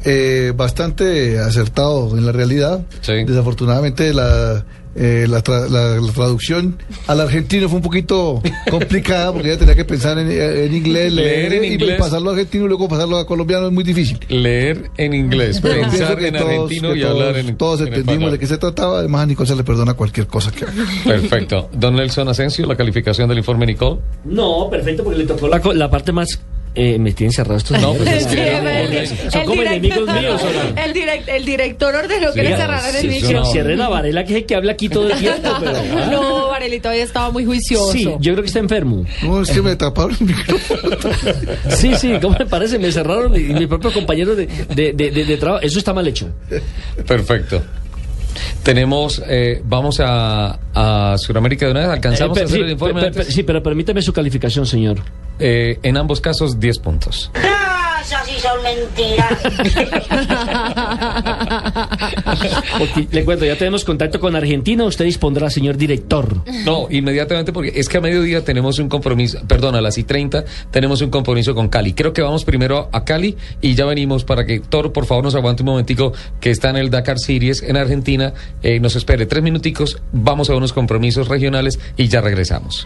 [0.05, 2.85] Eh, bastante acertado en la realidad.
[3.05, 4.63] Desafortunadamente la,
[4.95, 9.75] eh, la, tra- la- la traducción al argentino fue un poquito complicada porque ella tenía
[9.75, 11.97] que pensar en, en inglés, Leer leer, en y inglés.
[11.99, 14.19] pasarlo a argentino y luego pasarlo a colombiano es muy difícil.
[14.29, 18.31] Leer en inglés, pensar en todos- argentino y hablar todos- en Todos en entendimos español.
[18.31, 20.73] de qué se trataba, además a Nicole se le perdona cualquier cosa que haga.
[21.05, 21.69] Perfecto.
[21.73, 23.99] Don Nelson Asensio, la calificación del informe Nicole.
[24.25, 26.39] No, perfecto, porque le tocó la, co- la parte más...
[26.81, 30.07] Eh, me tienen cerrado estos No, pues es Sí, que- el- Son el como enemigos
[30.13, 30.85] míos, ahora.
[30.85, 33.45] El, direct- el director ordenó que Sí, le cerraran el sí, micrófono.
[33.51, 35.49] Cierre la Varela, que es el que habla aquí todo el tiempo.
[35.59, 36.07] Pero, ah.
[36.09, 37.91] No, Varelito hoy estaba muy juicioso.
[37.91, 39.05] Sí, yo creo que está enfermo.
[39.23, 40.97] No, es que me taparon el micrófono.
[41.75, 42.79] Sí, sí, ¿cómo me parece?
[42.79, 45.61] Me cerraron y, propios compañeros de, de, de, de- de trabajo.
[45.63, 46.29] Eso está mal hecho.
[47.05, 47.61] Perfecto.
[48.63, 52.69] Tenemos, eh, vamos a, a Sudamérica de una vez, alcanzamos Eh, a hacer sí, el
[52.71, 53.01] informe.
[53.01, 53.33] per- per- antes?
[53.33, 54.99] sí, pero permítame su calificación, señor.
[55.39, 57.31] Eh, en ambos casos, 10 puntos.
[58.01, 59.37] Esas sí son mentiras.
[62.79, 64.85] Porque, le cuento, ya tenemos contacto con Argentina.
[64.85, 66.43] Usted dispondrá, señor director.
[66.65, 70.45] No, inmediatamente porque es que a mediodía tenemos un compromiso, perdón, a las y 30
[70.71, 71.93] tenemos un compromiso con Cali.
[71.93, 75.35] Creo que vamos primero a Cali y ya venimos para que Toro, por favor, nos
[75.35, 78.33] aguante un momentico que está en el Dakar Series en Argentina.
[78.63, 82.85] Eh, nos espere tres minuticos, vamos a unos compromisos regionales y ya regresamos.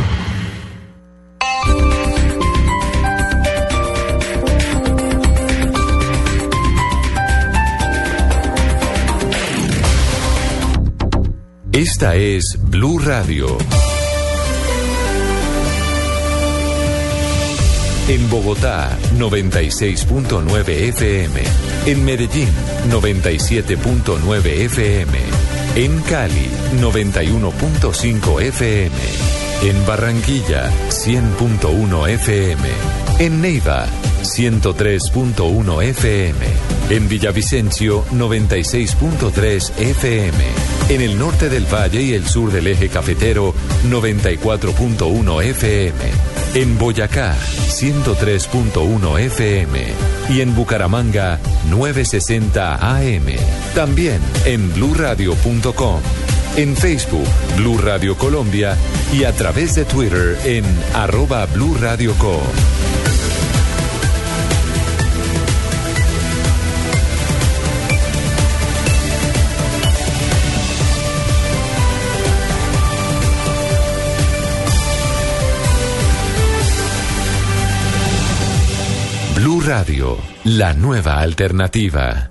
[11.73, 13.57] Esta es Blue Radio.
[18.09, 21.41] En Bogotá, 96.9 FM.
[21.85, 22.49] En Medellín,
[22.89, 25.17] 97.9 FM.
[25.75, 26.49] En Cali,
[26.81, 28.95] 91.5 FM.
[29.63, 33.00] En Barranquilla, 100.1 FM.
[33.21, 33.85] En Neiva,
[34.23, 36.39] 103.1 FM.
[36.89, 40.37] En Villavicencio, 96.3 FM.
[40.89, 43.53] En el norte del valle y el sur del eje cafetero,
[43.87, 45.99] 94.1 FM.
[46.55, 47.35] En Boyacá,
[47.69, 49.79] 103.1 FM.
[50.29, 51.39] Y en Bucaramanga,
[51.69, 53.35] 960 AM.
[53.75, 56.01] También en bluradio.com.
[56.57, 58.75] En Facebook, Blue Radio Colombia
[59.13, 60.65] y a través de Twitter en
[60.95, 61.77] arroba Blue
[62.17, 62.41] Co.
[79.41, 82.29] Blue Radio, la nueva alternativa.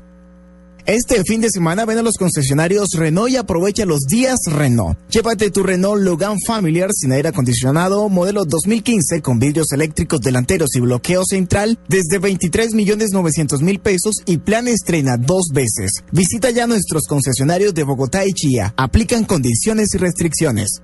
[0.87, 4.97] Este fin de semana ven a los concesionarios Renault y aprovecha los días Renault.
[5.09, 10.81] Llévate tu Renault Logan Familiar sin aire acondicionado, modelo 2015 con vidrios eléctricos delanteros y
[10.81, 16.05] bloqueo central desde 23 millones 900 mil pesos y plan estrena dos veces.
[16.13, 18.73] Visita ya nuestros concesionarios de Bogotá y Chía.
[18.77, 20.81] Aplican condiciones y restricciones.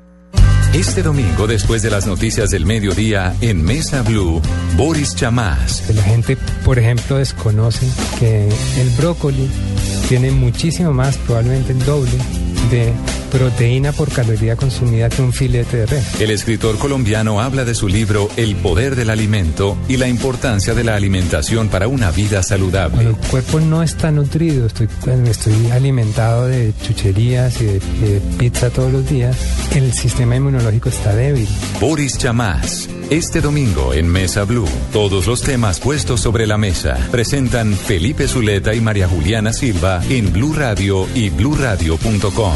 [0.76, 4.42] Este domingo, después de las noticias del mediodía, en Mesa Blue,
[4.76, 5.82] Boris Chamás.
[5.94, 6.36] La gente,
[6.66, 7.88] por ejemplo, desconoce
[8.18, 9.48] que el brócoli
[10.06, 12.12] tiene muchísimo más, probablemente el doble,
[12.70, 12.92] de
[13.30, 16.20] proteína por caloría consumida que un filete de res.
[16.20, 20.84] El escritor colombiano habla de su libro El poder del alimento y la importancia de
[20.84, 23.02] la alimentación para una vida saludable.
[23.02, 24.88] Cuando el cuerpo no está nutrido, estoy,
[25.28, 29.36] estoy alimentado de chucherías y de, de pizza todos los días,
[29.74, 31.48] el sistema inmunológico está débil.
[31.80, 32.88] Boris Chamás.
[33.10, 38.74] Este domingo en Mesa Blue, todos los temas puestos sobre la mesa presentan Felipe Zuleta
[38.74, 42.55] y María Juliana Silva en Blue Radio y bluradio.com.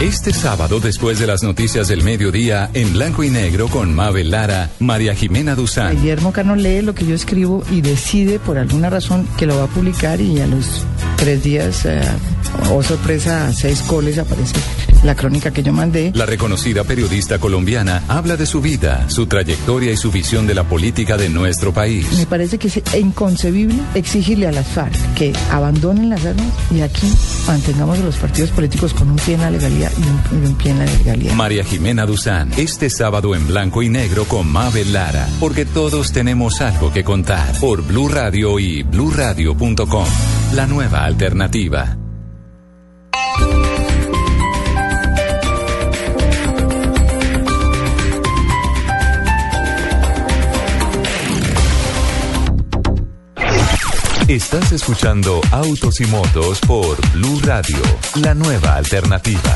[0.00, 4.70] Este sábado, después de las noticias del mediodía, en blanco y negro con Mabel Lara,
[4.80, 5.96] María Jimena Duzán.
[5.96, 9.64] Guillermo Cano lee lo que yo escribo y decide por alguna razón que lo va
[9.64, 10.84] a publicar y a los
[11.16, 12.02] tres días, eh,
[12.70, 14.54] oh sorpresa, a seis coles aparece
[15.04, 16.12] la crónica que yo mandé.
[16.14, 20.64] La reconocida periodista colombiana habla de su vida, su trayectoria y su visión de la
[20.64, 22.10] política de nuestro país.
[22.16, 27.06] Me parece que es inconcebible exigirle a las FARC que abandonen las armas y aquí
[27.46, 30.70] mantengamos a los partidos políticos con un pie en la legalidad un, y un pie
[30.70, 31.34] en la legalidad.
[31.34, 36.60] María Jimena Duzán, este sábado en blanco y negro con Mabel Lara, porque todos tenemos
[36.60, 40.06] algo que contar por Blue Radio y bluradio.com.
[40.54, 42.03] La nueva alternativa.
[54.28, 57.76] Estás escuchando Autos y Motos por Blue Radio,
[58.22, 59.54] la nueva alternativa.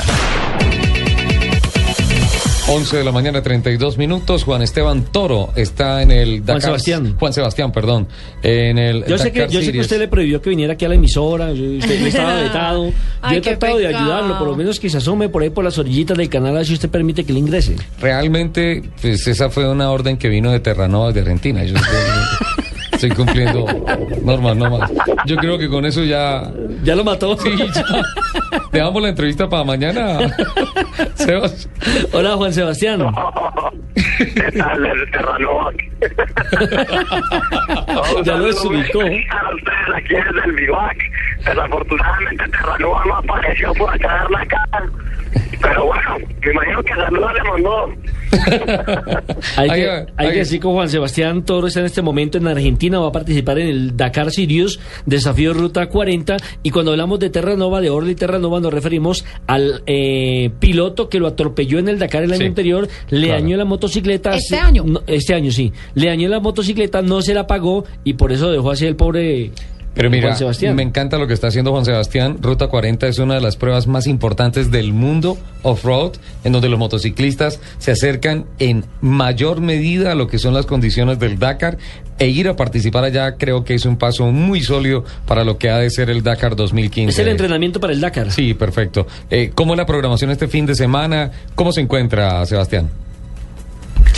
[2.68, 4.44] 11 de la mañana, 32 minutos.
[4.44, 6.60] Juan Esteban Toro está en el Dakar.
[6.60, 7.16] Sebastián.
[7.18, 8.08] Juan Sebastián, perdón.
[8.42, 10.90] En el Yo sé, que, yo sé que usted le prohibió que viniera aquí a
[10.90, 12.92] la emisora, usted le estaba vetado.
[13.30, 15.78] Yo he tratado de ayudarlo, por lo menos que se asome por ahí por las
[15.78, 17.76] orillitas del canal, a ver si usted permite que le ingrese.
[18.02, 21.64] Realmente, pues esa fue una orden que vino de Terranova, de Argentina.
[21.64, 21.74] Yo
[22.92, 23.66] estoy, cumpliendo
[24.22, 24.90] normas, normas.
[25.26, 26.50] Yo creo que con eso ya...
[26.82, 27.36] ¿Ya lo mató?
[27.36, 27.72] Sí, ya.
[28.72, 30.18] Dejamos la entrevista para mañana.
[31.14, 31.68] Sebas.
[32.12, 33.02] Hola, Juan Sebastián.
[34.16, 35.72] ¿Qué tal, el Terranova?
[38.24, 39.00] Ya lo desubicó.
[39.00, 40.96] Aquí desde el Vivac.
[41.44, 44.86] Desafortunadamente Terranova no apareció por acá dar la cara.
[45.60, 47.94] Pero bueno, me imagino que Saluda le mandó.
[49.56, 52.46] Hay que, hay ahí que decir que Juan Sebastián Toro está en este momento en
[52.46, 57.30] Argentina, va a participar en el Dakar Sirius, desafío Ruta 40, y cuando hablamos de
[57.30, 62.22] Terranova, de Orly Terranova, nos referimos al eh, piloto que lo atropelló en el Dakar
[62.22, 63.42] el año Sí, anterior, le claro.
[63.42, 64.34] dañó la motocicleta.
[64.34, 64.84] ¿Este año?
[64.86, 65.72] no, este año, sí.
[65.94, 69.50] Le dañó la motocicleta, no se la pagó, y por eso dejó así el pobre
[69.98, 70.76] Pero mira, Juan Sebastián.
[70.76, 72.38] me encanta lo que está haciendo Juan Sebastián.
[72.40, 76.12] Ruta 40 es una de las pruebas más importantes del mundo off-road,
[76.44, 81.18] en donde los motociclistas se acercan en mayor medida a lo que son las condiciones
[81.18, 81.78] del Dakar.
[82.20, 85.68] E ir a participar allá creo que es un paso muy sólido para lo que
[85.68, 87.10] ha de ser el Dakar 2015.
[87.10, 88.30] Es el entrenamiento para el Dakar.
[88.30, 89.08] Sí, perfecto.
[89.30, 91.32] Eh, ¿Cómo es la programación este fin de semana?
[91.56, 92.88] ¿Cómo se encuentra, Sebastián?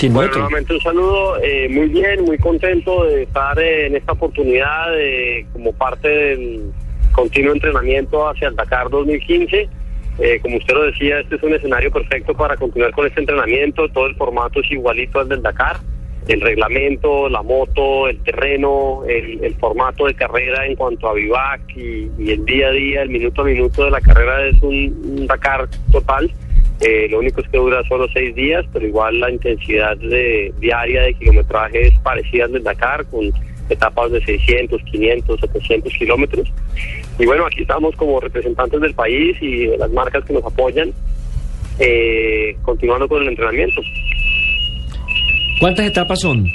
[0.01, 4.99] Sin Bueno, nuevamente un saludo, eh, muy bien, muy contento de estar en esta oportunidad
[4.99, 6.73] eh, como parte del
[7.13, 9.69] continuo entrenamiento hacia el Dakar 2015.
[10.19, 13.91] Eh, como usted lo decía, este es un escenario perfecto para continuar con este entrenamiento.
[13.91, 15.77] Todo el formato es igualito al del Dakar.
[16.29, 21.61] El reglamento, la moto, el terreno, el, el formato de carrera en cuanto a vivac
[21.77, 24.99] y, y el día a día, el minuto a minuto de la carrera es un,
[25.05, 26.33] un Dakar total.
[26.81, 31.03] Eh, lo único es que dura solo seis días, pero igual la intensidad de, diaria
[31.03, 33.31] de kilometraje es parecida al del Dakar, con
[33.69, 36.53] etapas de 600, 500, 700 kilómetros.
[37.19, 40.91] Y bueno, aquí estamos como representantes del país y de las marcas que nos apoyan,
[41.79, 43.83] eh, continuando con el entrenamiento.
[45.61, 46.47] ¿Cuántas etapas son?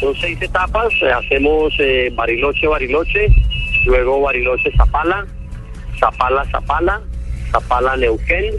[0.00, 3.28] Son seis etapas, eh, hacemos eh, Bariloche, Bariloche,
[3.84, 5.24] luego Bariloche, Zapala,
[6.00, 7.00] Zapala, Zapala,
[7.52, 8.54] Zapala, Neuquén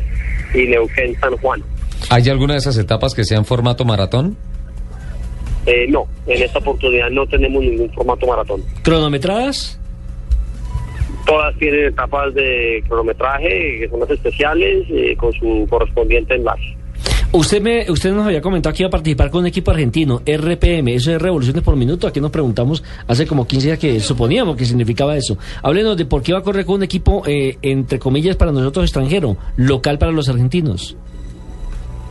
[0.53, 1.63] y Neuquén, San Juan.
[2.09, 4.37] ¿Hay alguna de esas etapas que sea en formato maratón?
[5.65, 8.63] Eh, no, en esta oportunidad no tenemos ningún formato maratón.
[8.83, 9.79] ¿Cronometradas?
[11.25, 16.75] Todas tienen etapas de cronometraje, que son las especiales, eh, con su correspondiente enlace.
[17.33, 20.89] Usted me, usted nos había comentado que iba a participar con un equipo argentino, RPM,
[20.89, 22.05] eso es revoluciones por minuto.
[22.05, 25.37] Aquí nos preguntamos hace como 15 días que suponíamos que significaba eso.
[25.63, 28.83] Háblenos de por qué va a correr con un equipo, eh, entre comillas, para nosotros
[28.83, 30.97] extranjero, local para los argentinos.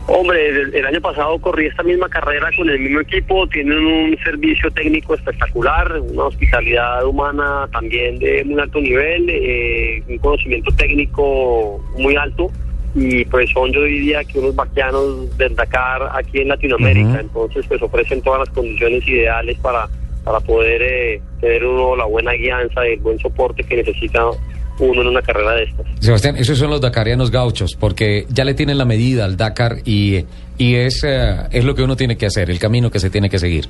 [0.07, 4.17] Hombre, el, el año pasado corrí esta misma carrera con el mismo equipo, tienen un
[4.23, 11.79] servicio técnico espectacular, una hospitalidad humana también de muy alto nivel, eh, un conocimiento técnico
[11.95, 12.49] muy alto
[12.93, 17.81] y pues son yo diría que unos vaquianos del Dakar aquí en Latinoamérica, entonces pues
[17.81, 19.87] ofrecen todas las condiciones ideales para,
[20.23, 24.25] para poder eh, tener uno la buena guianza y el buen soporte que necesita
[24.79, 25.85] uno en una carrera de estas.
[25.99, 30.25] Sebastián, esos son los dakarianos gauchos, porque ya le tienen la medida al Dakar y,
[30.57, 33.29] y es, eh, es lo que uno tiene que hacer, el camino que se tiene
[33.29, 33.67] que seguir.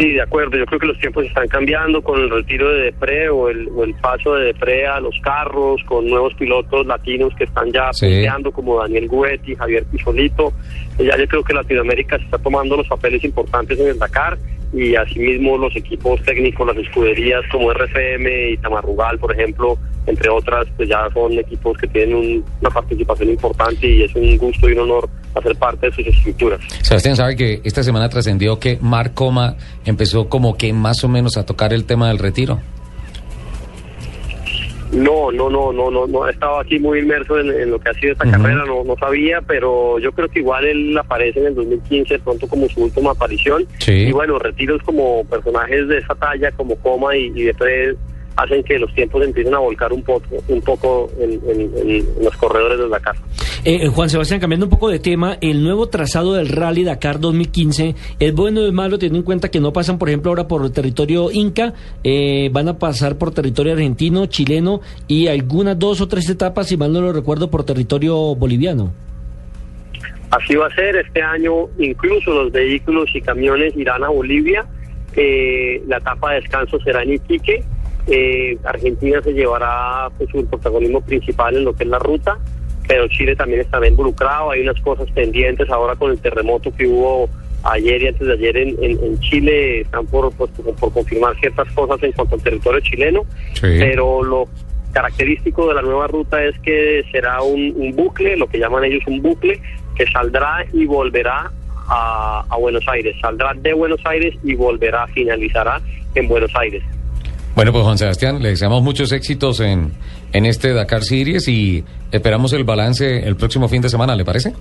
[0.00, 0.56] Sí, de acuerdo.
[0.56, 3.84] Yo creo que los tiempos están cambiando con el retiro de Depre o el, o
[3.84, 8.06] el paso de Depre a los carros, con nuevos pilotos latinos que están ya Sí.
[8.06, 10.52] peleando, como Daniel Guetti, Javier Pisolito.
[10.98, 14.38] Ya yo creo que Latinoamérica se está tomando los papeles importantes en el Dakar
[14.72, 20.66] y asimismo los equipos técnicos, las escuderías como RFM y Tamarrugal, por ejemplo, entre otras,
[20.76, 24.72] pues ya son equipos que tienen un- una participación importante y es un gusto y
[24.72, 26.60] un honor hacer parte de sus estructuras.
[26.82, 31.36] Sebastián sabe que esta semana trascendió que Marc Coma empezó como que más o menos
[31.36, 32.60] a tocar el tema del retiro.
[34.92, 37.90] No, no, no, no, no, no he estado aquí muy inmerso en, en lo que
[37.90, 41.46] ha sido esta carrera, no, no sabía, pero yo creo que igual él aparece en
[41.46, 43.64] el 2015 de pronto como su última aparición.
[43.78, 43.92] Sí.
[43.92, 47.94] Y bueno, retiros como personajes de esa talla, como Coma y, y Depre,
[48.36, 52.24] hacen que los tiempos empiecen a volcar un poco, un poco en, en- en- en
[52.24, 53.16] los corredores de Dakar.
[53.64, 57.94] Eh, Juan Sebastián, cambiando un poco de tema, el nuevo trazado del Rally Dakar 2015,
[58.18, 60.64] ¿es bueno o es malo teniendo en cuenta que no pasan, por ejemplo, ahora por
[60.64, 66.08] el territorio inca, eh, van a pasar por territorio argentino, chileno y algunas dos o
[66.08, 68.92] tres etapas, si mal no lo recuerdo, por territorio boliviano?
[70.30, 74.64] Así va a ser este año, incluso los vehículos y camiones irán a Bolivia.
[75.16, 77.64] Eh, la etapa de descanso será en Iquique.
[78.06, 82.38] Eh, Argentina se llevará pues, su protagonismo principal en lo que es la ruta,
[82.88, 84.50] pero Chile también estará involucrado.
[84.50, 87.28] Hay unas cosas pendientes ahora con el terremoto que hubo
[87.62, 89.82] ayer y antes de ayer en, en- en Chile.
[89.82, 93.22] Están por, pues, por, por confirmar ciertas cosas en cuanto al territorio chileno,
[93.78, 94.48] pero lo
[94.92, 99.02] característico de la nueva ruta es que será un, un bucle, lo que llaman ellos
[99.06, 99.60] un bucle,
[99.94, 101.50] que saldrá y volverá
[101.88, 103.14] a, a Buenos Aires.
[103.20, 105.80] Saldrá de Buenos Aires y volverá, finalizará
[106.16, 106.82] en Buenos Aires.
[107.54, 109.92] Bueno, pues Juan Sebastián, le deseamos muchos éxitos en,
[110.32, 114.54] en este Dakar Series y esperamos el balance el próximo fin de semana, ¿le parece?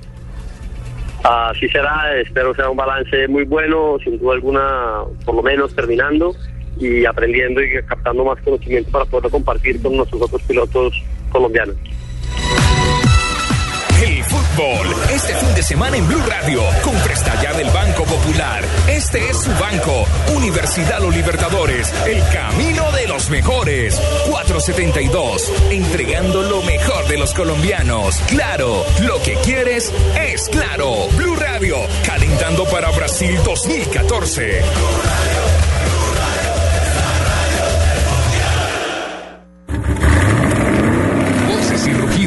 [1.24, 6.34] Así será, espero sea un balance muy bueno, sin duda alguna, por lo menos terminando
[6.80, 10.94] y aprendiendo y captando más conocimiento para poderlo compartir con nuestros otros pilotos
[11.30, 11.76] colombianos.
[14.02, 14.48] El fútbol,
[15.14, 16.94] este fin de semana en Blue Radio, con
[17.41, 18.61] ya del Banco Popular.
[18.90, 20.06] Este es su banco,
[20.36, 23.98] Universidad Los Libertadores, el camino de los mejores.
[24.30, 28.18] 472, entregando lo mejor de los colombianos.
[28.27, 31.07] Claro, lo que quieres es claro.
[31.15, 34.61] Blue Radio, calentando para Brasil 2014.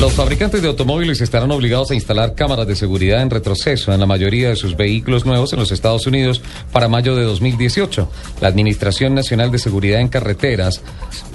[0.00, 4.06] Los fabricantes de automóviles estarán obligados a instalar cámaras de seguridad en retroceso en la
[4.06, 6.40] mayoría de sus vehículos nuevos en los Estados Unidos
[6.72, 8.08] para mayo de 2018.
[8.40, 10.80] La Administración Nacional de Seguridad en Carreteras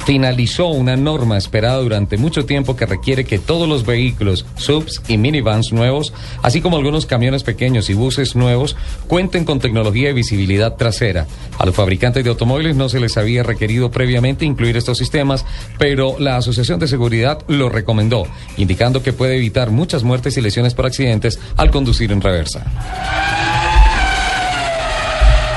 [0.07, 5.19] finalizó una norma esperada durante mucho tiempo que requiere que todos los vehículos, subs y
[5.19, 6.11] minivans nuevos,
[6.41, 8.75] así como algunos camiones pequeños y buses nuevos,
[9.07, 11.27] cuenten con tecnología de visibilidad trasera.
[11.59, 15.45] A los fabricantes de automóviles no se les había requerido previamente incluir estos sistemas,
[15.77, 18.25] pero la Asociación de Seguridad lo recomendó,
[18.57, 23.74] indicando que puede evitar muchas muertes y lesiones por accidentes al conducir en reversa.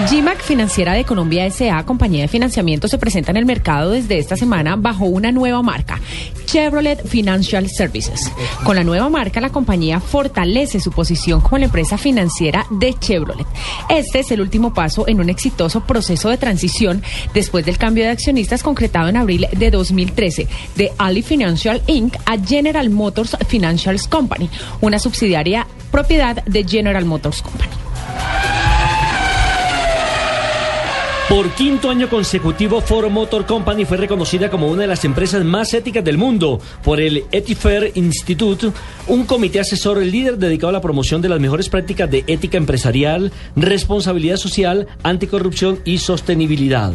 [0.06, 4.36] GMAC Financiera de Colombia S.A., compañía de financiamiento, se presenta en el mercado desde esta
[4.36, 6.00] semana bajo una nueva marca,
[6.46, 8.30] Chevrolet Financial Services.
[8.62, 13.46] Con la nueva marca, la compañía fortalece su posición como la empresa financiera de Chevrolet.
[13.90, 17.02] Este es el último paso en un exitoso proceso de transición
[17.34, 20.46] después del cambio de accionistas concretado en abril de 2013
[20.76, 22.14] de Ali Financial Inc.
[22.24, 24.48] a General Motors Financial Company,
[24.80, 27.72] una subsidiaria propiedad de General Motors Company.
[31.28, 35.74] Por quinto año consecutivo, Ford Motor Company fue reconocida como una de las empresas más
[35.74, 38.72] éticas del mundo por el Ethifair Institute,
[39.08, 43.30] un comité asesor líder dedicado a la promoción de las mejores prácticas de ética empresarial,
[43.56, 46.94] responsabilidad social, anticorrupción y sostenibilidad.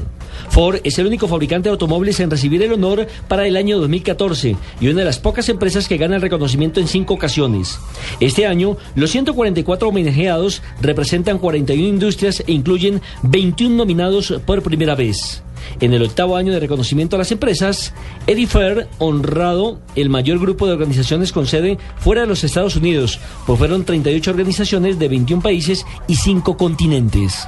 [0.50, 4.56] Ford es el único fabricante de automóviles en recibir el honor para el año 2014
[4.80, 7.80] y una de las pocas empresas que gana el reconocimiento en cinco ocasiones.
[8.20, 15.44] Este año, los 144 homenajeados representan 41 industrias e incluyen 21 nominados por primera vez.
[15.80, 17.94] En el octavo año de reconocimiento a las empresas,
[18.28, 23.20] Eddie Fair, honrado el mayor grupo de organizaciones con sede fuera de los Estados Unidos,
[23.46, 27.48] pues fueron 38 organizaciones de 21 países y 5 continentes.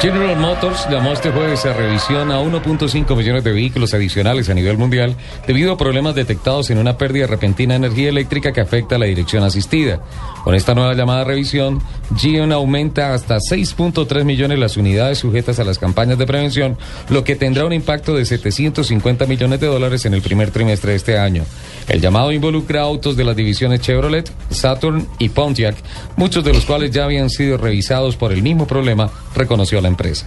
[0.00, 4.78] General Motors llamó este jueves a revisión a 1.5 millones de vehículos adicionales a nivel
[4.78, 5.14] mundial
[5.46, 9.04] debido a problemas detectados en una pérdida repentina de energía eléctrica que afecta a la
[9.04, 10.00] dirección asistida.
[10.42, 11.82] Con esta nueva llamada a revisión,
[12.12, 16.78] GM aumenta hasta 6.3 millones las unidades sujetas a las campañas de prevención,
[17.10, 20.96] lo que tendrá un impacto de 750 millones de dólares en el primer trimestre de
[20.96, 21.44] este año.
[21.88, 25.76] El llamado involucra autos de las divisiones Chevrolet, Saturn y Pontiac,
[26.16, 30.24] muchos de los cuales ya habían sido revisados por el mismo problema, reconoció la empresa.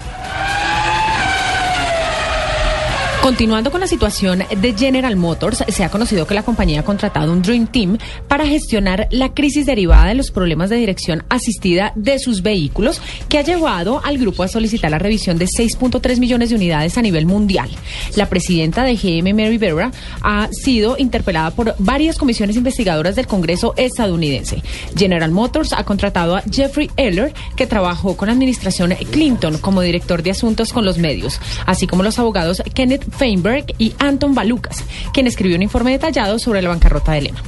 [3.24, 7.32] Continuando con la situación de General Motors, se ha conocido que la compañía ha contratado
[7.32, 7.98] un Dream Team
[8.28, 13.38] para gestionar la crisis derivada de los problemas de dirección asistida de sus vehículos, que
[13.38, 17.26] ha llevado al grupo a solicitar la revisión de 6.3 millones de unidades a nivel
[17.26, 17.70] mundial.
[18.18, 19.92] La presidenta de GM, Mary Berra,
[20.22, 24.62] ha sido interpelada por varias comisiones investigadoras del Congreso estadounidense.
[24.98, 30.24] General Motors ha contratado a Jeffrey Eller, que trabajó con la administración Clinton como director
[30.24, 34.84] de asuntos con los medios, así como los abogados Kenneth Feinberg y Anton Balucas,
[35.14, 37.42] quien escribió un informe detallado sobre la bancarrota de Lema.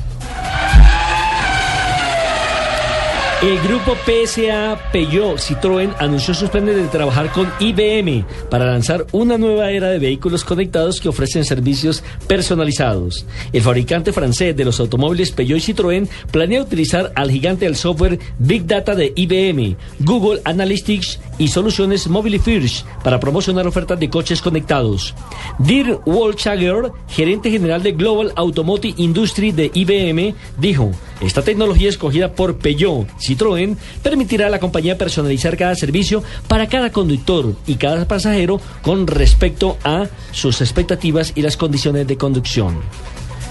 [3.42, 9.38] El grupo PSA Peugeot Citroën anunció sus planes de trabajar con IBM para lanzar una
[9.38, 13.26] nueva era de vehículos conectados que ofrecen servicios personalizados.
[13.52, 18.20] El fabricante francés de los automóviles Peugeot y Citroën planea utilizar al gigante del software
[18.40, 24.42] Big Data de IBM, Google Analytics y soluciones Mobile First para promocionar ofertas de coches
[24.42, 25.14] conectados.
[25.60, 30.92] Dirk Wolchager, gerente general de Global Automotive Industry de IBM, dijo,
[31.22, 36.92] esta tecnología escogida por Peugeot Citroën permitirá a la compañía personalizar cada servicio para cada
[36.92, 42.80] conductor y cada pasajero con respecto a sus expectativas y las condiciones de conducción.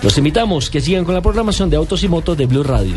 [0.03, 2.97] Los invitamos que sigan con la programación de Autos y Motos de Blue Radio.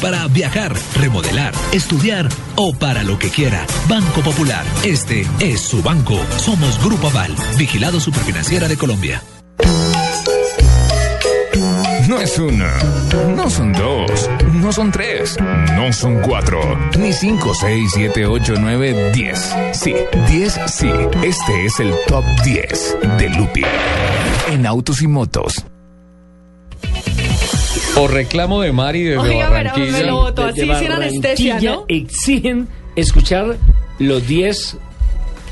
[0.00, 3.66] para viajar, remodelar, estudiar o para lo que quiera.
[3.88, 6.18] Banco Popular, este es su banco.
[6.38, 9.22] Somos Grupo Aval, vigilado superfinanciera de Colombia.
[12.08, 12.72] No es una,
[13.36, 15.36] no son dos, no son tres,
[15.74, 16.60] no son cuatro,
[16.98, 19.54] ni cinco, seis, siete, ocho, nueve, diez.
[19.72, 19.94] Sí,
[20.26, 20.90] diez, sí.
[21.22, 23.62] Este es el top 10 de Lupi
[24.50, 25.64] en autos y motos.
[27.94, 29.92] Por reclamo de Mari desde Oiga, pero Barranquilla.
[29.92, 31.84] me lo votó así sin anestesia, ¿no?
[31.88, 33.56] Exigen escuchar
[34.00, 34.76] los 10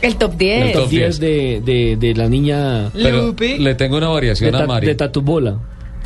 [0.02, 0.66] El top 10.
[0.66, 4.66] El top 10 de, de, de la niña Pero le tengo una variación a ta-
[4.66, 4.86] Mari.
[4.88, 5.58] de Tatubola.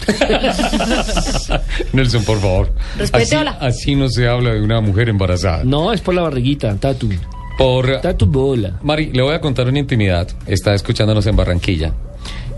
[1.94, 2.70] Nelson, por favor.
[2.98, 5.64] Respete, así, así no se habla de una mujer embarazada.
[5.64, 7.08] No, es por la barriguita, Tatu.
[7.56, 8.78] Por Tatu bola.
[8.82, 10.28] Mari, le voy a contar una intimidad.
[10.46, 11.94] Está escuchándonos en Barranquilla.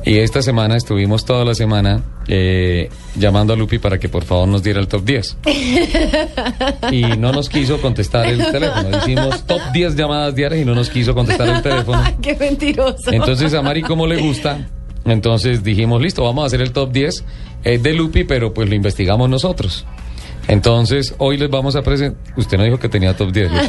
[0.08, 4.48] Y esta semana estuvimos toda la semana eh, llamando a Lupi para que por favor
[4.48, 5.36] nos diera el top 10.
[6.90, 8.96] Y no nos quiso contestar el teléfono.
[8.96, 12.02] Hicimos top 10 llamadas diarias y no nos quiso contestar el teléfono.
[12.22, 13.12] Qué mentiroso.
[13.12, 14.66] Entonces a Mari como le gusta,
[15.04, 17.24] entonces dijimos, listo, vamos a hacer el top 10
[17.64, 19.84] eh, de Lupi, pero pues lo investigamos nosotros.
[20.46, 23.66] Entonces, hoy les vamos a presentar, usted no dijo que tenía top 10, Lupi.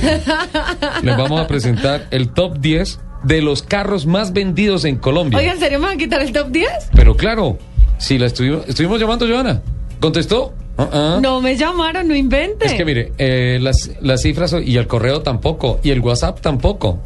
[1.04, 5.40] les vamos a presentar el top 10 de los carros más vendidos en Colombia.
[5.40, 6.70] Oiga, ¿en serio me van a quitar el top 10?
[6.94, 7.58] Pero claro,
[7.98, 9.62] si la estuvimos, estuvimos llamando, Joana,
[10.00, 10.54] ¿contestó?
[10.78, 11.20] Uh-uh.
[11.22, 12.66] No me llamaron, no invente.
[12.66, 17.02] Es que mire, eh, las, las cifras y el correo tampoco, y el WhatsApp tampoco.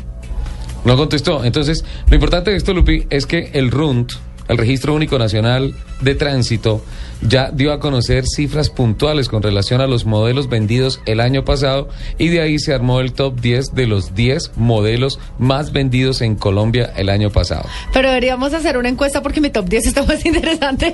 [0.86, 1.44] No contestó.
[1.44, 4.14] Entonces, lo importante de esto, Lupi, es que el RUNT,
[4.48, 6.84] el Registro Único Nacional de Tránsito,
[7.22, 11.90] ya dio a conocer cifras puntuales con relación a los modelos vendidos el año pasado
[12.18, 16.36] y de ahí se armó el top 10 de los 10 modelos más vendidos en
[16.36, 17.66] Colombia el año pasado.
[17.94, 20.94] Pero deberíamos hacer una encuesta porque mi top 10 está más interesante.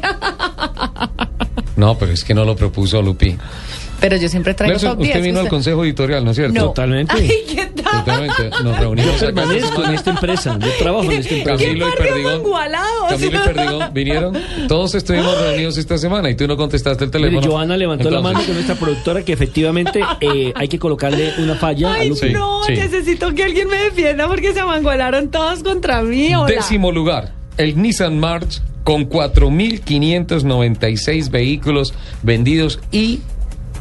[1.76, 3.38] No, pero es que no lo propuso Lupi.
[4.00, 5.10] Pero yo siempre traigo Nelson, top 10.
[5.16, 6.54] usted vino al consejo editorial, ¿no es cierto?
[6.54, 6.66] No.
[6.68, 7.14] Totalmente.
[7.16, 8.06] Ay, ¿qué tal?
[8.06, 8.50] Totalmente.
[8.64, 11.64] Nos reunimos Yo permanezco en esta empresa, yo trabajo en esta empresa.
[11.64, 12.44] Camilo y Perdigón.
[13.10, 14.38] Camilo y Perdigón vinieron.
[14.68, 17.52] Todos estuvimos reunidos esta semana y tú no contestaste el Mire, teléfono.
[17.52, 21.92] Joana levantó la mano con nuestra productora que efectivamente eh, hay que colocarle una falla
[21.92, 22.30] a Ay, Lupi.
[22.32, 22.74] no, sí.
[22.74, 26.34] necesito que alguien me defienda porque se mangualaron todos contra mí.
[26.34, 26.48] Hola.
[26.48, 31.94] Décimo lugar, el Nissan March con 4.596 vehículos
[32.24, 33.20] vendidos y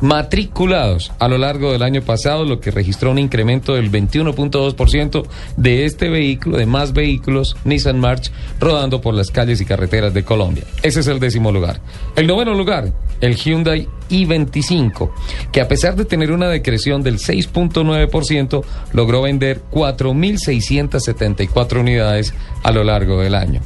[0.01, 5.27] matriculados a lo largo del año pasado, lo que registró un incremento del 21.2%
[5.57, 8.31] de este vehículo, de más vehículos Nissan March
[8.61, 10.65] rodando por las calles y carreteras de Colombia.
[10.83, 11.81] Ese es el décimo lugar.
[12.17, 15.11] El noveno lugar, el Hyundai i25,
[15.53, 22.85] que a pesar de tener una decreción del 6.9%, logró vender 4.674 unidades a lo
[22.85, 23.61] largo del año.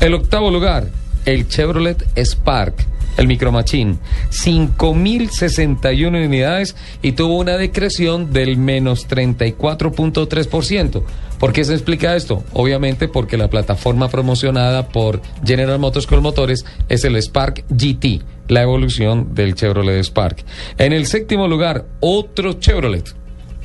[0.00, 0.88] El octavo lugar,
[1.26, 3.96] el Chevrolet Spark, el Micro Machine,
[4.30, 11.02] 5.061 unidades y tuvo una decreción del menos 34.3%.
[11.38, 12.44] ¿Por qué se explica esto?
[12.52, 18.62] Obviamente porque la plataforma promocionada por General Motors con motores es el Spark GT, la
[18.62, 20.44] evolución del Chevrolet Spark.
[20.78, 23.12] En el séptimo lugar, otro Chevrolet,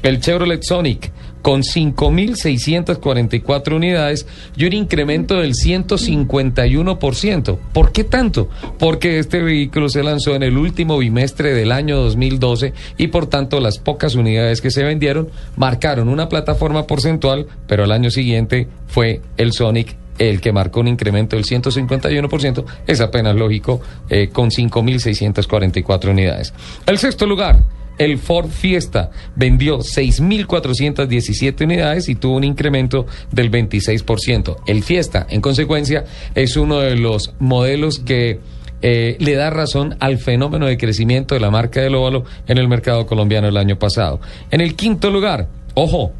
[0.02, 1.12] el Chevrolet Sonic
[1.48, 7.58] con 5.644 unidades y un incremento del 151%.
[7.72, 8.50] ¿Por qué tanto?
[8.78, 13.62] Porque este vehículo se lanzó en el último bimestre del año 2012 y por tanto
[13.62, 19.22] las pocas unidades que se vendieron marcaron una plataforma porcentual, pero al año siguiente fue
[19.38, 23.80] el Sonic el que marcó un incremento del 151%, es apenas lógico,
[24.10, 26.54] eh, con 5.644 unidades.
[26.86, 27.64] El sexto lugar,
[27.98, 34.58] el Ford Fiesta vendió 6.417 unidades y tuvo un incremento del 26%.
[34.68, 36.06] El Fiesta, en consecuencia,
[36.36, 38.40] es uno de los modelos que
[38.82, 42.68] eh, le da razón al fenómeno de crecimiento de la marca del óvalo en el
[42.68, 44.20] mercado colombiano el año pasado.
[44.52, 46.14] En el quinto lugar, ojo,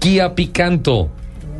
[0.00, 1.10] Kia Picanto.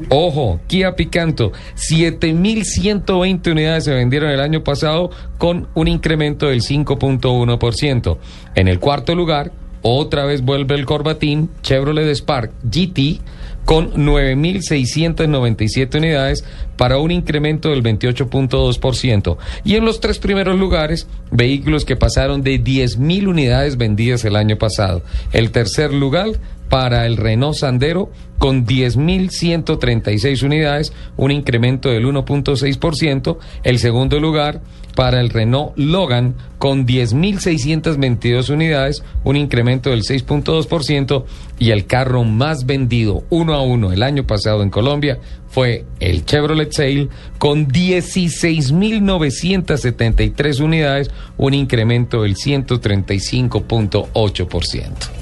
[0.09, 8.19] Ojo, Kia Picanto, 7.120 unidades se vendieron el año pasado con un incremento del 5.1%.
[8.55, 9.53] En el cuarto lugar,
[9.83, 13.21] otra vez vuelve el Corbatín Chevrolet Spark GT
[13.65, 16.45] con 9.697 unidades
[16.77, 19.37] para un incremento del 28.2%.
[19.65, 24.57] Y en los tres primeros lugares, vehículos que pasaron de 10.000 unidades vendidas el año
[24.57, 25.03] pasado.
[25.33, 26.31] El tercer lugar
[26.71, 33.37] para el Renault Sandero con 10.136 unidades, un incremento del 1.6%.
[33.65, 34.63] El segundo lugar
[34.97, 41.27] para el Renault Logan con 10.622 unidades, un incremento del 6.2%.
[41.59, 45.19] Y el carro más vendido uno a uno el año pasado en Colombia
[45.49, 55.20] fue el Chevrolet Sail con 16.973 unidades, un incremento del 135.8%.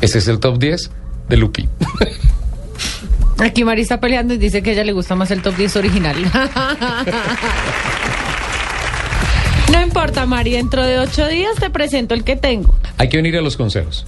[0.00, 0.90] Ese es el top 10
[1.28, 1.68] de Lupi.
[3.38, 5.76] Aquí Mari está peleando y dice que a ella le gusta más el top 10
[5.76, 6.16] original.
[9.72, 12.74] no importa, Mari, dentro de ocho días te presento el que tengo.
[12.98, 14.04] Hay que venir a los consejos.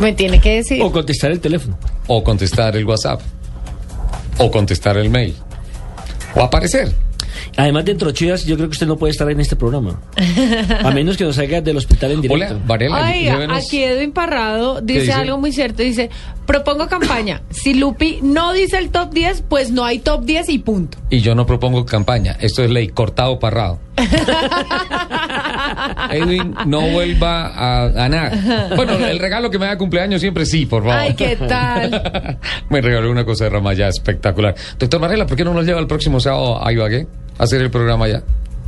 [0.00, 0.82] Me tiene que decir.
[0.82, 1.78] O contestar el teléfono.
[2.06, 3.20] O contestar el WhatsApp.
[4.38, 5.34] O contestar el mail.
[6.34, 6.94] O aparecer.
[7.56, 10.00] Además, dentro de ocho días, yo creo que usted no puede estar en este programa.
[10.82, 12.54] A menos que nos salga del hospital en directo.
[12.54, 13.04] Hola, Varela.
[13.06, 15.12] Ay, llévenos- aquí Edwin Parrado dice, dice?
[15.12, 15.82] algo muy cierto.
[15.82, 16.10] Dice,
[16.46, 17.42] propongo campaña.
[17.50, 20.98] Si Lupi no dice el top 10, pues no hay top 10 y punto.
[21.10, 22.36] Y yo no propongo campaña.
[22.40, 23.78] Esto es ley, cortado parrado.
[26.10, 27.46] Edwin, no vuelva
[27.84, 28.32] a ganar.
[28.76, 30.98] Bueno, el regalo que me da cumpleaños siempre sí, por favor.
[30.98, 32.38] Ay, ¿qué tal?
[32.70, 34.54] me regaló una cosa de Ramayá espectacular.
[34.78, 37.06] Doctor Varela, ¿por qué no nos lleva el próximo sábado a Ibagué
[37.38, 38.22] a hacer el programa ya?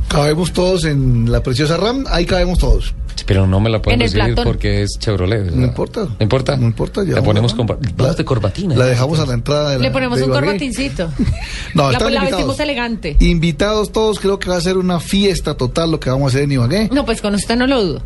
[0.09, 2.93] Cabemos todos en la preciosa RAM, ahí cabemos todos.
[3.25, 4.43] Pero no me la pueden recibir Platón.
[4.45, 5.43] porque es Chevrolet.
[5.43, 5.55] ¿verdad?
[5.55, 6.01] No importa.
[6.05, 6.57] ¿No importa?
[6.57, 7.55] No importa, ya vamos, ponemos
[7.95, 8.75] dos de corbatina.
[8.75, 11.09] La dejamos a la entrada de la Le ponemos de un corbatincito.
[11.75, 13.15] No, la, están la vestimos elegante.
[13.19, 16.43] Invitados todos, creo que va a ser una fiesta total lo que vamos a hacer
[16.43, 16.89] en Ibagué.
[16.91, 18.01] No, pues con usted no lo dudo.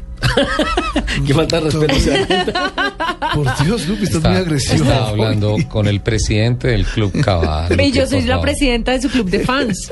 [1.25, 2.59] Qué falta de respeto.
[3.33, 4.83] Por Dios, Lupi, estás Está, muy agresivo.
[4.83, 7.79] está hablando con el presidente del Club Cabal.
[7.81, 9.91] y yo soy la presidenta de su club de fans.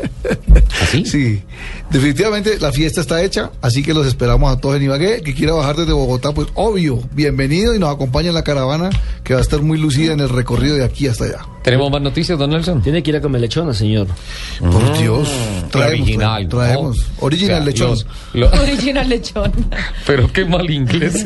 [0.82, 1.06] ¿Así?
[1.06, 1.42] Sí,
[1.90, 5.22] definitivamente la fiesta está hecha, así que los esperamos a todos en Ibagué.
[5.22, 8.90] Que quiera bajar desde Bogotá, pues obvio, bienvenido y nos acompaña en la caravana
[9.24, 11.40] que va a estar muy lucida en el recorrido de aquí hasta allá.
[11.64, 12.82] ¿Tenemos más noticias, don Nelson?
[12.82, 14.08] Tiene que ir a comer lechona, señor.
[14.60, 15.30] Por Dios,
[15.70, 16.48] traemos, original.
[16.50, 16.98] traemos.
[16.98, 17.04] ¿no?
[17.26, 17.90] Original O sea, lechón.
[17.92, 19.52] los- lo- Original lechón.
[20.08, 21.24] pero qué mal inglés.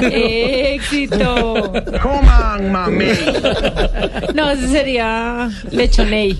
[0.00, 1.72] Éxito.
[2.02, 3.08] Coman, mamey.
[4.34, 6.38] No, ese sería lechoney.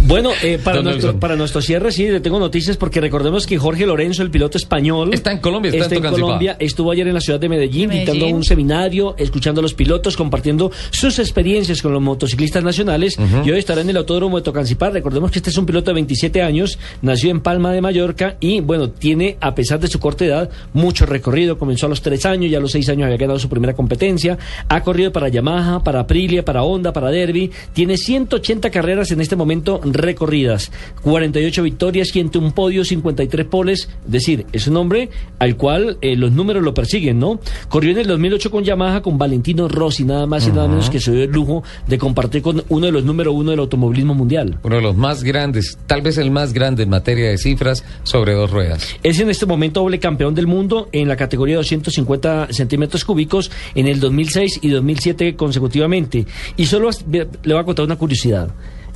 [0.00, 1.20] Bueno, eh, para, Don nuestro, Nelson.
[1.20, 5.12] para nuestro cierre, sí, le tengo noticias porque recordemos que Jorge Lorenzo, el piloto español,
[5.12, 6.10] Está en Colombia, está en en.
[6.12, 8.36] Colombia, estuvo ayer en la ciudad de Medellín, De dictando Medellín.
[8.36, 13.16] un seminario escuchando a los pilotos, compartiendo sus experiencias con los motociclistas nacionales.
[13.44, 14.90] Y hoy estará en el Autódromo de Tocancipá.
[14.90, 18.60] Recordemos que este es un piloto de 27 años, nació en Palma de Mallorca y,
[18.60, 21.58] bueno, tiene, a pesar de su corta edad, mucho recorrido.
[21.58, 24.38] Comenzó a los 3 años, ya a los 6 años había ganado su primera competencia.
[24.68, 27.50] Ha corrido para Yamaha, para Aprilia, para Honda, para Derby.
[27.72, 30.70] Tiene 180 carreras en este momento recorridas,
[31.02, 33.88] 48 victorias, 101 podios, 53 poles.
[34.06, 37.40] Es decir, es un hombre al cual eh, los números lo persiguen, ¿no?
[37.68, 41.00] Corrió en el 2008 con Yamaha, con Valentino Rossi, nada más y nada menos que
[41.00, 41.53] se dio el lujo
[41.86, 44.58] de compartir con uno de los número uno del automovilismo mundial.
[44.62, 48.34] Uno de los más grandes, tal vez el más grande en materia de cifras sobre
[48.34, 48.96] dos ruedas.
[49.02, 53.50] Es en este momento doble campeón del mundo en la categoría de 250 centímetros cúbicos
[53.74, 56.26] en el 2006 y 2007 consecutivamente.
[56.56, 58.50] Y solo le voy a contar una curiosidad.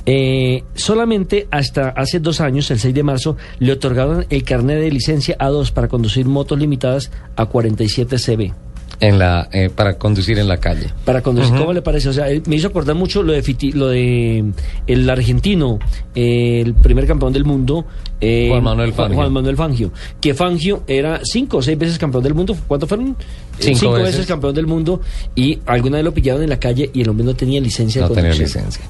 [0.05, 4.91] Eh, solamente hasta hace dos años, el 6 de marzo, le otorgaron el carnet de
[4.91, 8.68] licencia A2 para conducir motos limitadas a 47 CB.
[9.01, 10.87] En la, eh, para conducir en la calle.
[11.05, 11.55] Para conducir.
[11.55, 12.09] ¿cómo le parece?
[12.09, 14.43] O sea, eh, me hizo acordar mucho lo de, Fiti- lo de
[14.87, 15.79] el argentino,
[16.15, 17.85] eh, el primer campeón del mundo.
[18.19, 19.15] eh, Juan Manuel Fangio.
[19.15, 19.91] Juan Manuel Fangio.
[20.19, 22.57] Que Fangio era cinco o seis veces campeón del mundo.
[22.67, 23.15] ¿Cuántos fueron?
[23.59, 24.13] Cinco veces.
[24.13, 24.25] veces.
[24.25, 25.01] campeón del mundo.
[25.35, 28.09] Y alguna vez lo pillaron en la calle y el hombre no tenía licencia No
[28.09, 28.83] de tenía licencia.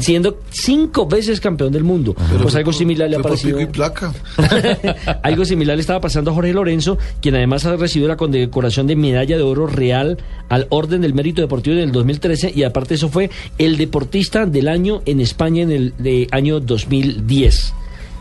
[0.00, 2.14] Siendo cinco veces campeón del mundo.
[2.28, 3.60] Pero pues algo similar le ha parecido.
[3.60, 4.12] y placa.
[5.22, 8.94] Algo similar le estaba pasando a Jorge Lorenzo, quien además ha recibido la condecoración de
[8.96, 10.18] medalla de oro real
[10.48, 14.68] al Orden del Mérito Deportivo en el 2013 y aparte eso fue el deportista del
[14.68, 17.74] año en España en el de año 2010.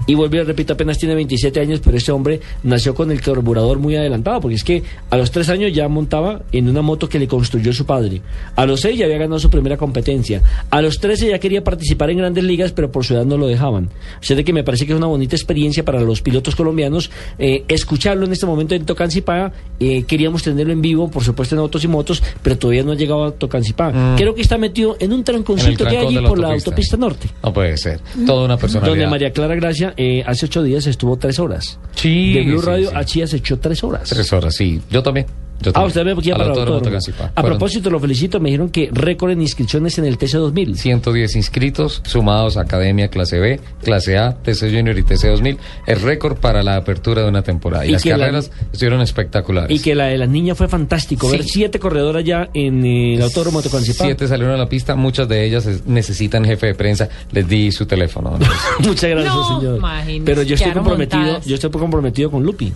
[0.08, 3.80] Y vuelvo y repito, apenas tiene 27 años, pero este hombre nació con el carburador
[3.80, 7.20] muy adelantado, porque es que a los 3 años ya montaba en una moto que
[7.20, 8.22] le construyó su padre.
[8.56, 10.42] A los 6 ya había ganado su primera competencia.
[10.70, 13.48] A los 13 ya quería participar en grandes ligas, pero por su edad no lo
[13.48, 13.86] dejaban.
[14.20, 17.10] O sea, de que me parece que es una bonita experiencia para los pilotos colombianos
[17.40, 19.52] eh, escucharlo en este momento en Tocancipá.
[19.80, 22.96] Eh, queríamos tenerlo en vivo, por supuesto, en Autos y Motos, pero todavía no ha
[22.96, 23.92] llegado a Tocancipá.
[23.92, 24.16] Mm.
[24.18, 26.70] Creo que está metido en un tranconcito que hay allí la por la autopista.
[26.70, 27.30] autopista norte.
[27.44, 28.00] No puede ser.
[28.26, 28.92] Toda una personalidad.
[28.92, 31.80] Donde María Clara Gracia eh, hace ocho días estuvo tres horas.
[31.96, 32.96] Sí, De Blue sí, Radio sí.
[32.96, 34.10] a Chía se echó tres horas.
[34.10, 34.82] Tres horas, sí.
[34.90, 35.26] Yo también.
[35.62, 36.82] Yo Ah, usted para autódromo autódromo.
[36.82, 37.32] Tocancipá.
[37.34, 40.76] A propósito, lo felicito, me dijeron que récord en inscripciones en el TC2000.
[40.76, 45.58] 110 inscritos, sumados a Academia Clase B, Clase A, TC Junior y TC 2000.
[45.88, 47.86] El récord para la apertura de una temporada.
[47.86, 49.72] Y, Y las la- carreras estuvieron espectaculares.
[49.80, 51.28] Y que la de las niñas fue fantástico.
[51.30, 51.38] Sí.
[51.38, 53.70] Ver siete corredoras ya en eh, el autódromo de.
[53.70, 57.10] Siete salieron a la pista, muchas de ellas es- necesitan jefe de prensa.
[57.32, 58.38] Les di su teléfono.
[58.80, 59.80] Muchas gracias, No, señor.
[60.26, 61.46] Pero yo estoy comprometido, montadas.
[61.46, 62.72] yo estoy comprometido con Lupi.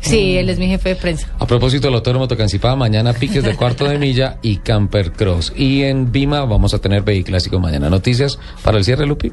[0.00, 1.28] Sí, él es mi jefe de prensa.
[1.38, 5.52] A propósito del Autódromo Tocancipá, mañana piques de cuarto de milla y camper cross.
[5.56, 7.90] Y en Vima vamos a tener vehiclásicos mañana.
[7.90, 9.32] Noticias para el cierre, Lupi.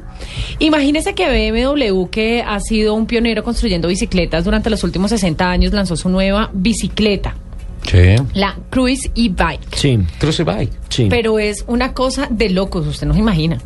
[0.58, 5.72] Imagínese que BMW, que ha sido un pionero construyendo bicicletas durante los últimos 60 años,
[5.72, 7.36] lanzó su nueva bicicleta,
[7.84, 8.16] Sí.
[8.34, 9.74] la Cruise e-Bike.
[9.76, 9.98] Sí.
[10.18, 10.72] Cruise Bike.
[10.88, 11.06] Sí.
[11.08, 13.58] Pero es una cosa de locos, usted no se imagina.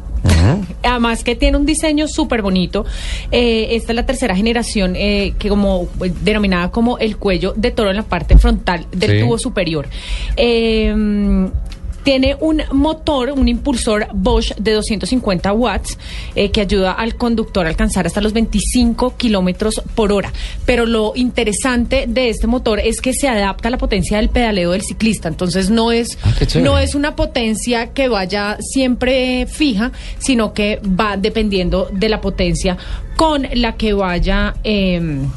[0.83, 2.85] Además que tiene un diseño súper bonito.
[3.31, 7.71] Eh, esta es la tercera generación eh, que como eh, denominada como el cuello de
[7.71, 9.21] toro en la parte frontal del Sí.
[9.21, 9.87] tubo superior.
[10.37, 10.95] Eh,
[12.03, 15.99] tiene un motor, un impulsor Bosch de 250 watts
[16.35, 20.33] eh, que ayuda al conductor a alcanzar hasta los 25 kilómetros por hora.
[20.65, 24.73] Pero lo interesante de este motor es que se adapta a la potencia del pedaleo
[24.73, 25.29] del ciclista.
[25.29, 31.17] Entonces no es, Ah, no es una potencia que vaya siempre fija, sino que va
[31.17, 32.77] dependiendo de la potencia
[33.17, 34.55] con la que vaya.
[34.65, 35.29] em,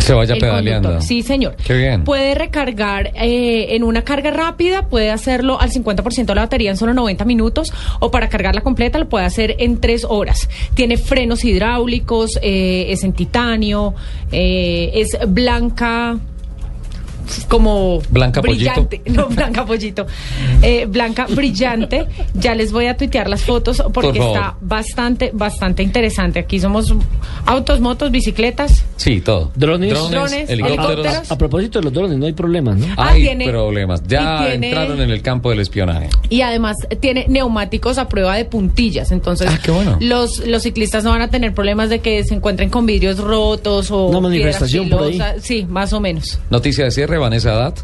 [0.00, 0.88] Se vaya el pedaleando.
[0.88, 1.08] conductor.
[1.08, 1.56] Sí, señor.
[1.64, 2.04] Qué bien.
[2.04, 6.76] Puede recargar eh, en una carga rápida, puede hacerlo al 50% de la batería en
[6.76, 10.48] solo 90 minutos o para cargarla completa lo puede hacer en 3 horas.
[10.74, 13.94] Tiene frenos hidráulicos, eh, es en titanio,
[14.30, 16.18] eh, es blanca
[17.48, 18.72] como Blanca pollito.
[18.86, 20.06] brillante, no blanca pollito,
[20.62, 22.06] Eh, blanca brillante.
[22.34, 26.38] Ya les voy a tuitear las fotos porque Por está bastante, bastante interesante.
[26.40, 26.94] Aquí somos
[27.46, 28.84] autos, motos, bicicletas.
[28.96, 29.50] Sí, todo.
[29.54, 29.90] Drones.
[29.92, 30.90] Drones, helicópteros.
[30.90, 31.30] helicópteros.
[31.32, 32.86] A propósito de los drones, no hay problema, ¿no?
[32.96, 34.02] Ah, Hay tiene- problemas.
[34.06, 36.08] Ya tiene- entraron en el campo del espionaje.
[36.30, 39.12] y además tiene neumáticos a prueba de puntillas.
[39.12, 39.96] Entonces, Ah, qué bueno.
[40.00, 43.90] los, los ciclistas no van a tener problemas de que se encuentren con vidrios rotos
[43.90, 45.20] o Una manifestación por ahí.
[45.40, 46.38] Sí, más o menos.
[46.50, 47.80] Noticia de cierre, Vanessa Adat.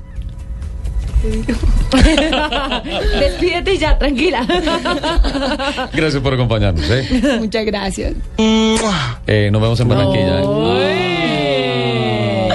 [3.20, 4.47] Despídete y ya, tranquila.
[5.93, 6.89] Gracias por acompañarnos.
[6.90, 7.36] ¿eh?
[7.39, 8.15] Muchas gracias.
[8.39, 10.40] Eh, nos vemos en Barranquilla.
[10.82, 12.48] ¿eh?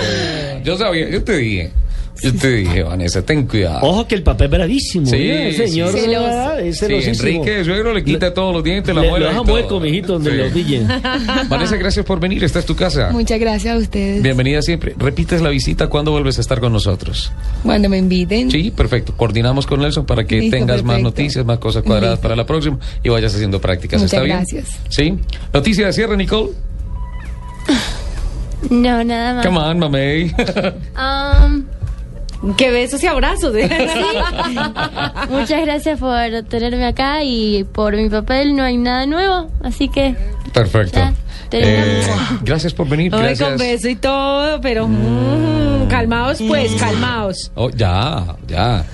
[0.64, 1.72] Yo sabía, yo te dije.
[2.24, 3.80] Yo te dije, Vanessa, ten cuidado.
[3.82, 5.06] Ojo que el papá es bravísimo.
[5.06, 5.50] Sí, ¿eh?
[5.50, 6.08] El señor sí.
[6.08, 6.60] ¿verdad?
[6.62, 6.86] es Sí.
[6.86, 10.14] Enrique de suegro le quita todos los dientes, la Le- muela lo deja hueco, mijito,
[10.14, 10.38] donde Sí.
[10.38, 10.88] lo pillen.
[11.50, 12.44] Vanessa, gracias por venir.
[12.44, 13.10] Esta es tu casa.
[13.12, 14.24] Muchas gracias a ustedes.
[14.24, 14.96] Bienvenida siempre.
[14.98, 17.32] Repites la visita cuando vuelves a estar con nosotros.
[17.64, 18.50] Cuando me inviten.
[18.50, 19.14] Sí, perfecto.
[19.18, 22.24] Coordinamos con Nelson para que Listo, tengas más noticias, más cosas cuadradas Listo.
[22.24, 24.02] para la próxima y vayas haciendo prácticas.
[24.02, 24.38] Muchas ¿Está bien?
[24.38, 24.80] gracias.
[24.90, 25.14] Sí.
[25.54, 26.52] Noticia de cierre, Nicole.
[28.70, 29.46] No, nada más.
[29.46, 30.32] Come on, mamey.
[30.96, 31.66] Um,
[32.58, 33.54] Que besos y abrazos.
[35.30, 40.16] muchas gracias por tenerme acá y por mi papel no hay nada nuevo, así que
[40.54, 40.98] Perfecto.
[40.98, 41.14] Ya.
[41.52, 42.04] Eh,
[42.42, 43.12] gracias por venir.
[43.12, 43.48] Gracias.
[43.48, 47.52] con beso y todo, pero mm, calmaos pues, calmaos.
[47.56, 48.86] Oh, ya, ya.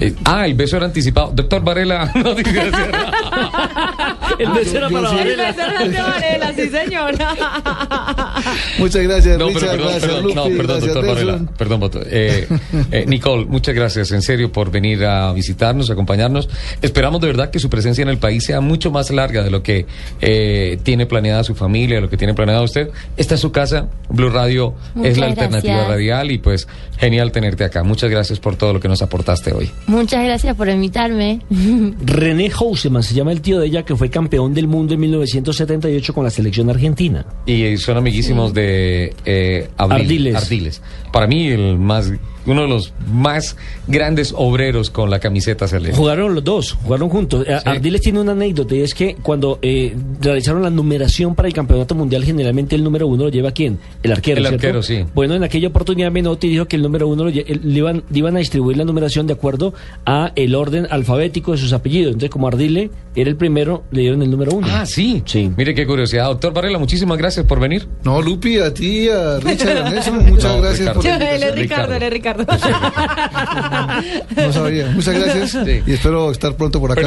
[0.00, 1.32] Eh, ah, el beso era anticipado.
[1.34, 2.70] Doctor Varela, de cierre.
[4.38, 5.46] El beso era para El Varela.
[5.46, 7.34] beso era de Varela, sí señora.
[8.78, 9.70] Muchas gracias, No, pero Richard.
[9.70, 10.34] perdón, gracias, perdón, Lupi.
[10.34, 11.40] no, perdón, gracias, doctor Varela.
[11.56, 12.06] Perdón, doctor.
[12.10, 12.48] Eh,
[12.90, 16.48] eh, Nicole, muchas gracias en serio por venir a visitarnos, acompañarnos.
[16.82, 19.62] Esperamos de verdad que su presencia en el país sea mucho más larga de lo
[19.62, 19.86] que
[20.20, 22.90] eh, tiene planeada su familia, de lo que tiene planeado usted.
[23.16, 26.68] Esta es su casa, Blue Radio es la alternativa radial y pues
[26.98, 27.82] genial tenerte acá.
[27.84, 29.70] Muchas gracias por todo lo que nos aportaste hoy.
[29.86, 31.40] Muchas gracias por invitarme.
[32.04, 36.14] René Houseman se llama el tío de ella que fue campeón del mundo en 1978
[36.14, 37.24] con la selección argentina.
[37.46, 40.34] Y son amiguísimos de eh, Abril- Ardiles.
[40.36, 40.82] Ardiles.
[41.12, 42.12] Para mí, el más,
[42.46, 43.56] uno de los más
[43.86, 45.96] grandes obreros con la camiseta celeste.
[45.96, 47.44] Jugaron los dos, jugaron juntos.
[47.46, 51.54] Eh, Ardiles tiene una anécdota y es que cuando eh, realizaron la numeración para el
[51.54, 53.78] campeonato mundial, generalmente el número uno lo lleva quién?
[54.02, 54.38] El arquero.
[54.38, 54.54] El ¿cierto?
[54.66, 55.04] arquero, sí.
[55.14, 58.04] Bueno, en aquella oportunidad Menotti dijo que el número uno lo lle- el- le iban,
[58.10, 59.74] le iban a distribuir la numeración de acuerdo
[60.04, 62.08] a el orden alfabético de sus apellidos.
[62.12, 64.66] Entonces, como Ardile era el primero, le dieron el número uno.
[64.70, 65.22] Ah, sí.
[65.26, 65.50] Sí.
[65.56, 66.26] Mire qué curiosidad.
[66.26, 67.86] Doctor Varela, muchísimas gracias por venir.
[68.04, 71.00] No, Lupi, a ti, a Richard, a Nelson, muchas No, gracias Ricardo.
[71.02, 71.54] por Él es.
[71.54, 72.35] Ricardo, él es Ricardo.
[74.36, 74.86] No sabía.
[74.94, 75.82] Muchas gracias Sí.
[75.86, 77.02] y espero estar pronto por acá.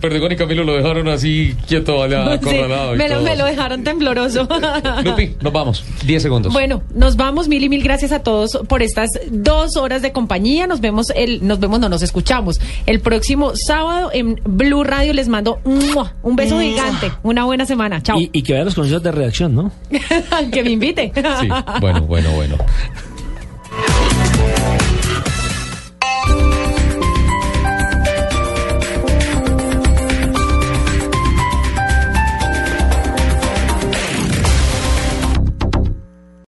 [0.00, 2.94] Perdigón, y Camilo lo dejaron así quieto allá, acorralado.
[2.94, 3.24] me, lo, todo.
[3.24, 4.48] me lo dejaron tembloroso.
[5.04, 5.84] Lupi, nos vamos.
[6.04, 6.52] Diez segundos.
[6.52, 10.66] Bueno, nos vamos mil y mil gracias a todos por estas dos horas de compañía.
[10.66, 15.12] Nos vemos el, nos vemos, no nos escuchamos el próximo sábado en Blue Radio.
[15.12, 18.02] Les mando un beso gigante, una buena semana.
[18.02, 18.18] Chao.
[18.20, 19.72] Y, y que vean los consejos de redacción, ¿no?
[20.52, 21.12] que me invite.
[21.40, 21.48] Sí,
[21.80, 22.56] bueno, bueno, bueno.